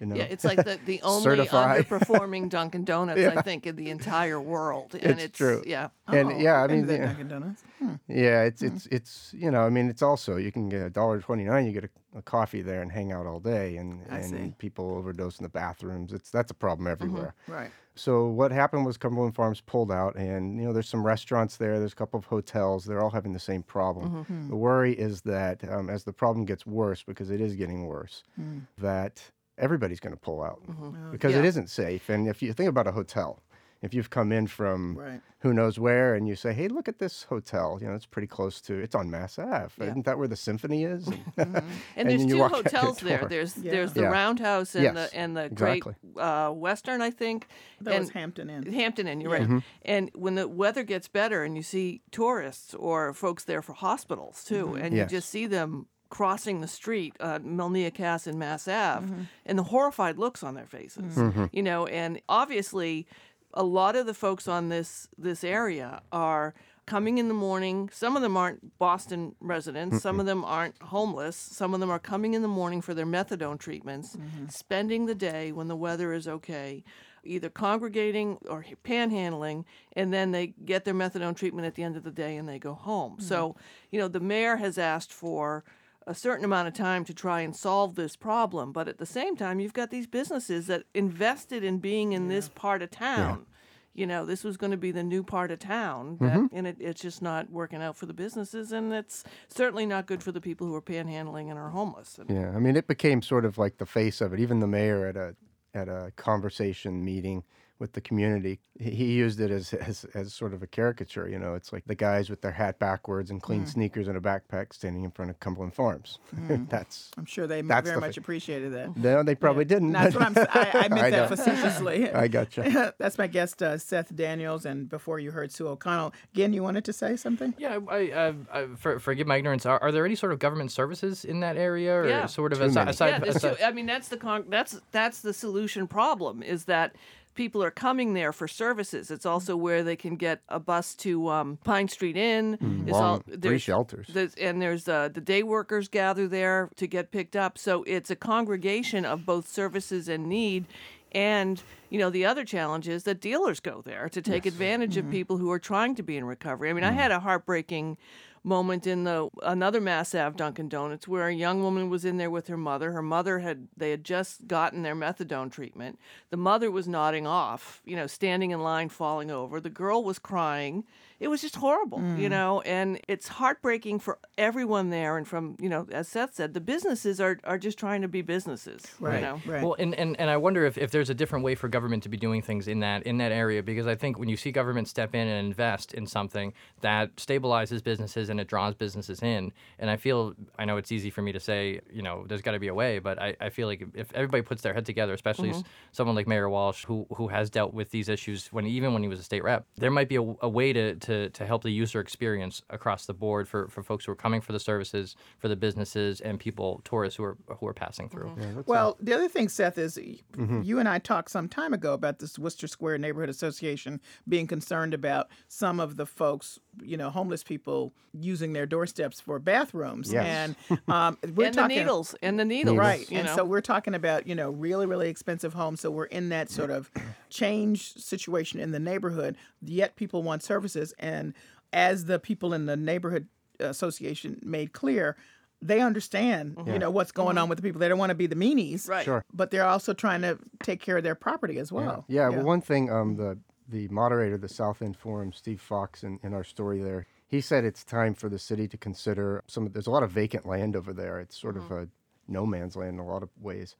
you 0.00 0.06
know, 0.06 0.16
Yeah, 0.16 0.24
it's 0.24 0.44
like 0.44 0.58
the, 0.64 0.78
the 0.84 1.00
only 1.04 1.36
underperforming 1.36 2.48
Dunkin' 2.48 2.84
Donuts, 2.92 3.20
I 3.20 3.42
think, 3.42 3.66
in 3.66 3.76
the 3.76 3.90
entire 3.90 4.40
world. 4.40 4.94
And 4.94 5.12
It's 5.12 5.24
it's, 5.24 5.38
true. 5.38 5.62
Yeah. 5.66 5.88
and 6.08 6.28
Oh, 6.32 6.38
yeah, 6.38 6.62
I 6.62 6.66
mean, 6.66 6.82
to 6.82 6.86
that 6.88 6.98
yeah. 6.98 7.06
Dunkin' 7.06 7.28
Donuts. 7.28 7.62
Hmm. 7.78 7.94
Yeah, 8.08 8.42
it's 8.42 8.62
it's 8.62 8.86
it's 8.86 9.34
you 9.36 9.50
know, 9.50 9.62
I 9.62 9.70
mean, 9.70 9.88
it's 9.88 10.02
also 10.02 10.36
you 10.36 10.52
can 10.52 10.68
get 10.68 10.82
a 10.82 10.90
dollar 10.90 11.20
twenty 11.20 11.44
nine. 11.44 11.66
You 11.66 11.72
get 11.72 11.84
a, 11.84 12.18
a 12.18 12.22
coffee 12.22 12.62
there 12.62 12.82
and 12.82 12.90
hang 12.90 13.12
out 13.12 13.26
all 13.26 13.40
day, 13.40 13.76
and 13.76 14.00
I 14.10 14.16
and 14.16 14.24
see. 14.24 14.36
Mm-hmm. 14.36 14.48
people 14.58 14.96
overdose 14.96 15.38
in 15.38 15.42
the 15.42 15.48
bathrooms. 15.50 16.12
It's 16.12 16.30
that's 16.30 16.50
a 16.50 16.54
problem 16.54 16.86
everywhere. 16.86 17.34
Right. 17.48 17.70
So 17.96 18.26
what 18.26 18.50
happened 18.50 18.84
was 18.86 18.96
Cumberland 18.96 19.36
Farms 19.36 19.60
pulled 19.60 19.92
out, 19.92 20.16
and 20.16 20.58
you 20.58 20.64
know, 20.64 20.72
there's 20.72 20.88
some 20.88 21.04
restaurants 21.06 21.56
there. 21.58 21.78
There's 21.78 21.92
a 21.92 21.96
couple 21.96 22.18
of 22.18 22.24
hotels. 22.24 22.84
They're 22.84 23.00
all 23.00 23.10
having 23.10 23.32
the 23.32 23.38
same 23.38 23.62
problem. 23.62 24.24
Hmm. 24.24 24.48
The 24.48 24.56
worry 24.56 24.94
is 24.94 25.20
that 25.22 25.62
um, 25.70 25.88
as 25.90 26.02
the 26.04 26.12
problem 26.12 26.44
gets 26.44 26.66
worse, 26.66 27.02
because 27.04 27.30
it 27.30 27.40
is 27.40 27.54
getting 27.54 27.86
worse, 27.86 28.24
Hmm. 28.36 28.60
that 28.78 29.30
everybody's 29.58 30.00
going 30.00 30.14
to 30.14 30.20
pull 30.20 30.42
out 30.42 30.60
Mm-hmm. 30.66 31.12
because 31.12 31.34
it 31.34 31.42
Yeah. 31.42 31.48
isn't 31.48 31.70
safe. 31.70 32.08
And 32.08 32.28
if 32.28 32.42
you 32.42 32.52
think 32.52 32.68
about 32.68 32.86
a 32.86 32.92
hotel, 32.92 33.40
if 33.82 33.92
you've 33.92 34.08
come 34.08 34.32
in 34.32 34.46
from 34.46 34.96
Right. 34.96 35.20
who 35.40 35.52
knows 35.52 35.78
where 35.78 36.14
and 36.14 36.26
you 36.26 36.36
say, 36.36 36.54
hey, 36.54 36.68
look 36.68 36.88
at 36.88 36.98
this 36.98 37.24
hotel, 37.24 37.78
you 37.82 37.86
know, 37.86 37.92
it's 37.94 38.06
pretty 38.06 38.26
close 38.26 38.62
to, 38.62 38.72
it's 38.74 38.94
on 38.94 39.10
Mass 39.10 39.38
Ave. 39.38 39.74
Yeah. 39.78 39.90
Isn't 39.90 40.06
that 40.06 40.16
where 40.18 40.26
the 40.26 40.36
symphony 40.36 40.84
is? 40.84 41.06
And, 41.36 41.62
And, 41.94 42.08
there's 42.08 42.22
then 42.22 42.28
two 42.30 42.38
walk 42.38 42.52
out 42.54 42.64
hotels 42.64 42.98
there. 43.00 43.26
There's 43.28 43.58
Yeah. 43.58 43.72
there's 43.72 43.92
the 43.92 44.02
Yeah. 44.02 44.08
Roundhouse 44.08 44.74
and 44.74 44.84
Yes, 44.84 44.94
the 45.10 45.16
and 45.16 45.36
the 45.36 45.44
exactly. 45.44 45.94
Great 46.14 46.24
uh, 46.24 46.50
Western, 46.52 47.02
I 47.02 47.10
think. 47.10 47.46
That 47.82 47.94
and 47.96 48.00
was 48.04 48.10
Hampton 48.10 48.48
Inn. 48.48 48.72
Hampton 48.72 49.06
Inn, 49.06 49.20
you're 49.20 49.36
Yeah. 49.36 49.46
right. 49.54 49.62
And 49.82 50.10
when 50.14 50.34
the 50.34 50.48
weather 50.48 50.82
gets 50.82 51.06
better 51.08 51.44
and 51.44 51.54
you 51.54 51.62
see 51.62 52.00
tourists 52.10 52.72
or 52.74 53.12
folks 53.12 53.44
there 53.44 53.60
for 53.60 53.74
hospitals 53.74 54.44
too, 54.44 54.76
and 54.76 54.94
Yes. 54.96 55.10
you 55.12 55.18
just 55.18 55.28
see 55.28 55.46
them 55.46 55.88
crossing 56.10 56.60
the 56.60 56.68
street, 56.68 57.16
uh, 57.20 57.38
Melnea 57.40 57.92
Cass 57.92 58.26
and 58.26 58.38
Mass 58.38 58.68
Ave, 58.68 59.06
Mm-hmm. 59.06 59.22
and 59.46 59.58
the 59.58 59.64
horrified 59.64 60.18
looks 60.18 60.42
on 60.42 60.54
their 60.54 60.66
faces, 60.66 61.16
you 61.52 61.62
know, 61.62 61.86
and 61.86 62.20
obviously 62.28 63.06
a 63.52 63.62
lot 63.64 63.96
of 63.96 64.06
the 64.06 64.14
folks 64.14 64.46
on 64.48 64.68
this 64.68 65.08
this 65.18 65.42
area 65.44 66.02
are 66.12 66.54
coming 66.86 67.16
in 67.18 67.28
the 67.28 67.34
morning. 67.34 67.88
Some 67.92 68.14
of 68.14 68.20
them 68.22 68.36
aren't 68.36 68.78
Boston 68.78 69.34
residents. 69.40 70.02
Some 70.02 70.20
of 70.20 70.26
them 70.26 70.44
aren't 70.44 70.76
homeless. 70.82 71.34
Some 71.36 71.72
of 71.72 71.80
them 71.80 71.90
are 71.90 71.98
coming 71.98 72.34
in 72.34 72.42
the 72.42 72.48
morning 72.48 72.82
for 72.82 72.92
their 72.94 73.06
methadone 73.06 73.58
treatments, 73.58 74.16
spending 74.50 75.06
the 75.06 75.14
day 75.14 75.50
when 75.52 75.68
the 75.68 75.76
weather 75.76 76.12
is 76.12 76.28
okay, 76.28 76.84
either 77.24 77.48
congregating 77.48 78.36
or 78.50 78.64
panhandling, 78.84 79.64
and 79.94 80.12
then 80.12 80.32
they 80.32 80.48
get 80.48 80.84
their 80.84 80.92
methadone 80.94 81.34
treatment 81.36 81.66
at 81.66 81.74
the 81.74 81.82
end 81.82 81.96
of 81.96 82.02
the 82.04 82.10
day 82.10 82.36
and 82.36 82.46
they 82.48 82.58
go 82.58 82.74
home. 82.74 83.16
So, 83.18 83.56
you 83.90 83.98
know, 83.98 84.08
the 84.08 84.20
mayor 84.20 84.56
has 84.56 84.76
asked 84.76 85.12
for 85.12 85.64
a 86.06 86.14
certain 86.14 86.44
amount 86.44 86.68
of 86.68 86.74
time 86.74 87.04
to 87.04 87.14
try 87.14 87.40
and 87.40 87.54
solve 87.56 87.94
this 87.94 88.16
problem, 88.16 88.72
but 88.72 88.88
at 88.88 88.98
the 88.98 89.06
same 89.06 89.36
time, 89.36 89.60
you've 89.60 89.72
got 89.72 89.90
these 89.90 90.06
businesses 90.06 90.66
that 90.66 90.84
invested 90.94 91.64
in 91.64 91.78
being 91.78 92.12
in 92.12 92.28
this 92.28 92.48
part 92.48 92.82
of 92.82 92.90
town. 92.90 93.46
You 93.94 94.06
know, 94.06 94.26
this 94.26 94.42
was 94.42 94.56
going 94.56 94.72
to 94.72 94.76
be 94.76 94.90
the 94.90 95.04
new 95.04 95.22
part 95.22 95.52
of 95.52 95.60
town, 95.60 96.16
that, 96.20 96.32
mm-hmm. 96.32 96.46
and 96.56 96.66
it, 96.66 96.76
it's 96.80 97.00
just 97.00 97.22
not 97.22 97.48
working 97.48 97.80
out 97.80 97.96
for 97.96 98.06
the 98.06 98.12
businesses, 98.12 98.72
and 98.72 98.92
it's 98.92 99.22
certainly 99.48 99.86
not 99.86 100.06
good 100.06 100.20
for 100.20 100.32
the 100.32 100.40
people 100.40 100.66
who 100.66 100.74
are 100.74 100.82
panhandling 100.82 101.48
and 101.48 101.58
are 101.58 101.70
homeless. 101.70 102.18
And, 102.18 102.28
Yeah, 102.28 102.50
I 102.54 102.58
mean, 102.58 102.76
it 102.76 102.88
became 102.88 103.22
sort 103.22 103.44
of 103.44 103.56
like 103.56 103.78
the 103.78 103.86
face 103.86 104.20
of 104.20 104.32
it. 104.32 104.40
Even 104.40 104.58
the 104.58 104.66
mayor 104.66 105.06
at 105.06 105.16
a 105.16 105.36
at 105.74 105.88
a 105.88 106.12
conversation 106.16 107.04
meeting 107.04 107.44
with 107.80 107.92
the 107.92 108.00
community, 108.00 108.60
he, 108.78 108.90
he 108.90 109.04
used 109.14 109.40
it 109.40 109.50
as, 109.50 109.72
as 109.74 110.04
as 110.14 110.32
sort 110.32 110.54
of 110.54 110.62
a 110.62 110.66
caricature. 110.66 111.28
You 111.28 111.38
know, 111.38 111.54
it's 111.54 111.72
like 111.72 111.84
the 111.86 111.94
guys 111.94 112.30
with 112.30 112.40
their 112.40 112.52
hat 112.52 112.78
backwards 112.78 113.30
and 113.30 113.42
clean 113.42 113.66
sneakers 113.66 114.06
and 114.08 114.16
a 114.16 114.20
backpack 114.20 114.72
standing 114.72 115.02
in 115.04 115.10
front 115.10 115.30
of 115.30 115.40
Cumberland 115.40 115.74
Farms. 115.74 116.18
That's 116.48 117.10
I'm 117.18 117.24
sure 117.24 117.46
they 117.46 117.62
That's 117.62 117.84
very 117.88 117.96
the 117.96 118.00
much 118.00 118.14
thing. 118.14 118.22
appreciated 118.22 118.72
that. 118.72 118.96
no, 118.96 119.22
they 119.22 119.34
probably 119.34 119.64
didn't. 119.64 119.92
That's 119.92 120.14
what 120.14 120.24
I'm. 120.24 120.34
I 120.36 120.88
meant 120.88 120.92
I 120.94 121.10
that 121.10 121.30
know. 121.30 121.36
facetiously. 121.36 122.10
I 122.12 122.28
gotcha. 122.28 122.94
That's 122.98 123.18
my 123.18 123.26
guest, 123.26 123.62
uh, 123.62 123.76
Seth 123.78 124.14
Daniels, 124.14 124.64
and 124.64 124.88
before 124.88 125.18
you 125.18 125.30
heard 125.32 125.50
Sue 125.52 125.66
O'Connell. 125.68 126.12
Again, 126.32 126.52
you 126.52 126.62
wanted 126.62 126.84
to 126.84 126.92
say 126.92 127.16
something? 127.16 127.54
Yeah, 127.58 127.78
I, 127.88 127.96
I, 127.96 128.34
I 128.52 128.66
for, 128.76 128.98
forgive 128.98 129.26
my 129.26 129.36
ignorance. 129.36 129.66
Are, 129.66 129.80
are 129.82 129.90
there 129.92 130.04
any 130.06 130.14
sort 130.14 130.32
of 130.32 130.38
government 130.38 130.70
services 130.72 131.24
in 131.24 131.40
that 131.40 131.56
area, 131.56 131.94
or 131.94 132.08
Yeah. 132.08 132.26
sort 132.26 132.52
of 132.52 132.58
Too 132.58 132.64
aside? 132.66 132.80
many. 132.84 132.90
aside, 132.90 133.22
yeah, 133.24 133.28
aside 133.30 133.56
two- 133.58 133.64
I 133.64 133.72
mean 133.72 133.86
that's 133.86 134.08
the 134.08 134.16
con- 134.16 134.46
that's 134.48 134.80
that's 134.92 135.20
the 135.20 135.32
solution 135.32 135.86
problem 135.86 136.42
is 136.42 136.64
that 136.66 136.94
people 137.34 137.62
are 137.62 137.70
coming 137.70 138.14
there 138.14 138.32
for 138.32 138.46
services. 138.48 139.10
It's 139.10 139.26
also 139.26 139.56
where 139.56 139.82
they 139.82 139.96
can 139.96 140.16
get 140.16 140.40
a 140.48 140.58
bus 140.60 140.94
to 140.96 141.28
um, 141.28 141.58
Pine 141.64 141.88
Street 141.88 142.16
Inn. 142.16 142.58
It's 142.86 142.92
long- 142.92 143.20
free 143.22 143.36
there's- 143.36 143.62
shelters. 143.62 144.06
There's, 144.08 144.34
and 144.34 144.60
there's 144.62 144.88
uh, 144.88 145.08
the 145.12 145.20
day 145.20 145.42
workers 145.42 145.88
gather 145.88 146.28
there 146.28 146.70
to 146.76 146.86
get 146.86 147.10
picked 147.10 147.36
up. 147.36 147.58
So 147.58 147.82
it's 147.84 148.10
a 148.10 148.16
congregation 148.16 149.04
of 149.04 149.26
both 149.26 149.48
services 149.48 150.08
and 150.08 150.26
need. 150.26 150.66
And 151.12 151.62
you 151.90 151.98
know 152.00 152.10
the 152.10 152.24
other 152.24 152.44
challenge 152.44 152.88
is 152.88 153.04
that 153.04 153.20
dealers 153.20 153.60
go 153.60 153.82
there 153.82 154.08
to 154.08 154.20
take 154.20 154.46
advantage 154.46 154.96
of 154.96 155.08
people 155.10 155.36
who 155.38 155.48
are 155.52 155.60
trying 155.60 155.94
to 155.94 156.02
be 156.02 156.16
in 156.16 156.24
recovery. 156.24 156.70
I 156.70 156.72
mean, 156.72 156.82
I 156.82 156.90
had 156.90 157.12
a 157.12 157.20
heartbreaking 157.20 157.98
moment 158.44 158.86
in 158.86 159.04
the 159.04 159.28
another 159.42 159.80
Mass 159.80 160.14
Ave 160.14 160.36
Dunkin' 160.36 160.68
Donuts 160.68 161.08
where 161.08 161.26
a 161.26 161.34
young 161.34 161.62
woman 161.62 161.88
was 161.88 162.04
in 162.04 162.18
there 162.18 162.30
with 162.30 162.46
her 162.48 162.56
mother. 162.56 162.92
Her 162.92 163.02
mother 163.02 163.38
had 163.40 163.68
they 163.76 163.90
had 163.90 164.04
just 164.04 164.46
gotten 164.46 164.82
their 164.82 164.94
methadone 164.94 165.50
treatment. 165.50 165.98
The 166.30 166.36
mother 166.36 166.70
was 166.70 166.86
nodding 166.86 167.26
off, 167.26 167.80
you 167.84 167.96
know, 167.96 168.06
standing 168.06 168.50
in 168.50 168.60
line, 168.60 168.90
falling 168.90 169.30
over. 169.30 169.60
The 169.60 169.70
girl 169.70 170.04
was 170.04 170.18
crying. 170.18 170.84
It 171.24 171.28
was 171.28 171.40
just 171.40 171.56
horrible, 171.56 172.00
you 172.18 172.28
mm. 172.28 172.30
know, 172.30 172.60
and 172.60 173.00
it's 173.08 173.26
heartbreaking 173.26 174.00
for 174.00 174.18
everyone 174.36 174.90
there. 174.90 175.16
And 175.16 175.26
from 175.26 175.56
you 175.58 175.70
know, 175.70 175.86
as 175.90 176.06
Seth 176.06 176.34
said, 176.34 176.52
the 176.52 176.60
businesses 176.60 177.18
are 177.18 177.40
are 177.44 177.56
just 177.56 177.78
trying 177.78 178.02
to 178.02 178.08
be 178.08 178.20
businesses, 178.20 178.82
Right. 179.00 179.14
You 179.14 179.20
know? 179.22 179.40
Right. 179.46 179.62
Well, 179.62 179.74
and, 179.78 179.94
and, 179.94 180.20
and 180.20 180.28
I 180.28 180.36
wonder 180.36 180.66
if, 180.66 180.76
if 180.76 180.90
there's 180.90 181.08
a 181.08 181.14
different 181.14 181.42
way 181.42 181.54
for 181.54 181.66
government 181.68 182.02
to 182.02 182.10
be 182.10 182.18
doing 182.18 182.42
things 182.42 182.68
in 182.68 182.80
that 182.80 183.04
in 183.04 183.16
that 183.18 183.32
area 183.32 183.62
because 183.62 183.86
I 183.86 183.94
think 183.94 184.18
when 184.18 184.28
you 184.28 184.36
see 184.36 184.52
government 184.52 184.86
step 184.86 185.14
in 185.14 185.26
and 185.26 185.46
invest 185.46 185.94
in 185.94 186.06
something 186.06 186.52
that 186.82 187.16
stabilizes 187.16 187.82
businesses 187.82 188.28
and 188.28 188.38
it 188.38 188.46
draws 188.46 188.74
businesses 188.74 189.22
in, 189.22 189.50
and 189.78 189.88
I 189.88 189.96
feel 189.96 190.34
I 190.58 190.66
know 190.66 190.76
it's 190.76 190.92
easy 190.92 191.08
for 191.08 191.22
me 191.22 191.32
to 191.32 191.40
say 191.40 191.80
you 191.90 192.02
know 192.02 192.26
there's 192.28 192.42
got 192.42 192.52
to 192.52 192.58
be 192.58 192.68
a 192.68 192.74
way, 192.74 192.98
but 192.98 193.18
I, 193.18 193.34
I 193.40 193.48
feel 193.48 193.66
like 193.66 193.82
if 193.94 194.12
everybody 194.12 194.42
puts 194.42 194.60
their 194.60 194.74
head 194.74 194.84
together, 194.84 195.14
especially 195.14 195.50
s- 195.50 195.62
someone 195.92 196.16
like 196.16 196.28
Mayor 196.28 196.50
Walsh 196.50 196.84
who 196.84 197.06
who 197.16 197.28
has 197.28 197.48
dealt 197.48 197.72
with 197.72 197.90
these 197.92 198.10
issues 198.10 198.48
when 198.52 198.66
even 198.66 198.92
when 198.92 199.02
he 199.02 199.08
was 199.08 199.20
a 199.20 199.24
state 199.24 199.42
rep, 199.42 199.64
there 199.76 199.90
might 199.90 200.10
be 200.10 200.16
a, 200.16 200.22
a 200.42 200.48
way 200.48 200.74
to, 200.74 200.96
to 200.96 201.13
to 201.30 201.46
help 201.46 201.62
the 201.62 201.70
user 201.70 202.00
experience 202.00 202.62
across 202.70 203.06
the 203.06 203.14
board 203.14 203.48
for, 203.48 203.68
for 203.68 203.82
folks 203.82 204.04
who 204.04 204.12
are 204.12 204.16
coming 204.16 204.40
for 204.40 204.52
the 204.52 204.60
services, 204.60 205.16
for 205.38 205.48
the 205.48 205.56
businesses, 205.56 206.20
and 206.20 206.38
people 206.38 206.80
tourists 206.84 207.16
who 207.16 207.24
are 207.24 207.36
who 207.58 207.66
are 207.66 207.74
passing 207.74 208.08
through. 208.08 208.30
Well, 208.66 208.96
the 209.00 209.12
other 209.14 209.28
thing, 209.28 209.48
Seth, 209.48 209.78
is 209.78 209.94
Mm-hmm. 209.94 210.62
you 210.62 210.78
and 210.78 210.88
I 210.88 210.98
talked 210.98 211.30
some 211.30 211.48
time 211.48 211.72
ago 211.72 211.92
about 211.94 212.18
this 212.18 212.38
Worcester 212.38 212.66
Square 212.66 212.98
Neighborhood 212.98 213.28
Association 213.30 214.00
being 214.28 214.46
concerned 214.46 214.92
about 214.92 215.28
some 215.48 215.78
of 215.80 215.96
the 215.96 216.06
folks, 216.06 216.58
you 216.82 216.96
know, 216.96 217.10
homeless 217.10 217.42
people 217.44 217.92
using 218.12 218.52
their 218.52 218.66
doorsteps 218.66 219.20
for 219.20 219.38
bathrooms. 219.38 220.12
Yes. 220.12 220.54
And 220.70 220.80
um, 220.88 221.18
we're 221.34 221.46
and 221.46 221.54
talking 221.54 221.76
the 221.76 221.82
needles 221.82 222.14
and 222.22 222.38
the 222.38 222.44
needles, 222.44 222.76
Right. 222.78 223.08
You 223.10 223.18
and 223.18 223.26
know? 223.26 223.36
so 223.36 223.44
we're 223.44 223.60
talking 223.60 223.94
about, 223.94 224.26
you 224.26 224.34
know, 224.34 224.50
really, 224.50 224.86
really 224.86 225.08
expensive 225.08 225.54
homes. 225.54 225.80
So 225.80 225.90
we're 225.90 226.04
in 226.06 226.28
that 226.30 226.50
sort 226.50 226.70
of 226.70 226.90
change 227.30 227.94
situation 227.94 228.60
in 228.60 228.70
the 228.72 228.78
neighborhood, 228.78 229.36
yet 229.60 229.96
people 229.96 230.22
want 230.22 230.42
services. 230.42 230.93
And 230.98 231.34
as 231.72 232.06
the 232.06 232.18
people 232.18 232.52
in 232.54 232.66
the 232.66 232.76
neighborhood 232.76 233.28
association 233.60 234.40
made 234.42 234.72
clear, 234.72 235.16
they 235.62 235.80
understand, 235.80 236.58
you 236.66 236.78
know, 236.78 236.90
what's 236.90 237.12
going 237.12 237.38
on 237.38 237.44
mm-hmm. 237.44 237.50
with 237.50 237.58
the 237.58 237.62
people. 237.62 237.78
They 237.78 237.88
don't 237.88 237.98
want 237.98 238.10
to 238.10 238.14
be 238.14 238.26
the 238.26 238.36
meanies. 238.36 238.88
Right. 238.88 239.04
Sure. 239.04 239.24
But 239.32 239.50
they're 239.50 239.64
also 239.64 239.94
trying 239.94 240.20
to 240.22 240.38
take 240.62 240.80
care 240.80 240.98
of 240.98 241.04
their 241.04 241.14
property 241.14 241.58
as 241.58 241.72
well. 241.72 242.04
Yeah, 242.06 242.28
well, 242.28 242.44
one 242.44 242.60
thing, 242.60 242.90
um, 242.90 243.16
mm-hmm. 243.16 243.22
the 243.22 243.38
the 243.66 243.88
moderator 243.88 244.34
of 244.34 244.42
the 244.42 244.48
South 244.48 244.82
End 244.82 244.94
Forum, 244.94 245.32
Steve 245.32 245.58
Fox, 245.60 246.04
in, 246.04 246.20
in 246.22 246.34
our 246.34 246.44
story 246.44 246.82
there, 246.82 247.06
he 247.26 247.40
said 247.40 247.64
it's 247.64 247.82
time 247.82 248.12
for 248.12 248.28
the 248.28 248.38
city 248.38 248.68
to 248.68 248.76
consider 248.76 249.42
some. 249.46 249.64
Of 249.66 249.72
there's 249.72 249.86
a 249.86 249.90
lot 249.90 250.02
of 250.02 250.10
vacant 250.10 250.44
land 250.44 250.76
over 250.76 250.92
there. 250.92 251.18
It's 251.18 251.40
sort 251.40 251.56
of 251.56 251.64
mm-hmm. 251.64 251.74
a 251.74 251.86
no 252.28 252.44
man's 252.44 252.76
land 252.76 252.94
in 252.94 252.98
a 252.98 253.06
lot 253.06 253.22
of 253.22 253.30
ways. 253.40 253.76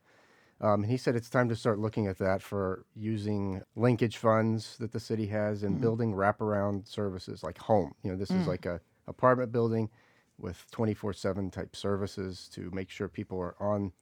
Um, 0.60 0.82
and 0.82 0.90
he 0.90 0.96
said 0.96 1.16
it's 1.16 1.28
time 1.30 1.48
to 1.48 1.56
start 1.56 1.78
looking 1.78 2.06
at 2.06 2.18
that 2.18 2.40
for 2.42 2.86
using 2.94 3.62
linkage 3.76 4.16
funds 4.16 4.78
that 4.78 4.92
the 4.92 5.00
city 5.00 5.26
has 5.26 5.62
and 5.62 5.80
building 5.80 6.14
wraparound 6.14 6.86
services 6.86 7.42
like 7.42 7.58
home. 7.58 7.94
You 8.02 8.12
know, 8.12 8.16
this 8.16 8.34
is 8.34 8.46
like 8.46 8.64
a 8.66 8.80
apartment 9.06 9.52
building 9.52 9.90
with 10.38 10.66
24/7 10.70 11.50
type 11.52 11.76
services 11.76 12.48
to 12.50 12.70
make 12.72 12.90
sure 12.90 13.08
people 13.08 13.38
are 13.40 13.56
on 13.60 13.92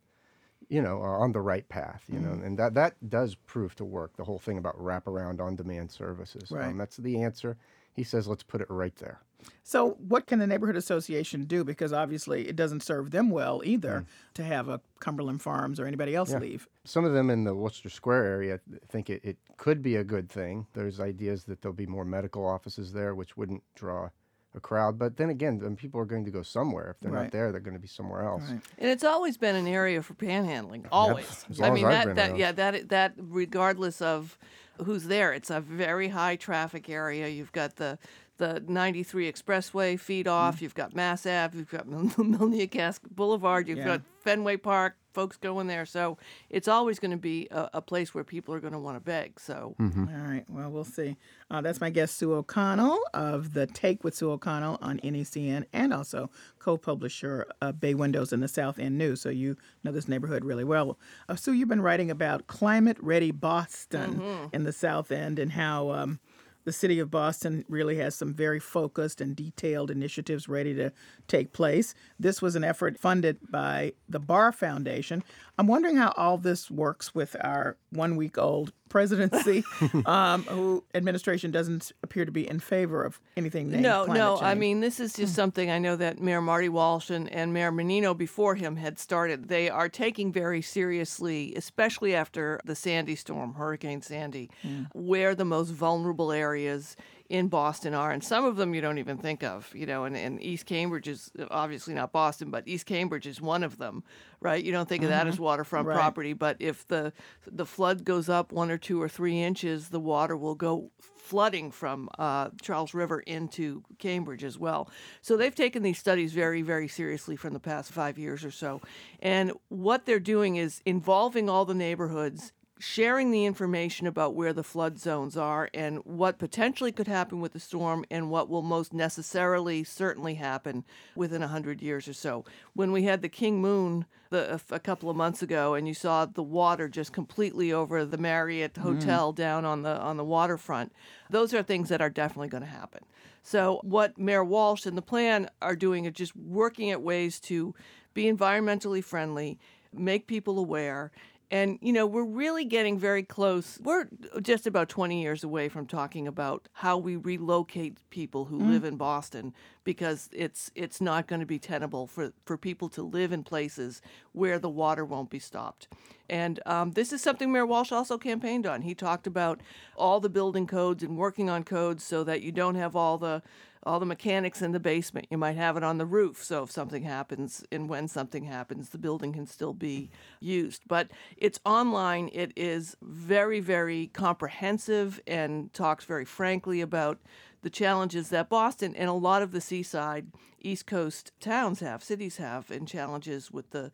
you 0.69 0.81
know, 0.81 1.01
are 1.03 1.21
on 1.23 1.33
the 1.33 1.41
right 1.41 1.69
path, 1.69 2.05
you 2.09 2.21
know, 2.21 2.33
and 2.33 2.59
that 2.59 2.75
that 2.75 3.11
does 3.11 3.35
prove 3.35 3.75
to 3.77 3.85
work. 3.85 4.17
The 4.17 4.25
whole 4.25 4.39
thing 4.39 4.59
about 4.59 4.79
wraparound 4.79 5.41
on-demand 5.41 5.91
services, 5.91 6.51
Right. 6.51 6.61
um, 6.61 6.79
that's 6.79 6.97
the 6.97 7.23
answer. 7.23 7.59
He 7.95 8.05
says, 8.05 8.27
let's 8.27 8.43
put 8.43 8.61
it 8.61 8.71
right 8.71 8.95
there. 8.97 9.21
So, 9.65 9.97
what 10.09 10.27
can 10.27 10.39
the 10.39 10.47
neighborhood 10.47 10.77
association 10.77 11.45
do? 11.45 11.65
Because 11.65 11.93
obviously, 11.93 12.49
it 12.49 12.55
doesn't 12.55 12.83
serve 12.83 13.11
them 13.11 13.29
well 13.29 13.61
either 13.65 14.05
mm. 14.07 14.35
to 14.35 14.45
have 14.45 14.69
a 14.69 14.81
Cumberland 15.01 15.43
Farms 15.43 15.81
or 15.81 15.87
anybody 15.87 16.15
else 16.15 16.33
leave. 16.33 16.69
Some 16.85 17.05
of 17.05 17.13
them 17.13 17.29
in 17.29 17.43
the 17.43 17.55
Worcester 17.55 17.91
Square 17.91 18.25
area 18.25 18.61
think 18.89 19.11
it, 19.11 19.21
it 19.25 19.39
could 19.57 19.83
be 19.83 19.97
a 19.97 20.05
good 20.05 20.29
thing. 20.31 20.67
There's 20.75 21.01
ideas 21.01 21.45
that 21.45 21.61
there'll 21.61 21.75
be 21.75 21.87
more 21.87 22.05
medical 22.05 22.47
offices 22.47 22.93
there, 22.93 23.15
which 23.15 23.37
wouldn't 23.37 23.65
draw 23.75 24.11
a 24.55 24.61
crowd. 24.61 24.99
But 24.99 25.17
then 25.17 25.31
again, 25.31 25.59
then 25.59 25.77
people 25.77 26.01
are 26.01 26.05
going 26.05 26.25
to 26.25 26.31
go 26.31 26.43
somewhere. 26.43 26.91
If 26.91 27.01
they're 27.01 27.11
Right. 27.11 27.23
not 27.25 27.33
there, 27.33 27.53
they're 27.53 27.61
going 27.61 27.75
to 27.75 27.81
be 27.81 27.89
somewhere 27.89 28.23
else. 28.23 28.43
Right. 28.43 28.61
And 28.79 28.91
it's 28.91 29.05
always 29.05 29.37
been 29.37 29.57
an 29.57 29.67
area 29.67 30.03
for 30.03 30.15
panhandling. 30.15 30.87
Always. 30.93 31.47
as 31.51 31.61
I 31.61 31.67
long 31.67 31.75
mean 31.75 31.85
I've 31.87 31.93
that 31.93 32.07
been 32.07 32.17
that 32.17 32.31
around. 32.31 32.39
yeah 32.39 32.53
that 32.53 32.89
that 32.91 33.15
regardless 33.17 34.03
of 34.03 34.39
who's 34.85 35.05
there, 35.05 35.33
it's 35.33 35.51
a 35.51 35.61
very 35.61 36.09
high 36.09 36.37
traffic 36.37 36.89
area. 36.89 37.29
You've 37.29 37.53
got 37.53 37.77
the 37.77 37.99
the 38.39 38.63
93 38.67 39.31
expressway 39.31 40.01
feed 40.01 40.27
off. 40.27 40.57
Mm. 40.59 40.63
You've 40.63 40.75
got 40.75 40.95
Mass 40.97 41.27
Ave. 41.27 41.57
You've 41.59 41.71
got 41.71 41.87
Melnea 41.87 42.69
Cass 42.71 42.99
Boulevard. 42.99 43.69
You've 43.69 43.79
Yeah. 43.79 43.85
got 43.85 44.03
Fenway 44.25 44.57
Park. 44.57 44.97
Folks 45.13 45.37
going 45.37 45.67
there, 45.67 45.87
so 45.87 46.19
it's 46.51 46.69
always 46.69 46.99
going 46.99 47.11
to 47.11 47.17
be 47.17 47.49
a, 47.51 47.71
a 47.75 47.83
place 47.83 48.15
where 48.15 48.25
people 48.25 48.55
are 48.55 48.61
going 48.61 48.73
to 48.73 48.79
want 48.79 48.97
to 48.97 49.01
beg. 49.01 49.39
So 49.39 49.75
Mm-hmm. 49.81 50.09
All 50.09 50.29
right. 50.31 50.45
Well, 50.49 50.71
we'll 50.71 50.85
see. 50.85 51.17
Uh, 51.51 51.61
that's 51.61 51.81
my 51.81 51.91
guest, 51.91 52.17
Sue 52.17 52.35
O'Connell 52.35 52.99
of 53.15 53.53
The 53.53 53.67
Take 53.67 54.05
with 54.05 54.15
Sue 54.15 54.31
O'Connell 54.31 54.79
on 54.81 54.99
NECN 55.01 55.65
and 55.73 55.93
also 55.93 56.31
co 56.59 56.77
publisher 56.77 57.47
of 57.61 57.81
Bay 57.81 57.95
Windows 57.95 58.33
in 58.33 58.41
the 58.41 58.49
South 58.49 58.79
End 58.79 58.97
News. 58.97 59.21
So 59.21 59.29
you 59.29 59.57
know 59.85 59.93
this 59.93 60.09
neighborhood 60.09 60.45
really 60.45 60.65
well. 60.65 60.99
Uh, 61.29 61.37
Sue, 61.37 61.53
you've 61.53 61.69
been 61.69 61.83
writing 61.83 62.11
about 62.11 62.47
climate 62.47 62.97
ready 63.01 63.31
Boston 63.31 64.49
in 64.53 64.65
the 64.65 64.73
South 64.73 65.11
End 65.11 65.39
and 65.39 65.53
how. 65.53 65.91
Um, 65.91 66.21
the 66.65 66.73
city 66.73 66.99
of 66.99 67.11
Boston 67.11 67.65
really 67.69 67.97
has 67.97 68.15
some 68.15 68.35
very 68.35 68.61
focused 68.61 69.21
and 69.21 69.35
detailed 69.35 69.91
initiatives 69.91 70.49
ready 70.49 70.75
to 70.75 70.93
take 71.29 71.53
place. 71.53 71.95
This 72.19 72.41
was 72.41 72.57
an 72.57 72.65
effort 72.65 72.99
funded 72.99 73.39
by 73.51 73.93
the 74.09 74.21
Barr 74.21 74.53
Foundation. 74.53 75.23
I'm 75.59 75.67
wondering 75.67 75.97
how 75.97 76.13
all 76.17 76.39
this 76.39 76.71
works 76.71 77.15
with 77.15 77.37
our 77.41 77.77
one 77.91 78.17
week 78.17 78.39
old 78.39 78.73
presidency, 78.93 79.65
um, 80.07 80.43
who 80.45 80.85
administration 80.95 81.51
doesn't 81.51 81.93
appear 82.03 82.27
to 82.27 82.31
be 82.31 82.47
in 82.47 82.61
favor 82.61 83.03
of 83.03 83.19
anything 83.39 83.71
named 83.71 83.83
no, 83.83 84.05
no. 84.05 84.39
I 84.39 84.55
mean, 84.55 84.81
this 84.81 85.01
is 85.01 85.15
just 85.15 85.35
something 85.35 85.71
I 85.71 85.79
know 85.79 85.97
that 85.97 86.21
Mayor 86.21 86.43
Marty 86.43 86.69
Walsh 86.69 87.09
and, 87.09 87.27
and 87.31 87.55
Mayor 87.55 87.73
Menino 87.73 88.13
before 88.13 88.55
him 88.55 88.77
had 88.77 88.99
started. 88.99 89.49
They 89.49 89.71
are 89.71 89.89
taking 89.89 90.31
very 90.31 90.61
seriously, 90.61 91.55
especially 91.57 92.15
after 92.15 92.61
the 92.67 92.75
Sandy 92.75 93.17
storm, 93.17 93.55
Hurricane 93.55 94.03
Sandy, 94.03 94.51
where 94.93 95.35
the 95.35 95.47
most 95.47 95.71
vulnerable 95.71 96.31
areas 96.31 96.95
in 97.33 97.49
Boston 97.49 97.95
are, 97.95 98.11
and 98.11 98.23
some 98.23 98.45
of 98.45 98.57
them 98.57 98.75
you 98.75 98.83
don't 98.83 98.99
even 98.99 99.17
think 99.17 99.43
of, 99.43 99.75
you 99.75 99.87
know, 99.87 100.05
and, 100.05 100.15
and 100.15 100.41
East 100.43 100.67
Cambridge 100.67 101.09
is 101.09 101.31
obviously 101.51 101.95
not 101.95 102.13
Boston, 102.13 102.51
but 102.51 102.69
East 102.69 102.85
Cambridge 102.85 103.27
is 103.27 103.41
one 103.41 103.63
of 103.65 103.79
them, 103.79 104.05
right? 104.41 104.63
You 104.63 104.71
don't 104.71 104.87
think 104.87 105.03
of 105.03 105.09
that 105.09 105.27
as 105.27 105.41
waterfront 105.41 105.87
Right. 105.87 105.95
property, 105.95 106.35
but 106.35 106.59
if 106.61 106.87
the 106.89 107.11
the 107.51 107.65
flood 107.65 108.05
goes 108.05 108.29
up 108.29 108.53
one 108.53 108.71
or 108.71 108.77
two 108.77 109.01
or 109.01 109.09
three 109.09 109.41
inches, 109.41 109.89
the 109.89 109.99
water 109.99 110.37
will 110.37 110.55
go 110.55 110.91
flooding 111.01 111.71
from 111.71 112.11
uh, 112.19 112.51
Charles 112.61 112.93
River 112.93 113.21
into 113.21 113.83
Cambridge 113.99 114.45
as 114.45 114.59
well. 114.59 114.91
So 115.23 115.39
they've 115.39 115.55
taken 115.55 115.83
these 115.83 115.99
studies 115.99 116.35
very, 116.35 116.61
very 116.61 116.87
seriously 116.87 117.37
from 117.37 117.55
the 117.55 117.61
past 117.61 117.93
five 117.93 118.19
years 118.19 118.45
or 118.45 118.51
so, 118.51 118.83
and 119.21 119.53
what 119.71 120.05
they're 120.05 120.21
doing 120.21 120.57
is 120.57 120.83
involving 120.85 121.49
all 121.49 121.65
the 121.65 121.73
neighborhoods 121.75 122.53
sharing 122.83 123.31
the 123.31 123.45
information 123.45 124.09
about 124.09 124.35
where 124.35 124.53
the 124.53 124.65
flood 124.65 124.99
zones 124.99 125.37
are 125.37 125.71
and 125.73 125.99
what 125.99 126.37
potentially 126.37 126.91
could 126.91 127.07
happen 127.07 127.41
with 127.41 127.53
the 127.53 127.61
storm 127.61 128.05
and 128.11 128.29
what 128.29 128.49
will 128.49 128.61
most 128.61 128.93
necessarily 128.93 129.85
certainly 129.85 130.35
happen 130.35 130.85
within 131.15 131.41
100 131.43 131.81
years 131.81 132.09
or 132.09 132.13
so. 132.13 132.45
When 132.75 132.91
we 132.91 133.05
had 133.05 133.23
the 133.23 133.29
King 133.29 133.61
Moon 133.61 134.05
the, 134.31 134.55
a, 134.55 134.75
a 134.75 134.81
couple 134.81 135.09
of 135.09 135.17
months 135.17 135.43
ago 135.43 135.75
and 135.75 135.87
you 135.87 135.95
saw 135.95 136.27
the 136.27 136.43
water 136.43 136.89
just 136.89 137.13
completely 137.13 137.73
over 137.73 138.05
the 138.05 138.19
Marriott 138.19 138.75
mm. 138.75 138.83
Hotel 138.83 139.33
down 139.33 139.65
on 139.65 139.83
the 139.83 139.97
on 140.01 140.17
the 140.17 140.25
waterfront, 140.25 140.93
those 141.31 141.55
are 141.55 141.63
things 141.63 141.89
that 141.89 142.03
are 142.03 142.11
definitely 142.11 142.49
going 142.49 142.65
to 142.65 142.69
happen. 142.69 143.05
So 143.45 143.79
what 143.85 144.19
Mayor 144.19 144.43
Walsh 144.43 144.87
and 144.87 144.99
the 144.99 145.03
plan 145.03 145.49
are 145.61 145.77
doing 145.77 146.07
is 146.07 146.15
just 146.15 146.35
working 146.35 146.91
at 146.91 147.01
ways 147.01 147.39
to 147.41 147.77
be 148.13 148.25
environmentally 148.25 149.05
friendly, 149.05 149.61
make 149.93 150.27
people 150.27 150.59
aware, 150.59 151.13
and, 151.53 151.79
you 151.83 151.93
know, 151.93 152.07
we're 152.07 152.25
really 152.25 152.65
getting 152.65 152.99
very 152.99 153.23
close. 153.23 153.79
We're 153.83 154.09
just 154.41 154.67
about 154.67 154.89
20 154.89 155.21
years 155.21 155.45
away 155.45 155.69
from 155.69 155.87
talking 155.87 156.27
about 156.27 156.67
how 156.73 156.97
we 156.97 157.17
relocate 157.17 157.99
people 158.09 158.47
who 158.47 158.57
live 158.59 158.85
in 158.85 158.97
Boston 158.97 159.53
because 159.85 160.31
it's 160.33 160.71
it's 160.75 160.99
not 160.99 161.27
going 161.27 161.41
to 161.41 161.47
be 161.47 161.59
tenable 161.59 162.07
for, 162.07 162.33
for 162.47 162.57
people 162.57 162.89
to 162.89 163.03
live 163.03 163.33
in 163.33 163.45
places 163.45 164.01
where 164.33 164.59
the 164.59 164.71
water 164.71 165.05
won't 165.05 165.29
be 165.29 165.39
stopped. 165.39 165.89
And 166.31 166.59
um, 166.65 166.93
this 166.93 167.13
is 167.13 167.21
something 167.21 167.53
Mayor 167.53 167.67
Walsh 167.67 167.93
also 167.93 168.17
campaigned 168.17 168.67
on. 168.67 168.81
He 168.81 168.95
talked 168.95 169.27
about 169.27 169.61
all 169.95 170.21
the 170.21 170.31
building 170.31 170.67
codes 170.67 171.03
and 171.03 171.19
working 171.19 171.51
on 171.51 171.65
codes 171.65 172.03
so 172.03 172.25
that 172.25 172.41
you 172.41 172.51
don't 172.51 172.77
have 172.77 172.97
all 172.97 173.19
the 173.19 173.43
all 173.85 174.01
the 174.01 174.07
mechanics 174.07 174.63
in 174.63 174.73
the 174.73 174.81
basement. 174.81 175.27
You 175.31 175.39
might 175.39 175.57
have 175.57 175.77
it 175.77 175.83
on 175.83 175.99
the 175.99 176.07
roof, 176.07 176.43
so 176.43 176.63
if 176.63 176.71
something 176.71 177.03
happens 177.03 177.65
and 177.73 177.89
when 177.89 178.09
something 178.09 178.45
happens, 178.45 178.91
the 178.91 178.99
building 178.99 179.33
can 179.33 179.47
still 179.47 179.73
be 179.73 180.11
used. 180.41 180.83
But 180.87 181.11
it's 181.37 181.61
online. 181.65 182.31
It 182.33 182.53
is 182.57 182.97
very, 183.03 183.61
very 183.61 184.09
comprehensive 184.09 185.21
and 185.27 185.73
talks 185.73 186.05
very 186.05 186.25
frankly 186.25 186.81
about 186.81 187.19
the 187.63 187.71
challenges 187.71 188.29
that 188.31 188.49
Boston 188.49 188.95
and 188.97 189.09
a 189.09 189.15
lot 189.15 189.43
of 189.43 189.53
the 189.53 189.61
seaside 189.61 190.27
East 190.61 190.87
Coast 190.87 191.33
towns 191.41 191.81
have, 191.81 192.03
cities 192.03 192.37
have, 192.37 192.71
and 192.71 192.87
challenges 192.87 193.51
with 193.51 193.71
the 193.71 193.91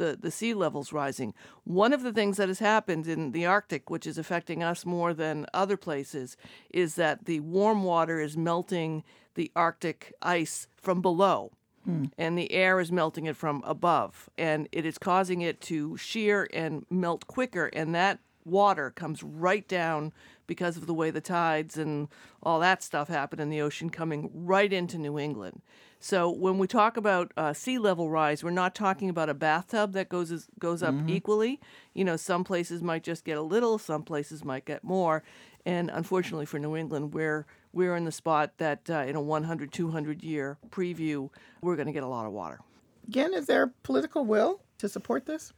the, 0.00 0.18
the 0.18 0.30
sea 0.30 0.54
levels 0.54 0.92
rising. 0.92 1.34
One 1.64 1.92
of 1.92 2.02
the 2.02 2.12
things 2.12 2.38
that 2.38 2.48
has 2.48 2.58
happened 2.58 3.06
in 3.06 3.32
the 3.32 3.44
Arctic, 3.44 3.90
which 3.90 4.06
is 4.06 4.16
affecting 4.18 4.62
us 4.62 4.86
more 4.86 5.12
than 5.12 5.46
other 5.52 5.76
places, 5.76 6.36
is 6.70 6.94
that 6.94 7.26
the 7.26 7.40
warm 7.40 7.84
water 7.84 8.18
is 8.18 8.36
melting 8.36 9.04
the 9.34 9.52
Arctic 9.54 10.12
ice 10.22 10.66
from 10.74 11.02
below. 11.02 11.52
Hmm. 11.84 12.06
And 12.18 12.36
the 12.36 12.50
air 12.52 12.80
is 12.80 12.90
melting 12.90 13.26
it 13.26 13.36
from 13.36 13.62
above, 13.64 14.28
and 14.36 14.68
it 14.72 14.84
is 14.84 14.98
causing 14.98 15.40
it 15.40 15.60
to 15.62 15.96
shear 15.96 16.48
and 16.52 16.84
melt 16.90 17.26
quicker. 17.26 17.66
And 17.72 17.94
that 17.94 18.18
water 18.44 18.90
comes 18.90 19.22
right 19.22 19.66
down 19.66 20.12
because 20.46 20.76
of 20.76 20.86
the 20.86 20.94
way 20.94 21.10
the 21.10 21.20
tides 21.20 21.78
and 21.78 22.08
all 22.42 22.60
that 22.60 22.82
stuff 22.82 23.08
happen 23.08 23.40
in 23.40 23.48
the 23.48 23.62
ocean, 23.62 23.88
coming 23.88 24.30
right 24.34 24.72
into 24.72 24.98
New 24.98 25.18
England. 25.18 25.62
So 26.02 26.30
when 26.30 26.56
we 26.56 26.66
talk 26.66 26.96
about 26.96 27.30
uh, 27.36 27.52
sea 27.52 27.78
level 27.78 28.08
rise, 28.08 28.42
we're 28.42 28.50
not 28.50 28.74
talking 28.74 29.10
about 29.10 29.28
a 29.28 29.34
bathtub 29.34 29.92
that 29.92 30.08
goes 30.08 30.32
as, 30.32 30.48
goes 30.58 30.82
up 30.82 30.94
equally. 31.06 31.60
You 31.92 32.04
know, 32.04 32.16
some 32.16 32.42
places 32.42 32.82
might 32.82 33.02
just 33.04 33.22
get 33.22 33.36
a 33.36 33.42
little, 33.42 33.76
some 33.76 34.02
places 34.02 34.42
might 34.42 34.64
get 34.64 34.82
more. 34.82 35.22
And 35.66 35.90
unfortunately 35.90 36.46
for 36.46 36.58
New 36.58 36.74
England, 36.74 37.12
we're 37.12 37.44
we're 37.72 37.94
in 37.96 38.06
the 38.06 38.12
spot 38.12 38.52
that 38.56 38.88
uh, 38.88 39.04
in 39.06 39.14
a 39.14 39.20
100, 39.20 39.72
200 39.72 40.22
year 40.22 40.58
preview, 40.70 41.28
we're 41.60 41.76
going 41.76 41.86
to 41.86 41.92
get 41.92 42.02
a 42.02 42.08
lot 42.08 42.24
of 42.24 42.32
water. 42.32 42.60
Again, 43.06 43.34
is 43.34 43.46
there 43.46 43.72
political 43.82 44.24
will 44.24 44.60
to 44.78 44.88
support 44.88 45.26
this? 45.26 45.52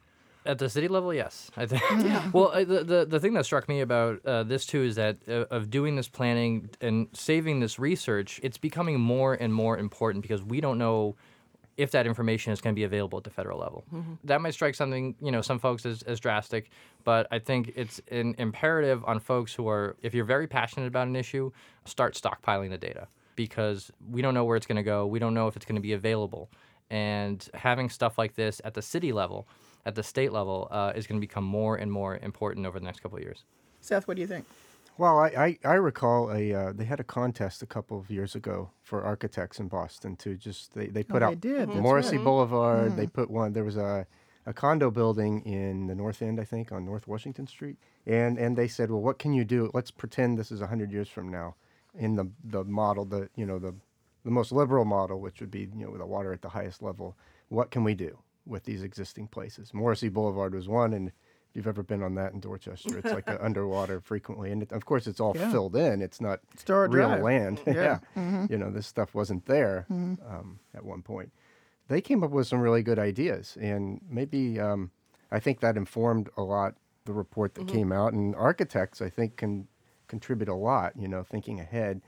At 0.44 0.59
the 0.59 0.68
city 0.68 0.88
level, 0.88 1.14
yes, 1.14 1.50
I 1.57 1.66
think. 1.66 1.83
Yeah. 2.05 2.31
well, 2.33 2.50
the, 2.64 2.83
the 2.85 3.07
the 3.09 3.20
thing 3.20 3.35
that 3.35 3.44
struck 3.44 3.68
me 3.68 3.81
about 3.81 4.24
uh, 4.26 4.42
this 4.42 4.66
too 4.66 4.83
is 4.83 4.96
that 4.96 5.18
uh, 5.28 5.44
of 5.50 5.70
doing 5.70 5.94
this 5.96 6.09
planning 6.09 6.68
and 6.81 7.07
saving 7.12 7.61
this 7.61 7.78
research, 7.78 8.40
it's 8.42 8.59
becoming 8.59 8.98
more 9.00 9.35
and 9.35 9.55
more 9.55 9.78
important 9.78 10.22
because 10.22 10.42
we 10.42 10.61
don't 10.61 10.78
know 10.78 11.14
if 11.76 11.90
that 11.92 12.07
information 12.07 12.52
is 12.52 12.61
going 12.61 12.74
to 12.74 12.78
be 12.78 12.85
available 12.85 13.16
at 13.18 13.24
the 13.24 13.31
federal 13.31 13.59
level. 13.59 13.85
That 14.24 14.40
might 14.42 14.52
strike 14.52 14.74
something, 14.74 15.14
you 15.22 15.33
know, 15.33 15.40
some 15.40 15.59
folks 15.59 15.87
as, 15.87 16.02
as 16.02 16.20
drastic, 16.20 16.70
but 17.02 17.26
I 17.31 17.38
think 17.38 17.72
it's 17.76 17.98
an 18.11 18.35
imperative 18.37 19.02
on 19.07 19.20
folks 19.20 19.55
who 19.55 19.66
are, 19.68 19.96
if 20.02 20.12
you're 20.12 20.26
very 20.26 20.46
passionate 20.46 20.87
about 20.87 21.07
an 21.09 21.16
issue, 21.16 21.50
start 21.87 22.14
stockpiling 22.14 22.68
the 22.68 22.76
data 22.78 23.09
because 23.37 23.90
we 24.11 24.20
don't 24.20 24.35
know 24.35 24.44
where 24.44 24.57
it's 24.59 24.66
going 24.66 24.76
to 24.76 24.83
go. 24.83 25.07
We 25.07 25.18
don't 25.18 25.33
know 25.33 25.48
if 25.48 25.57
it's 25.57 25.64
going 25.64 25.76
to 25.76 25.83
be 25.83 25.94
available. 25.94 26.50
And 26.90 27.48
having 27.55 27.88
stuff 27.88 28.18
like 28.18 28.35
this 28.35 28.61
at 28.64 28.74
the 28.74 28.83
city 28.83 29.12
level, 29.12 29.48
at 29.85 29.95
the 29.95 30.03
state 30.03 30.33
level, 30.33 30.68
uh, 30.71 30.92
is 30.95 31.07
going 31.07 31.21
to 31.21 31.27
become 31.27 31.45
more 31.45 31.77
and 31.77 31.90
more 31.90 32.18
important 32.18 32.66
over 32.66 32.79
the 32.79 32.85
next 32.85 33.01
couple 33.01 33.18
of 33.18 33.25
years. 33.25 33.45
Seth, 33.81 34.07
what 34.07 34.14
do 34.16 34.21
you 34.21 34.29
think? 34.29 34.47
Well, 34.99 35.18
I, 35.18 35.29
I, 35.29 35.59
I 35.64 35.75
recall 35.75 36.31
a 36.31 36.53
uh, 36.53 36.73
they 36.73 36.85
had 36.85 37.01
a 37.01 37.05
contest 37.05 37.62
a 37.62 37.66
couple 37.66 37.99
of 37.99 38.11
years 38.11 38.35
ago 38.35 38.71
for 38.83 39.03
architects 39.03 39.59
in 39.59 39.68
Boston 39.68 40.16
to 40.16 40.37
just 40.37 40.75
they, 40.75 40.87
they 40.87 41.03
put 41.03 41.23
Oh, 41.23 41.27
out 41.27 41.40
they 41.40 41.49
did, 41.49 41.68
that's 41.71 41.81
Morrissey 41.81 42.16
right. 42.16 42.25
Boulevard. 42.25 42.97
They 42.97 43.07
put 43.07 43.31
one. 43.31 43.53
There 43.53 43.64
was 43.64 43.77
a 43.77 44.07
a 44.45 44.53
condo 44.53 44.90
building 44.90 45.40
in 45.47 45.87
the 45.87 45.95
North 45.95 46.21
End, 46.21 46.40
I 46.40 46.45
think, 46.45 46.73
on 46.73 46.85
North 46.85 47.07
Washington 47.09 47.47
Street, 47.47 47.79
and 48.07 48.38
and 48.38 48.57
they 48.57 48.68
said, 48.68 48.90
well, 48.90 49.01
what 49.01 49.18
can 49.18 49.33
you 49.33 49.45
do? 49.45 49.71
Let's 49.73 49.90
pretend 49.90 50.38
this 50.38 50.53
is 50.53 50.61
hundred 50.61 50.92
years 50.92 51.09
from 51.09 51.31
now, 51.31 51.55
in 51.99 52.16
the 52.16 52.31
the 52.45 52.62
model, 52.64 53.05
the 53.07 53.31
you 53.35 53.47
know 53.47 53.59
the 53.59 53.75
the 54.25 54.31
most 54.31 54.53
liberal 54.53 54.85
model, 54.85 55.21
which 55.21 55.40
would 55.40 55.51
be 55.51 55.61
you 55.75 55.85
know 55.87 55.90
with 55.90 56.01
the 56.01 56.07
water 56.07 56.33
at 56.33 56.42
the 56.42 56.51
highest 56.51 56.83
level. 56.83 57.16
What 57.49 57.71
can 57.71 57.83
we 57.83 57.95
do 57.95 58.18
with 58.46 58.64
these 58.64 58.83
existing 58.83 59.28
places? 59.28 59.72
Morrissey 59.74 60.09
Boulevard 60.09 60.55
was 60.55 60.68
one, 60.68 60.92
and 60.92 61.09
if 61.09 61.14
you've 61.57 61.66
ever 61.66 61.83
been 61.83 62.02
on 62.02 62.14
that 62.16 62.33
in 62.33 62.40
Dorchester, 62.40 62.98
it's 62.98 63.12
like 63.12 63.28
underwater 63.40 64.00
frequently, 64.00 64.50
and 64.52 64.62
it, 64.62 64.72
of 64.72 64.85
course 64.85 65.07
it's 65.07 65.20
all 65.20 65.35
Yeah. 65.37 65.50
filled 65.50 65.76
in. 65.76 66.00
It's 66.02 66.20
not 66.20 66.40
Star 66.57 66.88
real 66.88 67.09
Drive. 67.09 67.22
land. 67.22 67.61
Yeah. 67.66 67.98
Mm-hmm. 68.16 68.46
you 68.50 68.59
know 68.59 68.70
this 68.70 68.87
stuff 68.87 69.14
wasn't 69.14 69.46
there 69.46 69.87
um, 69.90 70.59
at 70.74 70.85
one 70.85 71.02
point. 71.02 71.31
They 71.88 72.00
came 72.00 72.24
up 72.24 72.31
with 72.31 72.46
some 72.46 72.61
really 72.61 72.83
good 72.83 72.98
ideas, 72.98 73.57
and 73.61 74.00
maybe 74.09 74.59
um, 74.59 74.90
I 75.31 75.40
think 75.40 75.61
that 75.61 75.76
informed 75.76 76.31
a 76.37 76.42
lot 76.42 76.74
the 77.05 77.12
report 77.12 77.55
that 77.57 77.66
came 77.66 77.90
out. 77.92 78.12
And 78.12 78.35
architects, 78.37 79.02
I 79.02 79.11
think, 79.11 79.37
can 79.37 79.66
contribute 80.09 80.48
a 80.48 80.55
lot. 80.55 80.92
You 80.96 81.09
know, 81.09 81.22
thinking 81.24 81.59
ahead 81.61 82.00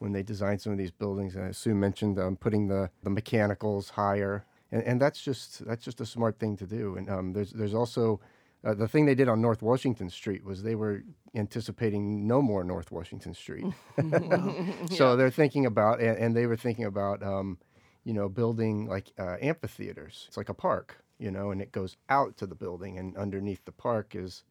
when 0.00 0.12
they 0.12 0.22
design 0.22 0.58
some 0.58 0.72
of 0.72 0.78
these 0.78 0.90
buildings. 0.90 1.36
And 1.36 1.54
Sue 1.54 1.74
mentioned 1.74 2.18
um, 2.18 2.36
putting 2.36 2.68
the, 2.68 2.90
the 3.02 3.10
mechanicals 3.10 3.90
higher, 3.90 4.44
and, 4.72 4.82
and 4.82 5.00
that's 5.00 5.20
just 5.20 5.64
that's 5.66 5.84
just 5.84 6.00
a 6.00 6.06
smart 6.06 6.38
thing 6.38 6.56
to 6.58 6.66
do. 6.66 6.96
And 6.96 7.10
um, 7.10 7.32
there's 7.32 7.52
there's 7.52 7.74
also 7.74 8.20
uh, 8.64 8.74
the 8.74 8.88
thing 8.88 9.06
they 9.06 9.14
did 9.14 9.28
on 9.28 9.40
North 9.40 9.62
Washington 9.62 10.10
Street 10.10 10.44
was 10.44 10.62
they 10.62 10.74
were 10.74 11.02
anticipating 11.34 12.26
no 12.26 12.42
more 12.42 12.62
North 12.62 12.90
Washington 12.90 13.32
Street. 13.32 13.64
so 14.90 15.16
they're 15.16 15.30
thinking 15.30 15.66
about, 15.66 16.00
and, 16.00 16.18
and 16.18 16.36
they 16.36 16.46
were 16.46 16.56
thinking 16.56 16.84
about, 16.84 17.22
um, 17.22 17.58
you 18.04 18.12
know, 18.12 18.28
building 18.28 18.86
like 18.86 19.12
uh, 19.18 19.36
amphitheaters. 19.40 20.26
It's 20.28 20.36
like 20.36 20.50
a 20.50 20.54
park, 20.54 21.02
you 21.18 21.30
know, 21.30 21.50
and 21.50 21.62
it 21.62 21.72
goes 21.72 21.96
out 22.08 22.36
to 22.38 22.46
the 22.46 22.54
building, 22.54 22.98
and 22.98 23.16
underneath 23.16 23.64
the 23.64 23.72
park 23.72 24.14
is 24.14 24.44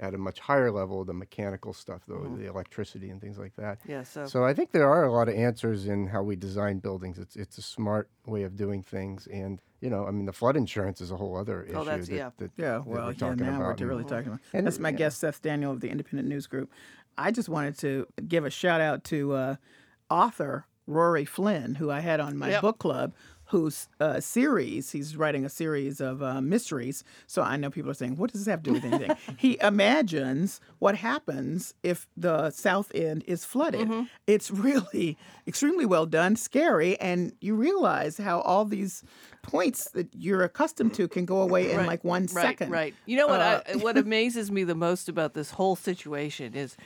at 0.00 0.12
a 0.12 0.18
much 0.18 0.40
higher 0.40 0.72
level 0.72 1.04
the 1.04 1.14
mechanical 1.14 1.72
stuff, 1.72 2.02
though, 2.08 2.24
the 2.36 2.46
electricity 2.46 3.10
and 3.10 3.20
things 3.20 3.38
like 3.38 3.54
that. 3.56 3.78
Yeah, 3.86 4.02
so- 4.02 4.26
so 4.26 4.44
I 4.44 4.52
think 4.52 4.72
there 4.72 4.88
are 4.90 5.04
a 5.04 5.12
lot 5.12 5.28
of 5.28 5.34
answers 5.36 5.86
in 5.86 6.08
how 6.08 6.22
we 6.22 6.34
design 6.34 6.80
buildings. 6.80 7.18
It's 7.18 7.36
it's 7.36 7.58
a 7.58 7.62
smart 7.62 8.08
way 8.26 8.42
of 8.42 8.56
doing 8.56 8.82
things, 8.82 9.28
and 9.28 9.60
you 9.80 9.90
know, 9.90 10.06
I 10.06 10.10
mean, 10.10 10.24
the 10.26 10.32
flood 10.32 10.56
insurance 10.56 11.00
is 11.00 11.10
a 11.10 11.16
whole 11.16 11.36
other 11.36 11.62
issue. 11.62 11.76
Oh, 11.76 11.84
that's- 11.84 12.08
that, 12.08 12.14
yeah. 12.16 12.30
that- 12.38 12.50
Yeah, 12.56 12.64
that 12.78 12.86
well, 12.86 13.04
we're 13.06 13.12
yeah, 13.12 13.18
talking 13.18 13.36
now 13.44 13.48
about. 13.56 13.60
we're 13.60 13.70
and- 13.72 13.80
really 13.82 14.04
talking 14.04 14.28
about. 14.28 14.40
and- 14.52 14.66
That's 14.66 14.78
my 14.78 14.88
yeah. 14.90 14.96
guest, 14.96 15.18
Seth 15.20 15.42
Daniel 15.42 15.70
of 15.72 15.80
the 15.80 15.90
Independent 15.90 16.28
News 16.28 16.46
Group. 16.46 16.72
I 17.16 17.30
just 17.30 17.48
wanted 17.48 17.78
to 17.78 18.06
give 18.26 18.44
a 18.44 18.50
shout 18.50 18.80
out 18.80 19.04
to 19.04 19.32
uh, 19.34 19.56
author 20.10 20.66
Rory 20.86 21.24
Flynn, 21.24 21.76
who 21.76 21.90
I 21.90 22.00
had 22.00 22.18
on 22.20 22.36
my 22.36 22.50
Yep. 22.50 22.62
book 22.62 22.78
club, 22.78 23.14
whose 23.54 23.88
uh, 24.00 24.18
series, 24.18 24.90
he's 24.90 25.16
writing 25.16 25.44
a 25.44 25.48
series 25.48 26.00
of 26.00 26.24
uh, 26.24 26.40
mysteries. 26.40 27.04
So 27.28 27.40
I 27.40 27.56
know 27.56 27.70
people 27.70 27.88
are 27.88 27.94
saying, 27.94 28.16
what 28.16 28.32
does 28.32 28.40
this 28.40 28.50
have 28.50 28.64
to 28.64 28.70
do 28.70 28.72
with 28.72 28.84
anything? 28.84 29.16
he 29.38 29.58
imagines 29.62 30.60
what 30.80 30.96
happens 30.96 31.72
if 31.84 32.08
the 32.16 32.50
South 32.50 32.90
End 32.96 33.22
is 33.28 33.44
flooded. 33.44 33.88
Mm-hmm. 33.88 34.02
It's 34.26 34.50
really 34.50 35.16
extremely 35.46 35.86
well 35.86 36.04
done, 36.04 36.34
scary, 36.34 36.98
and 36.98 37.32
you 37.40 37.54
realize 37.54 38.18
how 38.18 38.40
all 38.40 38.64
these 38.64 39.04
points 39.42 39.88
that 39.90 40.08
you're 40.12 40.42
accustomed 40.42 40.94
to 40.94 41.06
can 41.06 41.24
go 41.24 41.40
away 41.40 41.70
in 41.70 41.76
Right, 41.76 41.86
like 41.86 42.02
one 42.02 42.22
right, 42.22 42.30
second. 42.30 42.72
Right. 42.72 42.92
You 43.06 43.18
know 43.18 43.28
what? 43.28 43.40
Uh, 43.40 43.62
I, 43.68 43.76
what 43.76 43.96
amazes 44.06 44.50
me 44.50 44.64
the 44.64 44.74
most 44.74 45.08
about 45.08 45.34
this 45.34 45.52
whole 45.52 45.76
situation 45.76 46.54
is 46.54 46.76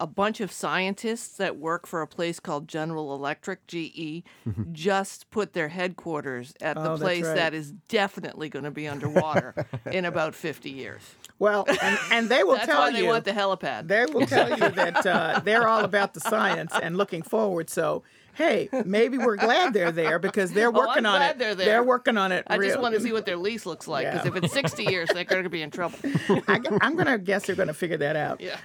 a 0.00 0.06
bunch 0.06 0.40
of 0.40 0.50
scientists 0.50 1.36
that 1.36 1.56
work 1.58 1.86
for 1.86 2.00
a 2.02 2.06
place 2.06 2.40
called 2.40 2.66
General 2.66 3.14
Electric, 3.14 3.66
GE, 3.66 4.22
just 4.72 5.30
put 5.30 5.52
their 5.52 5.68
headquarters 5.68 6.54
at 6.60 6.76
Oh, 6.76 6.82
the 6.82 6.88
that's 6.90 7.00
place 7.02 7.24
right. 7.26 7.34
that 7.36 7.54
is 7.54 7.70
definitely 7.88 8.48
going 8.48 8.64
to 8.64 8.70
be 8.70 8.88
underwater 8.88 9.54
in 9.92 10.04
about 10.04 10.34
50 10.34 10.70
years. 10.70 11.02
Well, 11.38 11.64
and, 11.82 11.98
and 12.10 12.28
they 12.28 12.42
will 12.42 12.54
That's 12.56 12.66
tell 12.66 12.80
why 12.80 12.88
you 12.88 12.96
they 12.96 13.02
want 13.08 13.24
the 13.24 13.32
helipad. 13.32 13.88
They 13.88 14.06
will 14.06 14.26
tell 14.26 14.50
you 14.50 14.68
that 14.70 15.06
uh, 15.06 15.40
they're 15.44 15.68
all 15.68 15.84
about 15.84 16.14
the 16.14 16.20
science 16.20 16.72
and 16.82 16.96
looking 16.96 17.22
forward. 17.22 17.70
So, 17.70 18.02
hey, 18.34 18.68
maybe 18.84 19.16
we're 19.18 19.36
glad 19.36 19.72
they're 19.72 19.92
there 19.92 20.18
because 20.18 20.52
they're 20.52 20.68
Oh, 20.68 20.70
working 20.70 21.06
on 21.06 21.18
glad 21.18 21.30
it. 21.32 21.38
they're 21.38 21.54
there. 21.54 21.82
working 21.82 22.16
on 22.18 22.32
it. 22.32 22.44
I 22.46 22.58
just 22.58 22.78
want 22.80 22.94
to 22.94 23.00
see 23.00 23.12
what 23.12 23.24
their 23.26 23.36
lease 23.36 23.64
looks 23.66 23.88
like 23.88 24.06
because 24.10 24.26
Yeah. 24.26 24.36
if 24.36 24.44
it's 24.44 24.52
60 24.52 24.84
years, 24.84 25.08
they're 25.14 25.24
going 25.24 25.44
to 25.44 25.50
be 25.50 25.62
in 25.62 25.70
trouble. 25.70 25.98
I, 26.46 26.60
I'm 26.82 26.94
going 26.94 27.06
to 27.06 27.18
guess 27.18 27.46
they're 27.46 27.56
going 27.56 27.68
to 27.68 27.74
figure 27.74 27.98
that 27.98 28.16
out. 28.16 28.40
Yeah. 28.40 28.56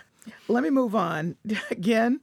Let 0.48 0.64
me 0.64 0.70
move 0.70 0.96
on. 0.96 1.36
Again, 1.72 2.22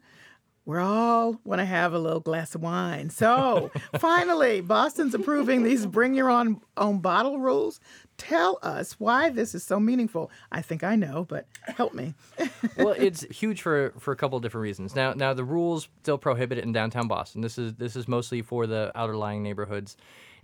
we're 0.64 0.80
all 0.80 1.40
want 1.44 1.60
to 1.60 1.64
have 1.64 1.92
a 1.92 1.98
little 1.98 2.20
glass 2.20 2.54
of 2.54 2.62
wine. 2.62 3.10
So, 3.10 3.72
finally, 3.98 4.60
Boston's 4.60 5.12
approving 5.14 5.64
these 5.64 5.86
bring 5.86 6.14
your 6.14 6.30
own 6.30 6.60
own 6.76 7.00
bottle 7.00 7.40
rules. 7.40 7.80
Tell 8.16 8.60
us 8.62 9.00
why 9.00 9.30
this 9.30 9.56
is 9.56 9.64
so 9.64 9.80
meaningful. 9.80 10.30
I 10.52 10.62
think 10.62 10.84
I 10.84 10.94
know, 10.94 11.24
but 11.28 11.48
help 11.66 11.94
me. 11.94 12.14
well, 12.76 12.94
it's 12.96 13.22
huge 13.22 13.60
for 13.60 13.92
for 13.98 14.12
a 14.12 14.16
couple 14.16 14.36
of 14.36 14.42
different 14.42 14.62
reasons. 14.62 14.94
Now, 14.94 15.14
now 15.14 15.34
the 15.34 15.44
rules 15.44 15.88
still 16.02 16.18
prohibit 16.18 16.58
it 16.58 16.64
in 16.64 16.72
downtown 16.72 17.08
Boston. 17.08 17.40
This 17.40 17.58
is 17.58 17.74
this 17.74 17.96
is 17.96 18.06
mostly 18.06 18.40
for 18.40 18.68
the 18.68 18.92
outer 18.94 19.16
lying 19.16 19.42
neighborhoods, 19.42 19.96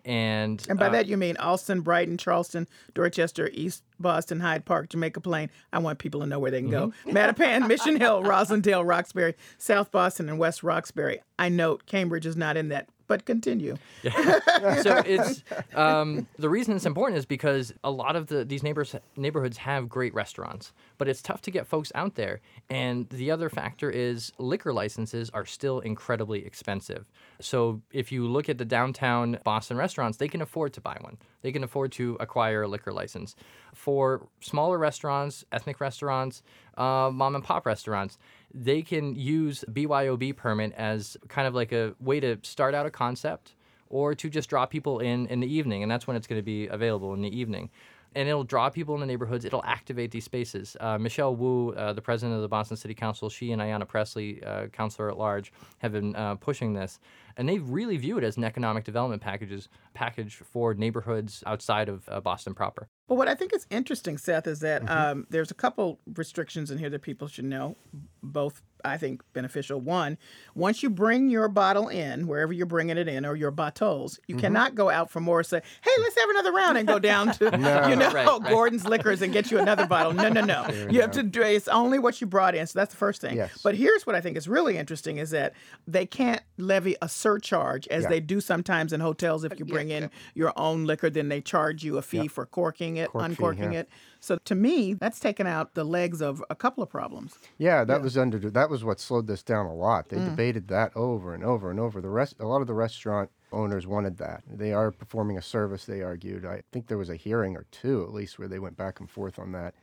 and 0.04 0.64
And 0.68 0.78
by 0.78 0.86
uh, 0.86 0.90
that 0.90 1.06
you 1.06 1.16
mean 1.16 1.36
Allston, 1.36 1.80
Brighton, 1.82 2.18
Charlestown, 2.18 2.66
Dorchester, 2.94 3.50
East 3.52 3.82
Boston, 3.98 4.40
Hyde 4.40 4.64
Park, 4.64 4.90
Jamaica 4.90 5.20
Plain. 5.20 5.50
I 5.72 5.78
want 5.78 5.98
people 5.98 6.20
to 6.20 6.26
know 6.26 6.38
where 6.38 6.50
they 6.50 6.60
can 6.60 6.70
go. 6.70 6.92
Mattapan, 7.06 7.66
Mission 7.66 7.96
Hill, 7.98 8.22
Roslindale, 8.22 8.86
Roxbury, 8.86 9.34
South 9.58 9.90
Boston, 9.90 10.28
and 10.28 10.38
West 10.38 10.62
Roxbury. 10.62 11.20
I 11.38 11.48
note 11.48 11.86
Cambridge 11.86 12.26
is 12.26 12.36
not 12.36 12.56
in 12.56 12.68
that, 12.68 12.88
but 13.08 13.24
continue. 13.24 13.76
so 14.02 15.02
it's 15.04 15.42
um, 15.74 16.28
the 16.38 16.48
reason 16.48 16.76
it's 16.76 16.86
important 16.86 17.18
is 17.18 17.26
because 17.26 17.72
a 17.82 17.90
lot 17.90 18.14
of 18.14 18.28
the 18.28 18.44
these 18.44 18.62
neighbors 18.62 18.94
neighborhoods 19.16 19.56
have 19.56 19.88
great 19.88 20.14
restaurants, 20.14 20.72
but 20.98 21.08
it's 21.08 21.22
tough 21.22 21.42
to 21.42 21.50
get 21.50 21.66
folks 21.66 21.90
out 21.94 22.14
there. 22.14 22.40
And 22.70 23.08
the 23.08 23.30
other 23.30 23.48
factor 23.48 23.90
is 23.90 24.32
liquor 24.38 24.72
licenses 24.72 25.30
are 25.30 25.46
still 25.46 25.80
incredibly 25.80 26.44
expensive. 26.44 27.06
So 27.40 27.82
if 27.92 28.12
you 28.12 28.28
look 28.28 28.48
at 28.48 28.58
the 28.58 28.64
downtown 28.64 29.38
Boston 29.42 29.76
restaurants, 29.76 30.18
they 30.18 30.28
can 30.28 30.42
afford 30.42 30.74
to 30.74 30.80
buy 30.80 30.98
one. 31.00 31.16
They 31.42 31.52
can 31.52 31.64
afford 31.64 31.92
to 31.92 32.16
acquire 32.20 32.62
a 32.62 32.68
liquor 32.68 32.92
license. 32.92 33.34
For 33.74 34.28
smaller 34.40 34.76
restaurants, 34.76 35.44
ethnic 35.50 35.80
restaurants, 35.80 36.42
uh, 36.76 37.10
mom 37.12 37.34
and 37.34 37.44
pop 37.44 37.64
restaurants, 37.64 38.18
they 38.52 38.82
can 38.82 39.14
use 39.14 39.64
BYOB 39.70 40.36
permit 40.36 40.72
as 40.72 41.16
kind 41.28 41.46
of 41.46 41.54
like 41.54 41.72
a 41.72 41.94
way 42.00 42.20
to 42.20 42.38
start 42.42 42.74
out 42.74 42.86
a 42.86 42.90
concept 42.90 43.54
or 43.90 44.14
to 44.14 44.28
just 44.28 44.48
draw 44.48 44.66
people 44.66 45.00
in 45.00 45.26
in 45.26 45.40
the 45.40 45.52
evening, 45.52 45.82
and 45.82 45.90
that's 45.90 46.06
when 46.06 46.16
it's 46.16 46.26
going 46.26 46.38
to 46.38 46.44
be 46.44 46.66
available 46.66 47.14
in 47.14 47.22
the 47.22 47.36
evening. 47.36 47.70
And 48.14 48.26
it'll 48.26 48.44
draw 48.44 48.70
people 48.70 48.94
in 48.94 49.00
the 49.00 49.06
neighborhoods. 49.06 49.44
It'll 49.44 49.64
activate 49.64 50.10
these 50.10 50.24
spaces. 50.24 50.78
Uh, 50.80 50.96
Michelle 50.96 51.36
Wu, 51.36 51.72
uh, 51.74 51.92
the 51.92 52.00
president 52.00 52.36
of 52.36 52.42
the 52.42 52.48
Boston 52.48 52.76
City 52.76 52.94
Council, 52.94 53.28
she 53.28 53.52
and 53.52 53.60
Ayanna 53.60 53.86
Pressley, 53.86 54.42
uh, 54.42 54.68
councilor 54.68 55.10
at 55.10 55.18
large, 55.18 55.52
have 55.78 55.92
been 55.92 56.16
uh, 56.16 56.34
pushing 56.36 56.72
this, 56.72 57.00
and 57.36 57.46
they 57.46 57.58
really 57.58 57.98
view 57.98 58.16
it 58.16 58.24
as 58.24 58.38
an 58.38 58.44
economic 58.44 58.84
development 58.84 59.20
packages 59.20 59.68
package 59.92 60.36
for 60.36 60.72
neighborhoods 60.72 61.44
outside 61.46 61.88
of 61.90 62.08
uh, 62.08 62.20
Boston 62.20 62.54
proper. 62.54 62.88
But 63.08 63.14
what 63.14 63.26
I 63.26 63.34
think 63.34 63.54
is 63.54 63.66
interesting, 63.70 64.18
Seth, 64.18 64.46
is 64.46 64.60
that 64.60 64.88
um, 64.88 65.26
there's 65.30 65.50
a 65.50 65.54
couple 65.54 65.98
restrictions 66.14 66.70
in 66.70 66.76
here 66.76 66.90
that 66.90 67.00
people 67.00 67.26
should 67.26 67.46
know. 67.46 67.76
Both, 68.22 68.62
I 68.84 68.96
think, 68.96 69.22
beneficial. 69.32 69.80
One, 69.80 70.18
once 70.54 70.82
you 70.82 70.90
bring 70.90 71.30
your 71.30 71.48
bottle 71.48 71.88
in, 71.88 72.26
wherever 72.26 72.52
you're 72.52 72.66
bringing 72.66 72.96
it 72.98 73.08
in, 73.08 73.24
or 73.26 73.34
your 73.36 73.50
bottles, 73.50 74.18
you 74.26 74.36
cannot 74.36 74.74
go 74.74 74.90
out 74.90 75.10
for 75.10 75.20
more. 75.20 75.42
Say, 75.42 75.60
hey, 75.82 75.90
let's 76.00 76.18
have 76.20 76.30
another 76.30 76.52
round, 76.52 76.78
and 76.78 76.86
go 76.88 76.98
down 76.98 77.32
to 77.32 77.44
you 77.90 77.96
know 77.96 78.10
Right, 78.12 78.26
right. 78.26 78.42
Gordon's 78.50 78.84
Liquors 78.86 79.22
and 79.22 79.32
get 79.32 79.50
you 79.50 79.58
another 79.58 79.86
bottle. 79.86 80.12
No, 80.12 80.28
no, 80.28 80.40
no. 80.42 80.66
You 80.90 81.00
have 81.02 81.10
to. 81.12 81.22
do 81.22 81.42
It's 81.42 81.68
only 81.68 81.98
what 81.98 82.20
you 82.20 82.26
brought 82.26 82.54
in. 82.54 82.66
So 82.66 82.78
that's 82.78 82.92
the 82.92 82.96
first 82.98 83.20
thing. 83.20 83.36
Yes. 83.36 83.60
But 83.62 83.74
here's 83.74 84.06
what 84.06 84.14
I 84.16 84.20
think 84.20 84.36
is 84.36 84.48
really 84.48 84.76
interesting: 84.78 85.18
is 85.18 85.30
that 85.30 85.52
they 85.86 86.06
can't 86.06 86.42
levy 86.56 86.96
a 87.02 87.08
surcharge 87.08 87.86
as 87.88 88.04
Yeah. 88.04 88.08
they 88.08 88.20
do 88.20 88.40
sometimes 88.40 88.92
in 88.92 89.00
hotels. 89.00 89.44
If 89.44 89.52
uh, 89.52 89.56
you 89.58 89.64
bring 89.64 89.90
in 89.90 90.10
your 90.34 90.52
own 90.56 90.84
liquor, 90.84 91.10
then 91.10 91.28
they 91.28 91.40
charge 91.40 91.84
you 91.84 91.98
a 91.98 92.02
fee 92.02 92.28
for 92.28 92.46
corking 92.46 92.96
it, 92.96 93.10
Cork 93.10 93.22
fee, 93.24 93.30
uncorking 93.32 93.72
yeah. 93.72 93.80
it. 93.80 93.88
So 94.20 94.36
to 94.44 94.54
me, 94.54 94.94
that's 94.94 95.20
taken 95.20 95.46
out 95.46 95.74
the 95.74 95.84
legs 95.84 96.20
of 96.20 96.42
a 96.50 96.54
couple 96.56 96.82
of 96.82 96.90
problems. 96.90 97.38
Yeah, 97.58 97.84
that 97.84 98.02
was 98.02 98.16
under 98.16 98.38
that 98.38 98.70
was 98.70 98.84
what 98.84 99.00
slowed 99.00 99.26
this 99.26 99.42
down 99.42 99.66
a 99.66 99.74
lot. 99.74 100.08
They 100.08 100.20
Mm. 100.20 100.20
debated 100.20 100.68
that 100.68 100.94
over 100.96 101.34
and 101.34 101.42
over 101.44 101.70
and 101.70 101.80
over. 101.80 102.00
The 102.00 102.08
rest 102.10 102.36
a 102.38 102.46
lot 102.46 102.60
of 102.60 102.66
the 102.66 102.74
restaurant 102.74 103.30
owners 103.52 103.86
wanted 103.86 104.18
that. 104.18 104.44
They 104.46 104.72
are 104.72 104.92
performing 104.92 105.36
a 105.38 105.42
service, 105.42 105.84
they 105.86 106.02
argued. 106.02 106.44
I 106.44 106.62
think 106.72 106.86
there 106.86 106.98
was 106.98 107.10
a 107.10 107.16
hearing 107.16 107.56
or 107.56 107.64
two 107.70 108.02
at 108.04 108.12
least 108.12 108.38
where 108.38 108.48
they 108.48 108.58
went 108.58 108.76
back 108.76 109.00
and 109.00 109.10
forth 109.10 109.38
on 109.38 109.52
that. 109.52 109.74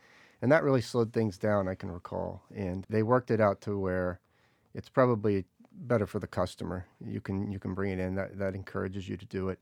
And 0.42 0.52
that 0.52 0.64
really 0.64 0.82
slowed 0.82 1.12
things 1.14 1.38
down, 1.38 1.68
I 1.68 1.76
can 1.76 1.92
recall. 1.92 2.44
And 2.54 2.86
they 2.90 3.04
worked 3.04 3.32
it 3.32 3.42
out 3.42 3.62
to 3.62 3.78
where 3.80 4.20
it's 4.74 4.90
probably 4.90 5.46
better 5.72 6.08
for 6.08 6.20
the 6.20 6.28
customer. 6.28 6.88
You 7.06 7.22
can 7.22 7.52
you 7.52 7.60
can 7.60 7.74
bring 7.76 7.92
it 7.92 8.00
in. 8.00 8.16
That 8.16 8.38
that 8.40 8.56
encourages 8.56 9.10
you 9.10 9.18
to 9.18 9.26
do 9.26 9.50
it. 9.50 9.60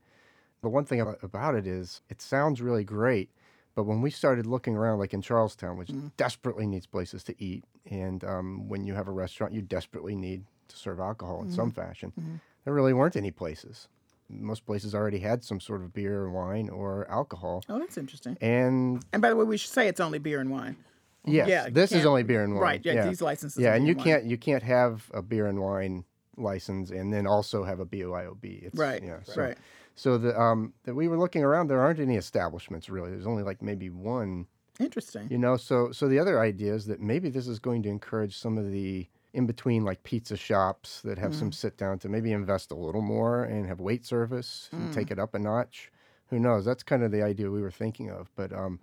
But 0.62 0.70
one 0.70 0.84
thing 0.86 1.00
about 1.00 1.54
it 1.54 1.66
is 1.66 2.02
it 2.08 2.20
sounds 2.22 2.62
really 2.62 2.84
great, 2.84 3.30
but 3.74 3.84
when 3.84 4.00
we 4.00 4.10
started 4.10 4.46
looking 4.46 4.76
around, 4.76 4.98
like 4.98 5.14
in 5.14 5.20
Charlestown, 5.20 5.76
which 5.76 5.88
mm. 5.88 6.12
desperately 6.16 6.66
needs 6.66 6.86
places 6.86 7.24
to 7.24 7.34
eat, 7.42 7.64
and 7.90 8.22
um, 8.24 8.68
when 8.68 8.84
you 8.84 8.94
have 8.94 9.08
a 9.08 9.12
restaurant, 9.12 9.52
you 9.52 9.62
desperately 9.62 10.14
need 10.14 10.44
to 10.68 10.76
serve 10.76 11.00
alcohol 11.00 11.42
in 11.42 11.50
some 11.50 11.70
mm-hmm. 11.70 11.80
fashion. 11.80 12.12
Mm-hmm. 12.18 12.36
There 12.64 12.72
really 12.72 12.92
weren't 12.92 13.16
any 13.16 13.30
places. 13.30 13.88
Most 14.30 14.64
places 14.64 14.94
already 14.94 15.18
had 15.18 15.44
some 15.44 15.60
sort 15.60 15.82
of 15.82 15.92
beer 15.92 16.22
or 16.22 16.30
wine 16.30 16.70
or 16.70 17.06
alcohol. 17.10 17.62
Oh, 17.68 17.78
that's 17.78 17.98
interesting. 17.98 18.38
And 18.40 19.04
And 19.12 19.20
by 19.20 19.28
the 19.28 19.36
way, 19.36 19.44
we 19.44 19.56
should 19.58 19.70
say 19.70 19.86
it's 19.88 20.00
only 20.00 20.18
beer 20.18 20.40
and 20.40 20.50
wine. 20.50 20.76
yes, 21.24 21.48
Yeah, 21.48 21.68
this 21.68 21.92
is 21.92 22.06
only 22.06 22.22
beer 22.22 22.42
and 22.42 22.54
wine. 22.54 22.62
right, 22.62 22.80
yeah, 22.84 23.06
these 23.06 23.20
licenses 23.20 23.62
Yeah, 23.62 23.70
are 23.70 23.74
and 23.74 23.84
beer 23.84 23.88
you 23.88 23.92
and 23.92 23.98
wine. 23.98 24.06
can't 24.06 24.24
you 24.24 24.38
can't 24.38 24.62
have 24.62 25.10
a 25.12 25.20
beer 25.20 25.46
and 25.46 25.60
wine 25.60 26.04
license 26.36 26.90
and 26.90 27.12
then 27.12 27.26
also 27.26 27.64
have 27.64 27.80
a 27.80 27.86
BYOB. 27.86 28.64
It's, 28.64 28.78
Right, 28.78 29.02
Yeah, 29.02 29.18
so, 29.24 29.40
right. 29.40 29.58
So 29.96 30.18
the 30.18 30.38
um 30.38 30.74
that 30.84 30.94
we 30.94 31.08
were 31.08 31.18
looking 31.18 31.44
around, 31.44 31.68
there 31.68 31.80
aren't 31.80 32.00
any 32.00 32.16
establishments 32.16 32.88
really. 32.90 33.10
There's 33.10 33.26
only 33.26 33.42
like 33.42 33.62
maybe 33.62 33.90
one 33.90 34.48
Interesting. 34.78 35.32
You 35.32 35.38
know, 35.38 35.56
so 35.56 35.92
so 35.92 36.08
the 36.08 36.18
other 36.18 36.40
idea 36.40 36.74
is 36.74 36.86
that 36.86 37.00
maybe 37.00 37.30
this 37.30 37.48
is 37.48 37.58
going 37.60 37.82
to 37.84 37.88
encourage 37.90 38.36
some 38.36 38.58
of 38.58 38.70
the 38.72 39.08
in 39.32 39.46
between 39.46 39.84
like 39.84 40.02
pizza 40.04 40.36
shops 40.36 41.02
that 41.02 41.18
have 41.18 41.34
Mm. 41.34 41.36
some 41.36 41.52
sit 41.52 41.76
down 41.78 41.98
to 42.00 42.08
maybe 42.10 42.32
invest 42.32 42.70
a 42.72 42.76
little 42.76 43.02
more 43.02 43.44
and 43.44 43.66
have 43.66 43.80
wait 43.80 44.04
service 44.06 44.72
and 44.78 44.90
Mm. 44.90 44.92
take 44.92 45.10
it 45.10 45.18
up 45.18 45.34
a 45.34 45.38
notch. 45.38 45.90
Who 46.28 46.38
knows? 46.40 46.64
That's 46.66 46.82
kind 46.84 47.02
of 47.04 47.12
the 47.12 47.22
idea 47.22 47.50
we 47.50 47.62
were 47.62 47.70
thinking 47.72 48.10
of. 48.10 48.30
But 48.36 48.52
um, 48.52 48.80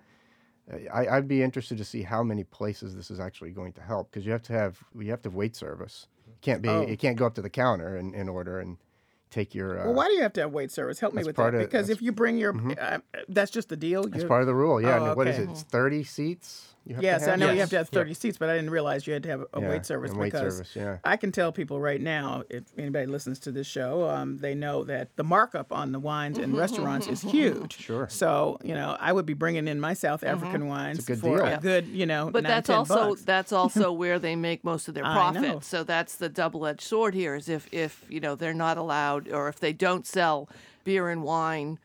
I, 0.93 1.07
I'd 1.07 1.27
be 1.27 1.41
interested 1.43 1.77
to 1.79 1.85
see 1.85 2.03
how 2.03 2.23
many 2.23 2.43
places 2.43 2.95
this 2.95 3.11
is 3.11 3.19
actually 3.19 3.51
going 3.51 3.73
to 3.73 3.81
help 3.81 4.11
because 4.11 4.25
you 4.25 4.31
have 4.31 4.43
to 4.43 4.53
have 4.53 4.83
you 4.97 5.09
have 5.11 5.21
to 5.23 5.29
have 5.29 5.35
wait 5.35 5.55
service. 5.55 6.07
It 6.27 6.41
can't 6.41 6.61
be 6.61 6.71
Oh. 6.71 6.85
you 6.85 6.97
can't 6.97 7.17
go 7.17 7.25
up 7.25 7.35
to 7.35 7.41
the 7.41 7.49
counter 7.49 7.95
and, 7.97 8.15
and 8.15 8.29
order 8.29 8.59
and 8.59 8.77
take 9.31 9.55
your. 9.55 9.79
Uh, 9.79 9.85
well, 9.85 9.93
why 9.95 10.07
do 10.07 10.13
you 10.13 10.21
have 10.21 10.33
to 10.33 10.41
have 10.41 10.51
wait 10.51 10.71
service? 10.71 10.99
Help 10.99 11.13
me 11.15 11.23
with 11.23 11.35
that. 11.35 11.53
of- 11.55 11.59
because 11.59 11.89
if 11.89 12.01
you 12.01 12.11
bring 12.11 12.37
your, 12.37 12.55
uh, 12.79 12.99
that's 13.29 13.49
just 13.49 13.69
the 13.69 13.77
deal. 13.77 14.03
That's 14.03 14.23
part 14.25 14.41
of 14.41 14.47
the 14.47 14.53
rule. 14.55 14.79
Yeah. 14.79 14.99
Oh, 14.99 15.05
and 15.07 15.15
What 15.17 15.27
is 15.27 15.39
it? 15.39 15.49
It's 15.49 15.63
thirty 15.63 16.03
seats. 16.03 16.67
You 16.85 16.95
have 16.95 17.01
to 17.01 17.05
Yes, 17.05 17.27
I 17.27 17.35
know 17.35 17.51
you 17.51 17.59
have 17.59 17.69
to 17.69 17.77
have 17.77 17.89
Yes. 17.91 18.01
30 18.01 18.13
seats, 18.15 18.37
but 18.37 18.49
I 18.49 18.55
didn't 18.55 18.71
realize 18.71 19.05
you 19.05 19.13
had 19.13 19.23
to 19.23 19.29
have 19.29 19.41
a 19.53 19.61
Yeah, 19.61 19.69
wait 19.69 19.85
service 19.85 20.11
wait 20.13 20.31
because 20.31 20.55
service, 20.55 20.75
yeah. 20.75 20.97
I 21.03 21.15
can 21.15 21.31
tell 21.31 21.51
people 21.51 21.79
right 21.79 22.01
now, 22.01 22.43
if 22.49 22.63
anybody 22.77 23.05
listens 23.05 23.39
to 23.39 23.51
this 23.51 23.67
show, 23.67 24.09
um, 24.09 24.39
they 24.39 24.55
know 24.55 24.83
that 24.85 25.15
the 25.15 25.23
markup 25.23 25.71
on 25.71 25.91
the 25.91 25.99
wines 25.99 26.39
in 26.39 26.49
mm-hmm. 26.49 26.59
restaurants 26.59 27.07
is 27.07 27.19
mm-hmm. 27.19 27.29
huge. 27.29 27.77
Sure. 27.77 28.07
So, 28.09 28.57
you 28.63 28.73
know, 28.73 28.97
I 28.99 29.13
would 29.13 29.27
be 29.27 29.33
bringing 29.33 29.67
in 29.67 29.79
my 29.79 29.93
South 29.93 30.21
mm-hmm. 30.21 30.35
African 30.35 30.67
wines 30.67 31.05
good 31.05 31.19
for 31.19 31.37
deal. 31.37 31.45
a 31.45 31.57
good, 31.57 31.87
you 31.87 32.07
know, 32.07 32.31
But 32.31 32.43
nine, 32.43 32.51
that's 32.51 32.67
10 32.67 32.75
also 32.75 33.09
bucks. 33.09 33.21
that's 33.23 33.51
also 33.51 33.91
where 33.91 34.17
they 34.17 34.35
make 34.35 34.63
most 34.63 34.87
of 34.87 34.95
their 34.95 35.05
I 35.05 35.13
profit. 35.13 35.63
So 35.63 35.83
that's 35.83 36.15
the 36.15 36.29
double-edged 36.29 36.81
sword 36.81 37.13
here. 37.13 37.35
Is 37.35 37.47
if 37.47 37.71
if 37.71 38.03
you 38.09 38.19
know 38.19 38.35
they're 38.35 38.53
not 38.53 38.77
allowed 38.77 39.27
or 39.29 39.47
if 39.49 39.59
they 39.59 39.73
don't 39.73 40.07
sell 40.07 40.49
beer 40.83 41.09
and 41.09 41.23
wine 41.23 41.77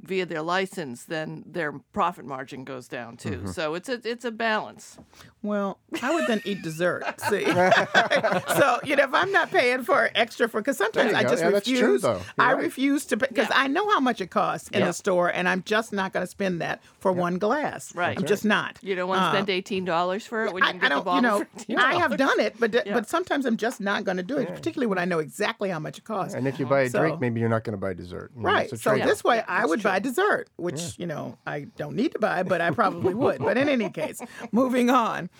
via 0.00 0.24
their 0.26 0.42
license, 0.42 1.04
then 1.04 1.42
their 1.46 1.72
profit 1.92 2.24
margin 2.24 2.64
goes 2.64 2.88
down 2.88 3.16
too. 3.16 3.30
Mm-hmm. 3.30 3.46
So 3.48 3.74
it's 3.74 3.88
a 3.88 4.00
it's 4.04 4.24
a 4.24 4.30
balance. 4.30 4.98
Well, 5.42 5.78
I 6.02 6.14
would 6.14 6.26
then 6.26 6.40
eat 6.44 6.62
dessert. 6.62 7.04
See, 7.28 7.44
so 7.44 8.78
you 8.84 8.96
know, 8.96 9.04
if 9.04 9.14
I'm 9.14 9.30
not 9.32 9.50
paying 9.50 9.82
for 9.82 10.10
extra 10.14 10.48
for, 10.48 10.60
because 10.60 10.76
sometimes 10.76 11.14
I 11.14 11.22
go. 11.22 11.28
just 11.30 11.42
Yeah, 11.42 11.50
that's 11.50 11.66
true, 11.68 11.74
refuse. 11.80 12.02
though. 12.02 12.20
I 12.38 12.52
right. 12.54 12.62
refuse 12.64 13.06
to 13.06 13.16
pay 13.16 13.26
because 13.28 13.48
I 13.52 13.68
know 13.68 13.88
how 13.90 14.00
much 14.00 14.20
it 14.20 14.30
costs 14.30 14.68
in 14.70 14.80
Yeah. 14.80 14.86
the 14.86 14.92
store, 14.92 15.28
and 15.28 15.48
I'm 15.48 15.62
just 15.64 15.92
not 15.92 16.12
going 16.12 16.24
to 16.24 16.30
spend 16.30 16.60
that 16.60 16.82
for 17.00 17.12
one 17.12 17.38
glass. 17.38 17.94
Right. 17.94 18.18
I'm 18.18 18.26
just 18.26 18.44
not. 18.44 18.78
You 18.82 18.94
don't 18.94 19.08
want 19.08 19.20
to 19.20 19.24
Uh, 19.26 19.32
spend 19.32 19.50
eighteen 19.50 19.84
dollars 19.84 20.26
for 20.26 20.44
it 20.46 20.52
when 20.52 20.62
you 20.62 20.68
I, 20.68 20.72
can 20.72 20.80
I 20.80 20.82
get 20.82 20.88
the 20.88 20.94
don't, 20.96 21.04
bottle 21.04 21.38
you 21.38 21.44
know, 21.44 21.46
for 21.56 21.64
$10. 21.72 21.76
I 21.78 21.94
have 21.96 22.16
done 22.16 22.40
it, 22.40 22.56
but 22.58 22.74
Yeah. 22.74 22.94
but 22.94 23.08
sometimes 23.08 23.46
I'm 23.46 23.56
just 23.56 23.80
not 23.80 24.04
going 24.04 24.16
to 24.16 24.22
do 24.22 24.38
it, 24.38 24.48
particularly 24.48 24.86
when 24.86 24.98
I 24.98 25.04
know 25.04 25.18
exactly 25.18 25.70
how 25.70 25.78
much 25.78 25.98
it 25.98 26.04
costs. 26.04 26.34
And 26.34 26.46
if 26.48 26.58
you 26.58 26.66
buy 26.66 26.82
a 26.82 26.90
So- 26.90 27.00
drink, 27.00 27.20
maybe 27.20 27.40
you're 27.40 27.48
not 27.48 27.64
going 27.64 27.72
to 27.74 27.80
buy 27.80 27.94
dessert. 27.94 28.32
you 28.36 28.42
Right. 28.42 28.64
it's 28.64 28.72
a 28.72 28.76
So 28.76 28.90
trade-off. 28.90 29.08
this 29.08 29.24
way, 29.24 29.42
I 29.46 29.66
would 29.66 29.82
buy 29.88 29.98
dessert, 29.98 30.48
which 30.56 30.98
you 30.98 31.06
know 31.06 31.36
I 31.46 31.66
don't 31.76 31.96
need 31.96 32.12
to 32.12 32.18
buy, 32.18 32.42
but 32.42 32.60
I 32.60 32.70
probably 32.70 33.14
would. 33.14 33.38
But 33.38 33.56
in 33.56 33.68
any 33.68 33.90
case, 33.90 34.20
moving 34.52 34.90
on. 34.90 35.30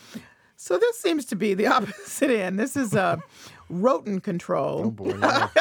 So 0.57 0.77
this 0.79 0.99
seems 0.99 1.25
to 1.27 1.37
be 1.37 1.55
the 1.55 1.67
opposite 1.77 2.31
end. 2.31 2.59
This 2.59 2.77
is 2.77 2.95
uh, 2.95 3.19
rodent 3.71 4.25
control. 4.25 4.87
Oh 4.87 4.91
boy. 4.91 5.17
yeah. 5.19 5.49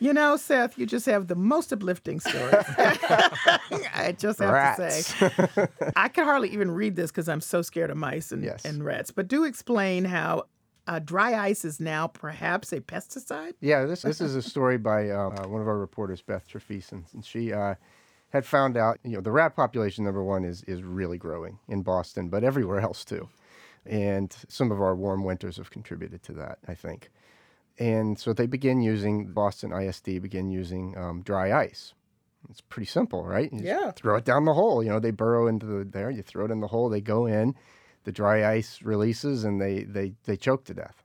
You 0.00 0.12
know, 0.12 0.36
Seth, 0.36 0.76
you 0.78 0.84
just 0.84 1.06
have 1.06 1.28
the 1.28 1.36
most 1.36 1.72
uplifting 1.72 2.18
stories. 2.18 2.64
I 2.76 4.12
just 4.18 4.40
have 4.40 4.50
Rats. 4.52 5.14
to 5.18 5.30
say, 5.30 5.68
I 5.94 6.08
can 6.08 6.24
hardly 6.24 6.48
even 6.50 6.72
read 6.72 6.96
this 6.96 7.12
because 7.12 7.28
I'm 7.28 7.40
so 7.40 7.62
scared 7.62 7.88
of 7.88 7.96
mice 7.96 8.32
and, 8.32 8.42
Yes. 8.42 8.64
and 8.64 8.84
rats. 8.84 9.12
But 9.12 9.28
do 9.28 9.44
explain 9.44 10.04
how 10.04 10.46
uh, 10.86 10.98
dry 10.98 11.34
ice 11.34 11.64
is 11.64 11.80
now 11.80 12.06
perhaps 12.06 12.72
a 12.72 12.80
pesticide. 12.80 13.54
Yeah, 13.60 13.84
this 13.84 14.02
this 14.02 14.20
is 14.20 14.34
a 14.34 14.42
story 14.52 14.78
by 14.78 15.10
uh, 15.10 15.30
uh, 15.30 15.48
one 15.48 15.60
of 15.60 15.68
our 15.68 15.78
reporters, 15.78 16.22
Beth 16.22 16.46
Treffeisen, 16.48 17.04
and 17.14 17.24
she 17.24 17.52
uh, 17.52 17.74
had 18.30 18.44
found 18.44 18.76
out. 18.76 18.98
You 19.04 19.12
know, 19.12 19.20
the 19.20 19.32
rat 19.32 19.54
population 19.54 20.04
number 20.04 20.22
one 20.24 20.44
is 20.44 20.62
is 20.64 20.82
really 20.82 21.18
growing 21.18 21.58
in 21.68 21.82
Boston, 21.82 22.28
but 22.28 22.44
everywhere 22.44 22.80
else 22.88 23.04
too, 23.04 23.28
and 23.86 24.34
some 24.48 24.72
of 24.72 24.80
our 24.80 24.94
warm 24.94 25.24
winters 25.24 25.56
have 25.56 25.70
contributed 25.70 26.22
to 26.24 26.32
that, 26.34 26.58
I 26.66 26.74
think. 26.74 27.10
And 27.78 28.18
so 28.18 28.32
they 28.32 28.46
begin 28.46 28.82
using 28.82 29.32
Boston 29.32 29.72
ISD 29.72 30.20
begin 30.20 30.50
using 30.50 30.96
um, 30.98 31.22
dry 31.22 31.52
ice. 31.52 31.94
It's 32.50 32.60
pretty 32.60 32.86
simple, 32.86 33.24
right? 33.24 33.52
You 33.52 33.60
Yeah. 33.62 33.92
Throw 33.92 34.16
it 34.16 34.24
down 34.24 34.44
the 34.44 34.54
hole. 34.54 34.82
You 34.82 34.90
know, 34.90 35.00
they 35.00 35.10
burrow 35.10 35.46
into 35.46 35.64
the 35.64 35.84
there. 35.84 36.10
You 36.10 36.22
throw 36.22 36.44
it 36.44 36.50
in 36.50 36.60
the 36.60 36.66
hole. 36.66 36.88
They 36.88 37.00
go 37.00 37.26
in. 37.26 37.54
The 38.04 38.12
dry 38.12 38.50
ice 38.52 38.80
releases, 38.82 39.44
and 39.44 39.60
they 39.60 39.84
they 39.84 40.14
they 40.24 40.36
choke 40.36 40.64
to 40.64 40.74
death. 40.74 41.04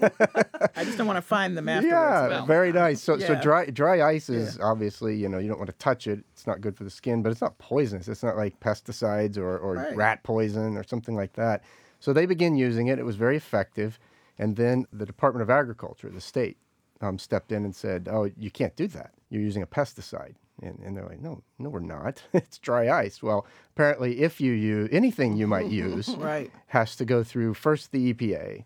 I 0.00 0.84
just 0.84 0.96
don't 0.98 1.06
want 1.06 1.18
to 1.18 1.22
find 1.22 1.56
them 1.56 1.68
afterwards. 1.68 1.92
Yeah, 1.94 2.28
Well, 2.28 2.46
very 2.46 2.72
nice. 2.72 3.02
So, 3.02 3.18
so 3.18 3.34
dry 3.34 3.66
dry 3.66 4.02
ice 4.02 4.28
is 4.28 4.58
obviously 4.60 5.16
you 5.16 5.28
know 5.28 5.38
you 5.38 5.48
don't 5.48 5.58
want 5.58 5.70
to 5.70 5.76
touch 5.76 6.06
it. 6.06 6.20
It's 6.32 6.46
not 6.46 6.60
good 6.60 6.76
for 6.76 6.84
the 6.84 6.90
skin, 6.90 7.22
but 7.22 7.30
it's 7.32 7.40
not 7.40 7.58
poisonous. 7.58 8.08
It's 8.08 8.22
not 8.22 8.36
like 8.36 8.58
pesticides 8.60 9.36
or, 9.36 9.58
or 9.58 9.74
Right. 9.74 9.96
rat 9.96 10.22
poison 10.22 10.76
or 10.76 10.82
something 10.82 11.14
like 11.14 11.34
that. 11.34 11.62
So 12.00 12.12
they 12.12 12.26
begin 12.26 12.56
using 12.56 12.86
it. 12.88 12.98
It 12.98 13.04
was 13.04 13.16
very 13.16 13.36
effective, 13.36 13.98
and 14.38 14.56
then 14.56 14.86
the 14.92 15.06
Department 15.06 15.42
of 15.42 15.50
Agriculture, 15.50 16.08
the 16.10 16.20
state, 16.20 16.56
um, 17.00 17.18
stepped 17.18 17.52
in 17.52 17.64
and 17.64 17.74
said, 17.74 18.08
"Oh, 18.10 18.30
you 18.36 18.50
can't 18.50 18.74
do 18.76 18.86
that. 18.88 19.12
You're 19.30 19.42
using 19.42 19.62
a 19.62 19.66
pesticide." 19.66 20.34
And, 20.62 20.78
and 20.84 20.96
they're 20.96 21.04
like, 21.06 21.20
"No, 21.20 21.42
no, 21.58 21.68
we're 21.68 21.80
not. 21.80 22.22
it's 22.32 22.58
dry 22.58 22.88
ice." 22.90 23.22
Well, 23.22 23.46
apparently, 23.74 24.20
if 24.20 24.40
you 24.40 24.52
use 24.52 24.88
anything 24.92 25.36
you 25.36 25.46
might 25.46 25.66
use, 25.70 26.08
Right. 26.16 26.50
has 26.68 26.96
to 26.96 27.04
go 27.04 27.22
through 27.22 27.54
first 27.54 27.92
the 27.92 28.12
EPA, 28.14 28.64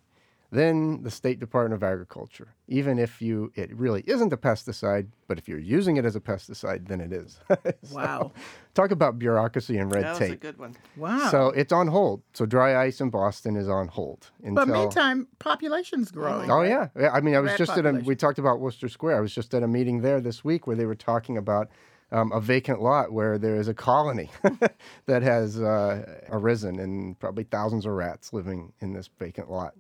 then 0.52 1.02
the 1.02 1.10
State 1.10 1.38
Department 1.38 1.74
of 1.74 1.82
Agriculture. 1.84 2.48
Even 2.68 2.98
if 2.98 3.22
you 3.22 3.52
it 3.54 3.74
really 3.74 4.02
isn't 4.06 4.32
a 4.32 4.36
pesticide, 4.36 5.06
but 5.28 5.38
if 5.38 5.48
you're 5.48 5.58
using 5.58 5.96
it 5.96 6.04
as 6.04 6.16
a 6.16 6.20
pesticide, 6.20 6.88
then 6.88 7.00
it 7.00 7.12
is. 7.12 7.38
So, 7.84 7.96
Wow. 7.96 8.32
talk 8.74 8.90
about 8.90 9.18
bureaucracy 9.18 9.78
and 9.78 9.92
red 9.92 10.04
That 10.04 10.10
was 10.12 10.20
a 10.20 10.28
tape. 10.28 10.40
good 10.40 10.58
one. 10.58 10.76
Wow. 10.96 11.28
So 11.30 11.48
it's 11.48 11.72
on 11.72 11.86
hold. 11.88 12.22
So 12.34 12.46
dry 12.46 12.80
ice 12.84 13.00
in 13.00 13.10
Boston 13.10 13.56
is 13.56 13.68
on 13.68 13.88
hold 13.88 14.30
until. 14.42 14.66
but 14.66 14.68
meantime, 14.68 15.28
population's 15.38 16.10
growing. 16.10 16.50
Oh 16.50 16.62
yeah, 16.62 16.88
yeah. 16.98 17.10
I 17.12 17.20
mean, 17.20 17.34
I 17.34 17.40
was 17.40 17.50
Rat 17.50 17.58
just 17.58 17.78
at 17.78 17.86
a. 17.86 17.92
We 17.92 18.16
talked 18.16 18.38
about 18.38 18.60
Worcester 18.60 18.88
Square. 18.88 19.16
I 19.16 19.20
was 19.20 19.34
just 19.34 19.54
at 19.54 19.62
a 19.62 19.68
meeting 19.68 20.00
there 20.02 20.20
this 20.20 20.44
week 20.44 20.66
where 20.66 20.76
they 20.76 20.86
were 20.86 20.94
talking 20.94 21.36
about 21.36 21.68
um, 22.12 22.32
a 22.32 22.40
vacant 22.40 22.80
lot 22.82 23.12
where 23.12 23.38
there 23.38 23.56
is 23.56 23.68
a 23.68 23.74
colony 23.74 24.30
that 25.06 25.22
has 25.22 25.60
uh, 25.60 26.20
arisen, 26.30 26.78
and 26.80 27.18
probably 27.18 27.44
thousands 27.44 27.86
of 27.86 27.92
rats 27.92 28.32
living 28.32 28.72
in 28.80 28.92
this 28.92 29.08
vacant 29.18 29.50
lot. 29.50 29.74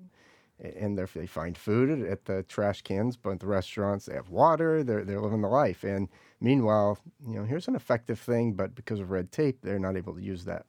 And 0.62 0.98
they 0.98 1.26
find 1.26 1.56
food 1.56 2.02
at 2.02 2.26
the 2.26 2.42
trash 2.42 2.82
cans, 2.82 3.16
but 3.16 3.30
at 3.30 3.40
the 3.40 3.46
restaurants 3.46 4.06
they 4.06 4.14
have 4.14 4.28
water. 4.28 4.84
They're 4.84 5.04
they're 5.04 5.20
living 5.20 5.40
the 5.40 5.48
life. 5.48 5.84
And 5.84 6.08
meanwhile, 6.40 6.98
you 7.26 7.36
know, 7.36 7.44
here's 7.44 7.68
an 7.68 7.76
effective 7.76 8.18
thing, 8.18 8.52
but 8.52 8.74
because 8.74 9.00
of 9.00 9.10
red 9.10 9.32
tape, 9.32 9.60
they're 9.62 9.78
not 9.78 9.96
able 9.96 10.14
to 10.14 10.22
use 10.22 10.44
that 10.44 10.66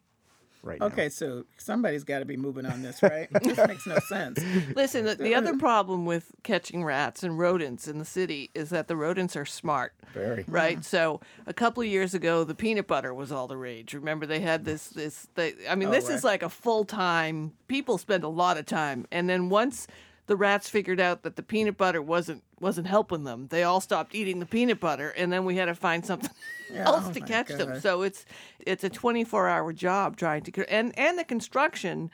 right 0.64 0.80
now. 0.80 0.88
Okay, 0.88 1.10
so 1.10 1.46
somebody's 1.58 2.04
got 2.04 2.20
to 2.20 2.26
be 2.26 2.38
moving 2.38 2.66
on 2.66 2.82
this, 2.82 3.02
right? 3.04 3.28
this 3.42 3.58
makes 3.68 3.86
no 3.88 3.98
sense. 4.00 4.40
Listen, 4.76 5.06
the, 5.06 5.16
the 5.16 5.36
other 5.36 5.58
problem 5.58 6.06
with 6.06 6.32
catching 6.44 6.84
rats 6.84 7.24
and 7.24 7.38
rodents 7.38 7.88
in 7.88 8.00
the 8.00 8.06
city 8.06 8.50
is 8.54 8.70
that 8.70 8.88
the 8.88 8.96
rodents 8.96 9.36
are 9.36 9.46
smart. 9.46 9.94
Very. 10.14 10.44
Right. 10.48 10.84
So 10.84 11.22
a 11.48 11.54
couple 11.54 11.82
of 11.82 11.88
years 11.88 12.14
ago, 12.14 12.44
the 12.44 12.56
peanut 12.56 12.88
butter 12.88 13.14
was 13.14 13.32
all 13.32 13.48
the 13.48 13.58
rage. 13.58 13.94
Remember, 13.94 14.26
they 14.26 14.40
had 14.42 14.66
this 14.66 14.90
this. 14.90 15.28
They, 15.36 15.54
I 15.70 15.76
mean, 15.76 15.90
Oh, 15.90 15.92
this 15.92 16.06
right. 16.08 16.16
is 16.16 16.24
like 16.24 16.44
a 16.44 16.50
full 16.50 16.84
time. 16.84 17.54
People 17.68 17.98
spend 17.98 18.24
a 18.24 18.30
lot 18.30 18.58
of 18.58 18.66
time, 18.66 19.06
and 19.12 19.30
then 19.30 19.50
once 19.50 19.88
the 20.32 20.38
rats 20.38 20.70
figured 20.70 21.02
out 21.02 21.24
that 21.24 21.36
the 21.36 21.44
peanut 21.44 21.76
butter 21.76 22.02
wasn't 22.02 22.42
wasn't 22.58 22.88
helping 22.88 23.26
them, 23.26 23.48
they 23.50 23.64
all 23.64 23.82
stopped 23.82 24.16
eating 24.16 24.40
the 24.40 24.46
peanut 24.46 24.80
butter, 24.80 25.10
and 25.10 25.30
then 25.30 25.44
we 25.44 25.58
had 25.58 25.66
to 25.66 25.76
find 25.76 26.06
something 26.06 26.32
else 26.74 27.04
oh 27.08 27.12
to 27.12 27.20
my 27.20 27.28
catch 27.28 27.50
them. 27.50 27.82
So 27.82 28.02
it's 28.04 28.26
it's 28.62 28.86
a 28.86 28.90
24 28.90 29.50
hour 29.50 29.74
job 29.74 30.16
trying 30.16 30.44
to 30.44 30.74
and 30.74 30.98
and 30.98 31.20
the 31.20 31.26
construction. 31.26 32.10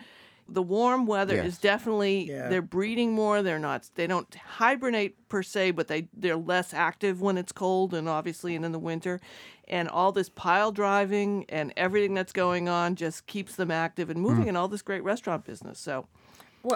The 0.50 0.64
warm 0.64 1.06
weather 1.06 1.40
is 1.40 1.60
definitely 1.60 2.32
Yeah. 2.32 2.50
they're 2.50 2.64
breeding 2.64 3.14
more. 3.14 3.44
They're 3.44 3.60
not 3.60 3.88
they 3.94 4.08
don't 4.08 4.34
hibernate 4.34 5.30
per 5.30 5.44
se, 5.44 5.72
but 5.72 5.88
they 5.88 6.08
they're 6.12 6.38
less 6.38 6.74
active 6.74 7.22
when 7.22 7.38
it's 7.38 7.52
cold 7.52 7.94
and 7.94 8.10
obviously 8.10 8.56
and 8.56 8.66
in 8.66 8.72
the 8.72 8.80
winter. 8.80 9.22
And 9.68 9.88
all 9.88 10.12
this 10.12 10.30
pile 10.30 10.72
driving 10.72 11.46
and 11.50 11.72
everything 11.78 12.16
that's 12.16 12.34
going 12.34 12.68
on 12.68 12.96
just 12.96 13.28
keeps 13.28 13.56
them 13.56 13.70
active 13.70 14.10
and 14.10 14.20
moving 14.20 14.46
hmm. 14.46 14.50
in 14.50 14.56
all 14.56 14.70
this 14.70 14.82
great 14.82 15.04
restaurant 15.04 15.46
business. 15.46 15.78
So 15.78 16.08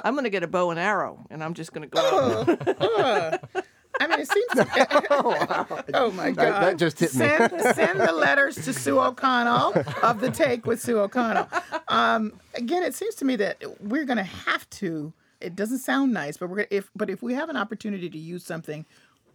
I'm 0.03 0.13
going 0.13 0.23
to 0.25 0.29
get 0.29 0.43
a 0.43 0.47
bow 0.47 0.71
and 0.71 0.79
arrow 0.79 1.25
and 1.29 1.43
I'm 1.43 1.53
just 1.53 1.73
going 1.73 1.89
to 1.89 1.95
go 1.95 1.99
out. 2.47 3.65
I 3.99 4.07
mean, 4.07 4.19
it 4.19 4.27
seems. 4.27 4.47
oh 5.93 6.11
my 6.15 6.31
God! 6.31 6.35
That- 6.35 6.61
that 6.61 6.77
just 6.77 6.99
hit 6.99 7.13
me. 7.13 7.19
send, 7.19 7.61
send 7.75 7.99
the 7.99 8.11
letters 8.13 8.55
to 8.55 8.73
Sue 8.73 8.99
O'Connell 8.99 9.73
of 10.01 10.21
the 10.21 10.31
Take 10.31 10.65
with 10.65 10.81
Sue 10.81 10.99
O'Connell. 10.99 11.47
Um, 11.87 12.33
again, 12.55 12.83
it 12.83 12.95
seems 12.95 13.15
to 13.15 13.25
me 13.25 13.35
that 13.35 13.61
we're 13.81 14.05
going 14.05 14.17
to 14.17 14.23
have 14.23 14.67
to. 14.71 15.13
It 15.39 15.55
doesn't 15.55 15.79
sound 15.79 16.13
nice, 16.13 16.37
but 16.37 16.49
we're 16.49 16.57
gonna, 16.57 16.67
if 16.71 16.89
but 16.95 17.09
if 17.09 17.21
we 17.21 17.33
have 17.33 17.49
an 17.49 17.57
opportunity 17.57 18.09
to 18.09 18.17
use 18.17 18.43
something, 18.43 18.85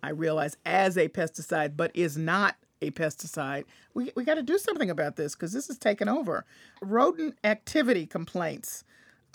I 0.03 0.11
realize 0.11 0.57
as 0.65 0.97
a 0.97 1.09
pesticide, 1.09 1.77
but 1.77 1.91
is 1.95 2.17
not 2.17 2.57
a 2.83 2.91
pesticide, 2.91 3.65
we 3.95 4.11
we 4.17 4.25
got 4.25 4.35
to 4.35 4.43
do 4.43 4.59
something 4.59 4.91
about 4.91 5.17
this 5.17 5.35
because 5.35 5.53
this 5.53 5.71
is 5.71 5.79
taking 5.79 6.09
over. 6.09 6.45
Rodent 6.81 7.37
activity 7.45 8.07
complaints 8.07 8.85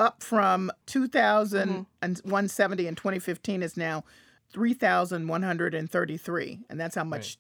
up 0.01 0.21
from 0.23 0.71
2,170 0.87 2.87
in 2.87 2.95
2015 2.95 3.63
is 3.63 3.77
now 3.77 4.03
3,133. 4.51 6.59
And 6.69 6.79
that's 6.79 6.95
how 6.95 7.03
much. 7.03 7.37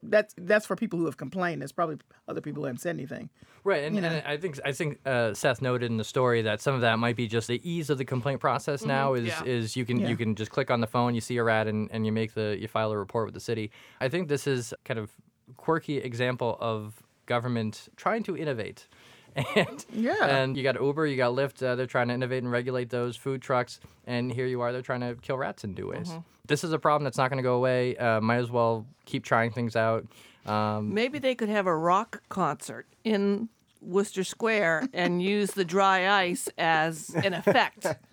That's 0.00 0.32
that's 0.38 0.64
for 0.64 0.76
people 0.76 0.96
who 1.00 1.06
have 1.06 1.16
complained. 1.16 1.60
There's 1.60 1.72
probably 1.72 1.96
other 2.28 2.40
people 2.40 2.62
who 2.62 2.66
haven't 2.66 2.78
said 2.78 2.94
anything. 2.94 3.30
Right, 3.64 3.82
and, 3.82 3.96
you 3.96 4.00
know. 4.00 4.06
and 4.06 4.24
I 4.24 4.36
think 4.36 4.60
I 4.64 4.70
think 4.70 5.00
uh, 5.04 5.34
Seth 5.34 5.60
noted 5.60 5.90
in 5.90 5.96
the 5.96 6.04
story 6.04 6.40
that 6.42 6.60
some 6.60 6.76
of 6.76 6.82
that 6.82 7.00
might 7.00 7.16
be 7.16 7.26
just 7.26 7.48
the 7.48 7.60
ease 7.68 7.90
of 7.90 7.98
the 7.98 8.04
complaint 8.04 8.40
process 8.40 8.84
now 8.84 9.14
is 9.14 9.26
yeah. 9.26 9.42
is 9.44 9.76
you 9.76 9.84
can 9.84 9.96
Mm-hmm. 9.96 10.04
Yeah. 10.04 10.10
you 10.10 10.16
can 10.16 10.36
just 10.36 10.52
click 10.52 10.70
on 10.70 10.80
the 10.80 10.86
phone, 10.86 11.16
you 11.16 11.20
see 11.20 11.36
a 11.38 11.42
rat, 11.42 11.66
and, 11.66 11.90
and 11.90 12.06
you 12.06 12.12
make 12.12 12.34
the 12.34 12.56
you 12.60 12.68
file 12.68 12.92
a 12.92 12.96
report 12.96 13.26
with 13.26 13.34
the 13.34 13.40
city. 13.40 13.72
I 14.00 14.08
think 14.08 14.28
this 14.28 14.46
is 14.46 14.72
kind 14.84 15.00
of 15.00 15.10
quirky 15.56 15.98
example 15.98 16.56
of 16.60 17.02
government 17.26 17.88
trying 17.96 18.22
to 18.22 18.36
innovate. 18.36 18.86
And, 19.56 19.84
Yeah. 19.92 20.24
and 20.26 20.56
you 20.56 20.62
got 20.62 20.80
Uber, 20.80 21.06
you 21.06 21.16
got 21.16 21.34
Lyft. 21.34 21.62
Uh, 21.62 21.74
they're 21.76 21.86
trying 21.86 22.08
to 22.08 22.14
innovate 22.14 22.42
and 22.42 22.50
regulate 22.50 22.90
those 22.90 23.16
food 23.16 23.40
trucks, 23.42 23.80
and 24.06 24.32
here 24.32 24.46
you 24.46 24.60
are, 24.60 24.72
they're 24.72 24.82
trying 24.82 25.00
to 25.00 25.14
kill 25.22 25.38
rats 25.38 25.64
in 25.64 25.74
new 25.74 25.88
ways. 25.90 26.12
This 26.46 26.64
is 26.64 26.72
a 26.72 26.78
problem 26.78 27.04
that's 27.04 27.18
not 27.18 27.30
going 27.30 27.36
to 27.38 27.42
go 27.42 27.54
away. 27.56 27.96
Uh, 27.96 28.20
might 28.20 28.38
as 28.38 28.50
well 28.50 28.86
keep 29.04 29.24
trying 29.24 29.50
things 29.50 29.76
out. 29.76 30.06
Um, 30.46 30.94
Maybe 30.94 31.18
they 31.18 31.34
could 31.34 31.50
have 31.50 31.66
a 31.66 31.76
rock 31.76 32.22
concert 32.30 32.86
in 33.04 33.50
Worcester 33.82 34.24
Square 34.24 34.88
and 34.94 35.20
use 35.34 35.50
the 35.52 35.64
dry 35.64 36.08
ice 36.22 36.48
as 36.56 37.10
an 37.14 37.34
effect. 37.34 37.86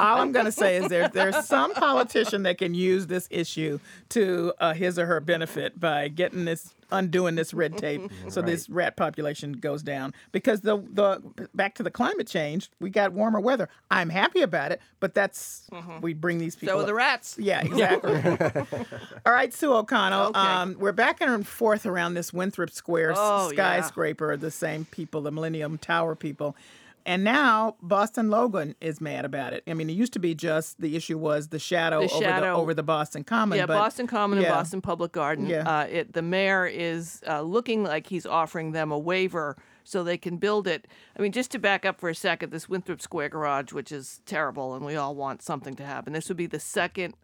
All 0.00 0.20
I'm 0.20 0.32
going 0.32 0.46
to 0.46 0.52
say 0.52 0.76
is 0.76 0.88
there 0.88 1.08
there's 1.08 1.44
some 1.46 1.74
politician 1.74 2.44
that 2.44 2.58
can 2.58 2.74
use 2.74 3.06
this 3.06 3.26
issue 3.30 3.78
to 4.10 4.52
uh, 4.60 4.72
his 4.74 4.98
or 4.98 5.06
her 5.06 5.20
benefit 5.20 5.78
by 5.78 6.08
getting 6.08 6.44
this 6.44 6.74
undoing 6.90 7.34
this 7.34 7.52
red 7.52 7.76
tape 7.78 8.10
so 8.28 8.40
this 8.42 8.68
rat 8.68 8.96
population 8.96 9.52
goes 9.52 9.82
down 9.82 10.12
because 10.32 10.62
the 10.62 10.78
the 10.92 11.20
back 11.54 11.74
to 11.74 11.82
the 11.82 11.90
climate 11.90 12.26
change 12.26 12.70
we 12.80 12.88
got 12.90 13.12
warmer 13.12 13.40
weather 13.40 13.68
i'm 13.90 14.08
happy 14.08 14.40
about 14.40 14.72
it 14.72 14.80
but 15.00 15.14
that's 15.14 15.68
we 16.00 16.14
bring 16.14 16.38
these 16.38 16.56
people 16.56 16.76
So 16.76 16.82
are 16.82 16.86
the 16.86 16.94
rats. 16.94 17.36
yeah, 17.38 17.60
exactly. 17.64 18.14
All 19.26 19.32
right, 19.32 19.52
Sue 19.54 19.72
O'Connell. 19.72 20.28
Okay. 20.28 20.38
Um, 20.40 20.76
we're 20.78 20.92
back 20.92 21.20
and 21.20 21.46
forth 21.46 21.86
around 21.86 22.14
this 22.14 22.32
Winthrop 22.32 22.70
Square 22.70 23.12
s- 23.12 23.16
Oh, 23.20 23.50
yeah. 23.50 23.54
skyscraper, 23.80 24.36
the 24.36 24.50
same 24.50 24.84
people, 24.86 25.20
the 25.22 25.30
Millennium 25.30 25.78
Tower 25.78 26.14
people. 26.14 26.56
And 27.08 27.24
now 27.24 27.76
Boston 27.80 28.28
Logan 28.28 28.74
is 28.82 29.00
mad 29.00 29.24
about 29.24 29.54
it. 29.54 29.62
I 29.66 29.72
mean, 29.72 29.88
it 29.88 29.94
used 29.94 30.12
to 30.12 30.18
be 30.18 30.34
just 30.34 30.78
the 30.78 30.94
issue 30.94 31.16
was 31.16 31.48
the 31.48 31.58
shadow, 31.58 32.06
The 32.06 32.12
over, 32.12 32.40
the, 32.40 32.50
over 32.50 32.74
the 32.74 32.82
Boston 32.82 33.24
Common. 33.24 33.56
Yeah, 33.56 33.64
Boston 33.64 34.06
Common 34.06 34.40
and. 34.40 34.48
Boston 34.48 34.82
Public 34.82 35.12
Garden. 35.12 35.46
Yeah. 35.46 35.66
Uh, 35.66 35.84
it, 35.84 36.12
the 36.12 36.20
mayor 36.20 36.66
is 36.66 37.22
uh, 37.26 37.40
looking 37.40 37.82
like 37.82 38.08
he's 38.08 38.26
offering 38.26 38.72
them 38.72 38.92
a 38.92 38.98
waiver 38.98 39.56
so 39.84 40.04
they 40.04 40.18
can 40.18 40.36
build 40.36 40.66
it. 40.66 40.86
I 41.18 41.22
mean, 41.22 41.32
just 41.32 41.50
to 41.52 41.58
back 41.58 41.86
up 41.86 41.98
for 41.98 42.10
a 42.10 42.14
second, 42.14 42.50
this 42.50 42.68
Winthrop 42.68 43.00
Square 43.00 43.30
garage, 43.30 43.72
which 43.72 43.90
is 43.90 44.20
terrible, 44.26 44.74
and 44.74 44.84
we 44.84 44.94
all 44.96 45.14
want 45.14 45.40
something 45.40 45.76
to 45.76 45.86
happen. 45.86 46.12
This 46.12 46.28
would 46.28 46.36
be 46.36 46.46
the 46.46 46.60
second 46.60 47.14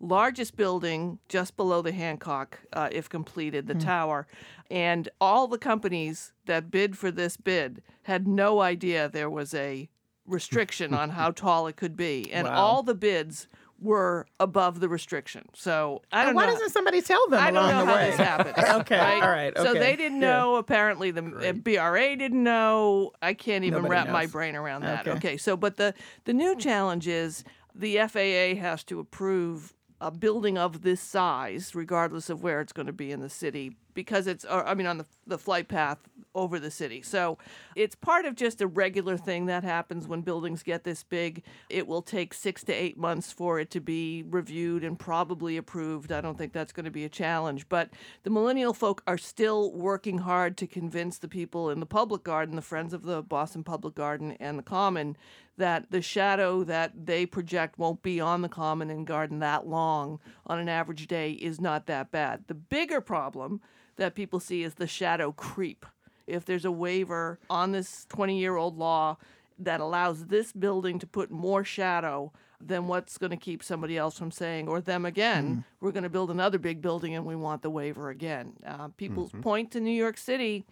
largest 0.00 0.56
building 0.56 1.18
just 1.28 1.56
below 1.56 1.82
the 1.82 1.92
Hancock, 1.92 2.60
uh, 2.72 2.88
if 2.92 3.08
completed, 3.08 3.66
the 3.66 3.74
tower. 3.74 4.26
And 4.70 5.08
all 5.20 5.46
the 5.48 5.58
companies 5.58 6.32
that 6.46 6.70
bid 6.70 6.98
for 6.98 7.10
this 7.10 7.36
bid 7.36 7.82
had 8.02 8.26
no 8.28 8.60
idea 8.60 9.08
there 9.08 9.30
was 9.30 9.54
a 9.54 9.88
restriction 10.26 10.92
on 10.92 11.10
how 11.10 11.30
tall 11.32 11.66
it 11.66 11.76
could 11.76 11.96
be. 11.96 12.30
And 12.32 12.46
Wow. 12.46 12.54
all 12.54 12.82
the 12.82 12.94
bids 12.94 13.48
were 13.78 14.26
above 14.40 14.80
the 14.80 14.88
restriction. 14.88 15.46
So 15.54 16.00
I 16.10 16.20
don't 16.22 16.28
And 16.30 16.36
why 16.36 16.46
know. 16.46 16.52
doesn't 16.52 16.70
somebody 16.70 17.02
tell 17.02 17.28
them 17.28 17.40
I 17.42 17.50
don't 17.50 17.68
know 17.68 17.80
the 17.80 17.84
how 17.86 17.94
way? 17.96 18.10
this 18.10 18.16
happened. 18.18 18.54
Okay, 18.80 18.98
right? 18.98 19.22
all 19.22 19.28
right, 19.30 19.56
So 19.56 19.74
they 19.74 19.96
didn't 19.96 20.20
yeah. 20.22 20.28
know. 20.28 20.56
Apparently, 20.56 21.10
the 21.10 21.22
uh, 21.24 21.52
BRA 21.52 22.16
didn't 22.16 22.42
know. 22.42 23.12
I 23.20 23.34
can't 23.34 23.64
even 23.64 23.82
Nobody 23.82 23.92
wrap 23.92 24.08
my 24.10 24.26
brain 24.26 24.56
around 24.56 24.82
that. 24.82 25.06
Okay. 25.06 25.16
Okay. 25.16 25.36
So, 25.36 25.56
but 25.58 25.76
the 25.76 25.92
the 26.24 26.32
new 26.32 26.56
challenge 26.56 27.06
is 27.06 27.44
the 27.74 27.98
FAA 27.98 28.58
has 28.60 28.82
to 28.84 28.98
approve 28.98 29.74
a 30.00 30.10
building 30.10 30.58
of 30.58 30.82
this 30.82 31.00
size, 31.00 31.74
regardless 31.74 32.30
of 32.30 32.42
where 32.42 32.60
it's 32.60 32.72
going 32.72 32.86
to 32.86 32.92
be 32.92 33.10
in 33.10 33.20
the 33.20 33.30
city, 33.30 33.76
because 33.94 34.26
it's. 34.26 34.44
Or, 34.44 34.66
I 34.66 34.74
mean, 34.74 34.86
on 34.86 34.98
the 34.98 35.06
the 35.26 35.38
flight 35.38 35.68
path 35.68 35.98
over 36.34 36.60
the 36.60 36.70
city. 36.70 37.00
So 37.02 37.38
it's 37.74 37.94
part 37.94 38.26
of 38.26 38.36
just 38.36 38.60
a 38.60 38.66
regular 38.66 39.16
thing 39.16 39.46
that 39.46 39.64
happens 39.64 40.06
when 40.06 40.20
buildings 40.20 40.62
get 40.62 40.84
this 40.84 41.02
big. 41.02 41.42
It 41.70 41.86
will 41.86 42.02
take 42.02 42.34
six 42.34 42.62
to 42.64 42.72
eight 42.72 42.98
months 42.98 43.32
for 43.32 43.58
it 43.58 43.70
to 43.70 43.80
be 43.80 44.22
reviewed 44.28 44.84
and 44.84 44.98
probably 44.98 45.56
approved. 45.56 46.12
I 46.12 46.20
don't 46.20 46.36
think 46.36 46.52
that's 46.52 46.72
going 46.72 46.84
to 46.84 46.90
be 46.90 47.04
a 47.04 47.08
challenge. 47.08 47.68
But 47.68 47.90
the 48.22 48.30
millennial 48.30 48.74
folk 48.74 49.02
are 49.06 49.18
still 49.18 49.72
working 49.72 50.18
hard 50.18 50.56
to 50.58 50.66
convince 50.66 51.18
the 51.18 51.28
people 51.28 51.70
in 51.70 51.80
the 51.80 51.86
public 51.86 52.22
garden, 52.22 52.54
the 52.54 52.62
Friends 52.62 52.92
of 52.92 53.02
the 53.02 53.22
Boston 53.22 53.64
Public 53.64 53.94
Garden 53.94 54.36
and 54.38 54.58
the 54.58 54.62
Common, 54.62 55.16
that 55.56 55.90
the 55.90 56.02
shadow 56.02 56.64
that 56.64 57.06
they 57.06 57.26
project 57.26 57.78
won't 57.78 58.02
be 58.02 58.20
on 58.20 58.42
the 58.42 58.48
Common 58.48 58.90
and 58.90 59.06
Garden 59.06 59.38
that 59.38 59.66
long 59.66 60.20
on 60.46 60.58
an 60.58 60.68
average 60.68 61.06
day 61.06 61.32
is 61.32 61.60
not 61.60 61.86
that 61.86 62.10
bad. 62.10 62.44
The 62.46 62.54
bigger 62.54 63.00
problem 63.00 63.60
that 63.96 64.14
people 64.14 64.40
see 64.40 64.62
is 64.62 64.74
the 64.74 64.86
shadow 64.86 65.32
creep 65.32 65.86
if 66.26 66.44
there's 66.44 66.64
a 66.64 66.72
waiver 66.72 67.38
on 67.48 67.72
this 67.72 68.04
20 68.08 68.38
year 68.38 68.56
old 68.56 68.76
law 68.76 69.16
that 69.58 69.80
allows 69.80 70.26
this 70.26 70.52
building 70.52 70.98
to 70.98 71.06
put 71.06 71.30
more 71.30 71.64
shadow, 71.64 72.30
then 72.60 72.86
what's 72.88 73.16
going 73.16 73.30
to 73.30 73.36
keep 73.36 73.62
somebody 73.62 73.96
else 73.96 74.18
from 74.18 74.30
saying, 74.30 74.68
or 74.68 74.80
them 74.80 75.06
again, 75.06 75.64
we're 75.80 75.92
going 75.92 76.02
to 76.02 76.10
build 76.10 76.30
another 76.30 76.58
big 76.58 76.82
building 76.82 77.14
and 77.14 77.24
we 77.24 77.36
want 77.36 77.62
the 77.62 77.70
waiver 77.70 78.10
again? 78.10 78.52
Uh, 78.66 78.88
people 78.96 79.30
point 79.40 79.70
to 79.70 79.80
New 79.80 79.90
York 79.90 80.18
City 80.18 80.66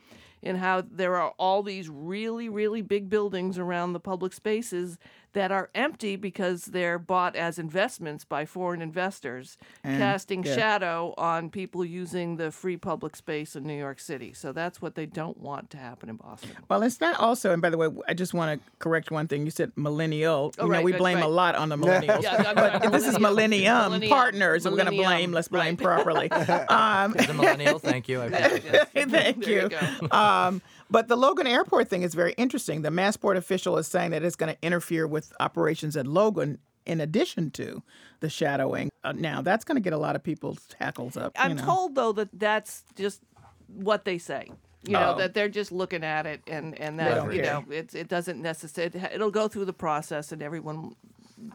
in 0.45 0.57
how 0.57 0.83
there 0.89 1.17
are 1.17 1.33
all 1.39 1.63
these 1.63 1.89
really, 1.89 2.49
really 2.49 2.83
big 2.83 3.09
buildings 3.09 3.59
around 3.59 3.93
the 3.95 4.01
public 4.01 4.33
spaces 4.33 4.99
that 5.35 5.53
are 5.53 5.71
empty 5.75 6.17
because 6.17 6.67
they're 6.67 6.99
bought 6.99 7.37
as 7.37 7.59
investments 7.59 8.25
by 8.25 8.45
foreign 8.47 8.81
investors, 8.83 9.59
casting 9.83 10.43
yeah. 10.43 10.55
shadow 10.55 11.15
on 11.19 11.51
people 11.51 11.85
using 11.85 12.37
the 12.37 12.51
free 12.51 12.77
public 12.77 13.15
space 13.15 13.55
in 13.55 13.65
New 13.65 13.77
York 13.79 14.01
City. 14.01 14.33
So 14.33 14.53
that's 14.53 14.81
what 14.81 14.95
they 14.95 15.07
don't 15.07 15.39
want 15.39 15.71
to 15.71 15.77
happen 15.77 16.09
in 16.09 16.17
Boston. 16.17 16.51
Well, 16.69 16.83
it's 16.83 17.01
not 17.01 17.19
also, 17.21 17.53
and 17.53 17.61
by 17.61 17.71
the 17.71 17.77
way, 17.79 17.89
I 18.09 18.15
just 18.15 18.33
want 18.35 18.61
to 18.61 18.71
correct 18.79 19.11
one 19.11 19.29
thing. 19.29 19.45
You 19.45 19.51
said 19.51 19.73
millennial. 19.77 20.53
Oh, 20.59 20.65
you 20.65 20.69
know, 20.69 20.77
right, 20.77 20.85
we 20.85 20.93
right, 20.93 20.99
blame 20.99 21.23
a 21.23 21.29
lot 21.29 21.55
on 21.55 21.69
the 21.69 21.77
millennials. 21.77 22.23
Yeah, 22.23 22.43
I'm 22.47 22.55
but 22.55 22.93
this 22.93 23.07
is 23.07 23.19
millennium. 23.19 23.35
millennium, 23.45 23.85
Millennium. 23.85 24.11
partners. 24.11 24.65
We're 24.65 24.71
going 24.73 24.87
to 24.87 24.93
blame. 24.93 25.33
Let's 25.33 25.49
blame 25.49 25.77
right. 25.77 25.79
properly. 25.79 26.31
Um, 26.75 27.15
As 27.19 27.29
a 27.29 27.35
millennial, 27.35 27.79
thank 27.79 28.09
you. 28.09 28.21
I 28.21 28.27
appreciate 28.27 28.65
it. 28.95 29.11
Thank 29.11 29.45
There 29.45 29.55
you 29.55 29.63
you. 29.63 29.69
go. 29.69 30.17
um, 30.17 30.63
but 30.91 31.09
the 31.09 31.17
Logan 31.17 31.47
Airport 31.47 31.89
thing 31.89 32.03
is 32.03 32.15
very 32.15 32.33
interesting. 32.35 32.83
The 32.83 32.91
Massport 32.91 33.37
official 33.37 33.77
is 33.79 33.87
saying 33.87 34.11
that 34.13 34.23
it's 34.23 34.37
going 34.37 34.53
to 34.55 34.59
interfere 34.63 35.07
with 35.07 35.33
operations 35.41 35.97
at 35.97 36.07
Logan 36.07 36.59
in 36.87 37.01
addition 37.01 37.51
to 37.53 37.83
the 38.21 38.29
shadowing. 38.29 38.91
Uh, 39.03 39.13
now, 39.13 39.41
that's 39.43 39.65
going 39.65 39.77
to 39.77 39.81
get 39.81 39.93
a 39.93 39.99
lot 39.99 40.17
of 40.17 40.23
people's 40.23 40.61
hackles 40.79 41.17
up. 41.17 41.33
I'm 41.39 41.57
know. 41.57 41.65
told 41.65 41.95
though 41.95 42.13
that 42.13 42.29
that's 42.33 42.85
just 42.97 43.21
what 43.69 44.05
they 44.05 44.19
say. 44.19 44.51
You 44.87 44.93
know 44.93 45.15
Oh. 45.15 45.19
that 45.19 45.33
they're 45.33 45.49
just 45.49 45.73
looking 45.73 46.05
at 46.05 46.27
it, 46.27 46.43
and 46.47 46.79
and 46.79 46.99
that 47.01 47.33
you 47.33 47.41
care. 47.41 47.53
know 47.55 47.65
it 47.71 47.95
it 47.95 48.09
doesn't 48.09 48.43
necessarily 48.43 49.01
it'll 49.13 49.31
go 49.31 49.49
through 49.49 49.65
the 49.65 49.73
process, 49.73 50.31
and 50.33 50.43
everyone. 50.43 50.95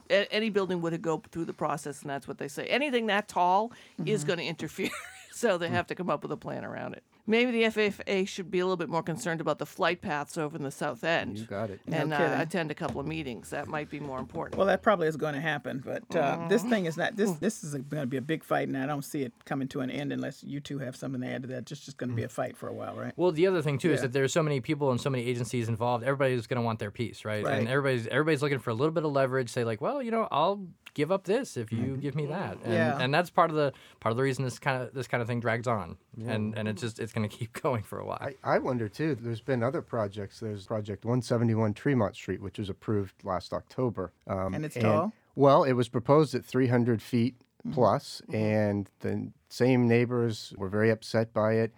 Any 0.10 0.50
building 0.50 0.82
would 0.82 1.00
go 1.02 1.22
through 1.32 1.46
the 1.46 1.54
process, 1.54 2.02
and 2.02 2.10
that's 2.10 2.28
what 2.28 2.38
they 2.38 2.48
say. 2.48 2.65
Anything 2.65 3.06
that 3.08 3.28
tall 3.28 3.72
is 4.06 4.22
Mm-hmm. 4.22 4.28
going 4.28 4.39
to 4.39 4.46
interfere, 4.46 4.89
so 5.39 5.58
they 5.58 5.69
have 5.69 5.88
to 5.88 5.95
come 5.95 6.10
up 6.10 6.21
with 6.21 6.32
a 6.32 6.38
plan 6.38 6.65
around 6.65 6.93
it. 6.93 7.04
Maybe 7.25 7.52
the 7.63 7.69
FAA 7.69 8.25
should 8.25 8.49
be 8.49 8.58
a 8.60 8.65
little 8.65 8.75
bit 8.75 8.89
more 8.89 9.04
concerned 9.04 9.39
about 9.39 9.60
the 9.60 9.65
flight 9.65 10.02
paths 10.02 10.36
over 10.36 10.58
in 10.58 10.63
the 10.63 10.71
south 10.71 11.04
end. 11.04 11.38
You 11.38 11.45
got 11.45 11.69
it. 11.69 11.80
And 11.88 12.10
No 12.10 12.15
uh, 12.15 12.19
kidding. 12.19 12.39
attend 12.41 12.71
a 12.71 12.73
couple 12.73 12.99
of 12.99 13.06
meetings. 13.06 13.52
That 13.52 13.67
might 13.67 13.89
be 13.89 13.99
more 13.99 14.17
important. 14.17 14.58
Well, 14.58 14.65
that 14.65 14.82
probably 14.82 15.08
is 15.08 15.15
going 15.15 15.36
to 15.36 15.39
happen, 15.41 15.82
but 15.86 16.04
uh, 16.15 16.47
this 16.49 16.63
thing 16.63 16.86
is 16.86 16.97
not. 16.97 17.15
This 17.15 17.32
this 17.34 17.63
is 17.63 17.73
going 17.75 18.02
to 18.02 18.08
be 18.08 18.17
a 18.17 18.21
big 18.21 18.43
fight, 18.43 18.67
and 18.67 18.75
I 18.75 18.88
don't 18.88 19.06
see 19.06 19.21
it 19.21 19.34
coming 19.45 19.67
to 19.69 19.82
an 19.82 19.91
end 19.91 20.12
unless 20.12 20.43
you 20.43 20.60
two 20.60 20.80
have 20.80 20.95
something 20.95 21.21
to 21.21 21.28
add 21.28 21.43
to 21.43 21.47
that. 21.49 21.65
Just 21.65 21.86
just 21.86 21.97
going 21.97 22.10
to 22.10 22.15
be 22.15 22.23
a 22.23 22.30
fight 22.30 22.58
for 22.58 22.67
a 22.67 22.73
while, 22.73 22.95
right? 22.95 23.13
Well, 23.15 23.32
the 23.32 23.45
other 23.45 23.62
thing 23.62 23.78
too 23.78 23.91
is 23.91 23.99
Yeah. 23.99 24.08
that 24.08 24.13
there's 24.13 24.34
so 24.34 24.41
many 24.41 24.60
people 24.60 24.89
and 24.91 24.99
so 24.99 25.10
many 25.12 25.23
agencies 25.23 25.69
involved. 25.69 26.04
Everybody's 26.04 26.47
going 26.47 26.58
to 26.60 26.65
want 26.65 26.80
their 26.80 26.91
piece, 26.91 27.23
right? 27.25 27.45
Right. 27.45 27.60
And 27.60 27.67
everybody's 27.67 28.08
everybody's 28.08 28.41
looking 28.41 28.60
for 28.60 28.71
a 28.71 28.73
little 28.75 28.93
bit 28.93 29.06
of 29.06 29.12
leverage. 29.12 29.49
Say 29.49 29.63
like, 29.63 29.82
well, 29.82 30.02
you 30.02 30.10
know, 30.12 30.28
I'll 30.32 30.65
give 31.00 31.12
up 31.12 31.24
this 31.24 31.56
if 31.58 31.72
you 31.72 31.98
give 31.98 32.14
me 32.22 32.26
that. 32.28 32.58
And, 32.64 32.74
Yeah. 32.74 33.00
and 33.02 33.14
that's 33.14 33.30
part 33.30 33.50
of 33.50 33.56
the 33.56 33.72
part 34.02 34.12
of 34.12 34.18
the 34.18 34.24
reason 34.24 34.44
this 34.44 34.60
kind 34.60 34.84
of 34.84 34.94
this 34.94 35.08
kind 35.08 35.22
of 35.22 35.28
thing 35.28 35.40
drags 35.40 35.68
on, 35.68 35.98
and 36.34 36.56
and 36.58 36.68
it's 36.68 36.82
just 36.82 37.00
it's 37.00 37.14
going 37.14 37.28
to 37.30 37.36
keep 37.40 37.52
going 37.66 37.84
for 37.84 37.98
a 38.00 38.06
while. 38.06 38.20
I, 38.22 38.36
I 38.56 38.60
wonder 38.60 38.88
too. 38.90 39.16
There's 39.16 39.42
been 39.42 39.64
other 39.64 39.82
projects. 39.82 40.40
There's 40.40 40.66
Project 40.66 41.06
171 41.06 41.74
Tremont 41.74 42.16
Street, 42.16 42.42
which 42.42 42.58
was 42.60 42.70
approved 42.70 43.16
last 43.24 43.54
October. 43.54 44.12
Um, 44.28 44.54
And 44.56 44.66
it's 44.66 44.76
tall? 44.76 45.14
Well, 45.36 45.64
it 45.64 45.74
was 45.74 45.88
proposed 45.90 46.36
at 46.36 46.44
300 46.46 47.02
feet 47.02 47.36
Mm-hmm. 47.60 47.74
plus, 47.74 48.22
and 48.32 48.90
the 49.02 49.32
same 49.50 49.86
neighbors 49.86 50.54
were 50.58 50.70
very 50.70 50.90
upset 50.90 51.34
by 51.34 51.52
it. 51.64 51.74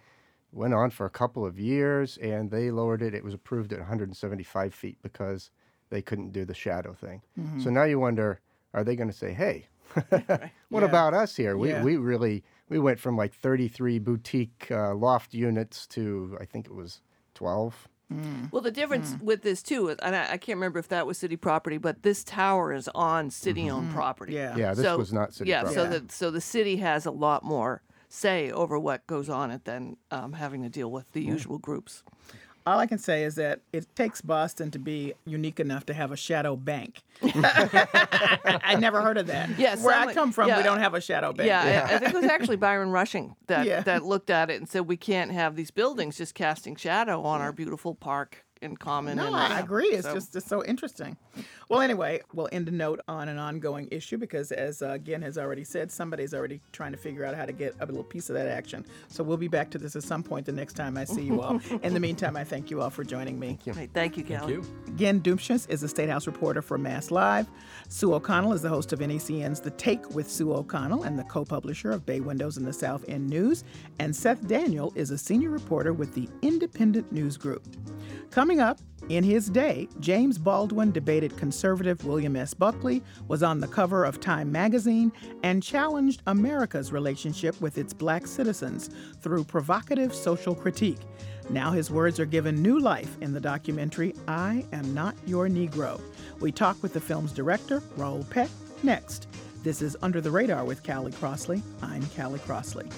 Went 0.52 0.74
on 0.74 0.90
for 0.90 1.06
a 1.06 1.10
couple 1.10 1.44
of 1.44 1.58
years, 1.58 2.16
and 2.18 2.52
they 2.52 2.70
lowered 2.70 3.02
it. 3.02 3.14
It 3.14 3.24
was 3.24 3.34
approved 3.34 3.72
at 3.72 3.80
175 3.80 4.72
feet 4.72 4.98
because 5.02 5.50
they 5.90 6.00
couldn't 6.00 6.30
do 6.32 6.44
the 6.44 6.54
shadow 6.54 6.92
thing. 6.94 7.22
Mm-hmm. 7.36 7.60
So 7.62 7.70
now 7.70 7.82
you 7.82 7.98
wonder, 7.98 8.38
are 8.74 8.84
they 8.84 8.96
going 8.96 9.10
to 9.10 9.16
say, 9.16 9.32
"Hey, 9.32 9.66
what 10.08 10.80
Yeah. 10.80 10.80
about 10.84 11.14
us 11.14 11.36
here? 11.36 11.56
We 11.56 11.70
Yeah. 11.70 11.82
we 11.82 11.96
really 11.96 12.42
we 12.68 12.78
went 12.78 12.98
from 12.98 13.16
like 13.16 13.34
33 13.34 13.98
boutique 13.98 14.68
uh, 14.70 14.94
loft 14.94 15.34
units 15.34 15.86
to 15.88 16.36
I 16.40 16.44
think 16.46 16.66
it 16.66 16.74
was 16.74 17.00
12. 17.34 17.88
Well, 18.50 18.60
the 18.60 18.70
difference 18.70 19.16
with 19.22 19.40
this 19.40 19.62
too, 19.62 19.88
and 19.88 20.14
I, 20.14 20.32
I 20.32 20.36
can't 20.36 20.56
remember 20.58 20.78
if 20.78 20.88
that 20.88 21.06
was 21.06 21.16
city 21.16 21.36
property, 21.36 21.78
but 21.78 22.02
this 22.02 22.22
tower 22.22 22.74
is 22.74 22.86
on 22.94 23.30
city-owned 23.30 23.90
property. 23.94 24.34
Yeah. 24.34 24.54
Yeah, 24.54 24.74
this 24.74 24.84
So- 24.84 24.98
was 24.98 25.14
not 25.14 25.32
city 25.32 25.48
yeah, 25.48 25.62
property. 25.62 25.74
so 25.80 25.98
the 25.98 26.12
so 26.12 26.30
the 26.30 26.40
city 26.42 26.76
has 26.76 27.06
a 27.06 27.10
lot 27.10 27.42
more 27.42 27.80
say 28.10 28.50
over 28.50 28.78
what 28.78 29.06
goes 29.06 29.30
on 29.30 29.50
it 29.50 29.64
than 29.64 29.96
um, 30.10 30.34
having 30.34 30.62
to 30.62 30.68
deal 30.68 30.90
with 30.90 31.10
the 31.12 31.22
usual 31.22 31.56
groups. 31.58 32.02
All 32.66 32.78
I 32.78 32.86
can 32.86 32.98
say 32.98 33.24
is 33.24 33.34
that 33.36 33.60
it 33.72 33.86
takes 33.96 34.20
Boston 34.20 34.70
to 34.70 34.78
be 34.78 35.14
unique 35.24 35.58
enough 35.58 35.86
to 35.86 35.94
have 35.94 36.12
a 36.12 36.16
shadow 36.16 36.54
bank. 36.56 37.02
I 37.22 38.76
never 38.78 39.00
heard 39.02 39.18
of 39.18 39.26
that. 39.26 39.58
Yeah, 39.58 39.76
where 39.76 39.96
I 39.96 40.12
come 40.14 40.32
from, 40.32 40.48
yeah. 40.48 40.56
we 40.58 40.62
don't 40.62 40.78
have 40.78 40.94
a 40.94 41.00
shadow 41.00 41.32
bank. 41.32 41.48
Yeah, 41.48 41.86
I, 41.90 41.94
I 41.94 41.98
think 41.98 42.14
it 42.14 42.20
was 42.20 42.30
actually 42.30 42.56
Byron 42.62 42.90
Rushing 42.90 43.34
that 43.48 43.66
Yeah. 43.66 43.80
that 43.82 44.04
looked 44.04 44.30
at 44.30 44.50
it 44.50 44.60
and 44.60 44.68
said 44.68 44.86
we 44.86 44.96
can't 44.96 45.32
have 45.32 45.56
these 45.56 45.70
buildings 45.70 46.18
just 46.18 46.34
casting 46.34 46.76
shadow 46.76 47.22
on 47.22 47.40
our 47.40 47.52
beautiful 47.52 47.94
park 47.94 48.44
and 48.62 48.78
common. 48.78 49.16
No, 49.16 49.26
and, 49.26 49.36
I 49.36 49.48
yeah, 49.48 49.60
agree. 49.60 49.86
It's 49.86 50.06
so- 50.06 50.14
just 50.14 50.36
it's 50.36 50.46
so 50.46 50.64
interesting. 50.64 51.16
Well, 51.68 51.80
anyway, 51.80 52.20
we'll 52.34 52.48
end 52.52 52.68
a 52.68 52.70
note 52.70 53.00
on 53.08 53.28
an 53.28 53.38
ongoing 53.38 53.88
issue 53.90 54.18
because, 54.18 54.52
as 54.52 54.82
uh, 54.82 54.98
Gin 54.98 55.22
has 55.22 55.38
already 55.38 55.64
said, 55.64 55.90
somebody's 55.90 56.34
already 56.34 56.60
trying 56.72 56.92
to 56.92 56.98
figure 56.98 57.24
out 57.24 57.34
how 57.34 57.46
to 57.46 57.52
get 57.52 57.74
a 57.80 57.86
little 57.86 58.04
piece 58.04 58.28
of 58.28 58.34
that 58.34 58.48
action. 58.48 58.84
So 59.08 59.24
we'll 59.24 59.38
be 59.38 59.48
back 59.48 59.70
to 59.70 59.78
this 59.78 59.96
at 59.96 60.02
some 60.02 60.22
point 60.22 60.46
the 60.46 60.52
next 60.52 60.74
time 60.74 60.96
I 60.96 61.04
see 61.04 61.22
you 61.22 61.40
all. 61.40 61.60
In 61.82 61.94
the 61.94 62.00
meantime, 62.00 62.36
I 62.36 62.44
thank 62.44 62.70
you 62.70 62.82
all 62.82 62.90
for 62.90 63.04
joining 63.04 63.38
me. 63.38 63.58
Right, 63.66 63.90
thank 63.94 64.16
you, 64.16 64.24
Callie. 64.24 64.54
you. 64.54 64.64
Gin 64.96 65.20
Dumcius 65.22 65.68
is 65.70 65.82
a 65.82 65.88
State 65.88 66.08
House 66.10 66.26
reporter 66.26 66.60
for 66.60 66.76
Mass 66.76 67.10
Live. 67.10 67.48
Sue 67.88 68.14
O'Connell 68.14 68.52
is 68.52 68.62
the 68.62 68.68
host 68.68 68.92
of 68.92 68.98
NECN's 68.98 69.60
The 69.60 69.70
Take 69.70 70.10
with 70.14 70.30
Sue 70.30 70.52
O'Connell 70.52 71.04
and 71.04 71.18
the 71.18 71.24
co 71.24 71.44
publisher 71.44 71.90
of 71.90 72.04
Bay 72.04 72.20
Windows 72.20 72.56
in 72.58 72.64
the 72.64 72.72
South 72.72 73.04
End 73.08 73.28
News. 73.28 73.64
And 73.98 74.14
Seth 74.14 74.46
Daniel 74.46 74.92
is 74.94 75.10
a 75.10 75.18
senior 75.18 75.50
reporter 75.50 75.92
with 75.92 76.14
the 76.14 76.28
Independent 76.42 77.10
News 77.12 77.36
Group. 77.36 77.66
Coming 78.30 78.51
up, 78.60 78.78
in 79.08 79.24
his 79.24 79.50
day, 79.50 79.88
James 80.00 80.38
Baldwin 80.38 80.92
debated 80.92 81.36
conservative 81.36 82.04
William 82.04 82.36
F. 82.36 82.56
Buckley, 82.56 83.02
was 83.26 83.42
on 83.42 83.58
the 83.58 83.66
cover 83.66 84.04
of 84.04 84.20
Time 84.20 84.50
magazine, 84.50 85.12
and 85.42 85.62
challenged 85.62 86.22
America's 86.26 86.92
relationship 86.92 87.60
with 87.60 87.78
its 87.78 87.92
black 87.92 88.26
citizens 88.26 88.90
through 89.20 89.44
provocative 89.44 90.14
social 90.14 90.54
critique. 90.54 91.00
Now 91.50 91.72
his 91.72 91.90
words 91.90 92.20
are 92.20 92.24
given 92.24 92.62
new 92.62 92.78
life 92.78 93.16
in 93.20 93.32
the 93.32 93.40
documentary 93.40 94.14
I 94.28 94.64
Am 94.72 94.94
Not 94.94 95.16
Your 95.26 95.48
Negro. 95.48 96.00
We 96.40 96.52
talk 96.52 96.80
with 96.82 96.92
the 96.92 97.00
film's 97.00 97.32
director, 97.32 97.82
Raoul 97.96 98.24
Peck, 98.30 98.50
next. 98.82 99.26
This 99.62 99.82
is 99.82 99.96
Under 100.02 100.20
the 100.20 100.30
Radar 100.30 100.64
with 100.64 100.84
Callie 100.84 101.12
Crossley. 101.12 101.62
I'm 101.82 102.04
Callie 102.16 102.38
Crossley. 102.40 102.88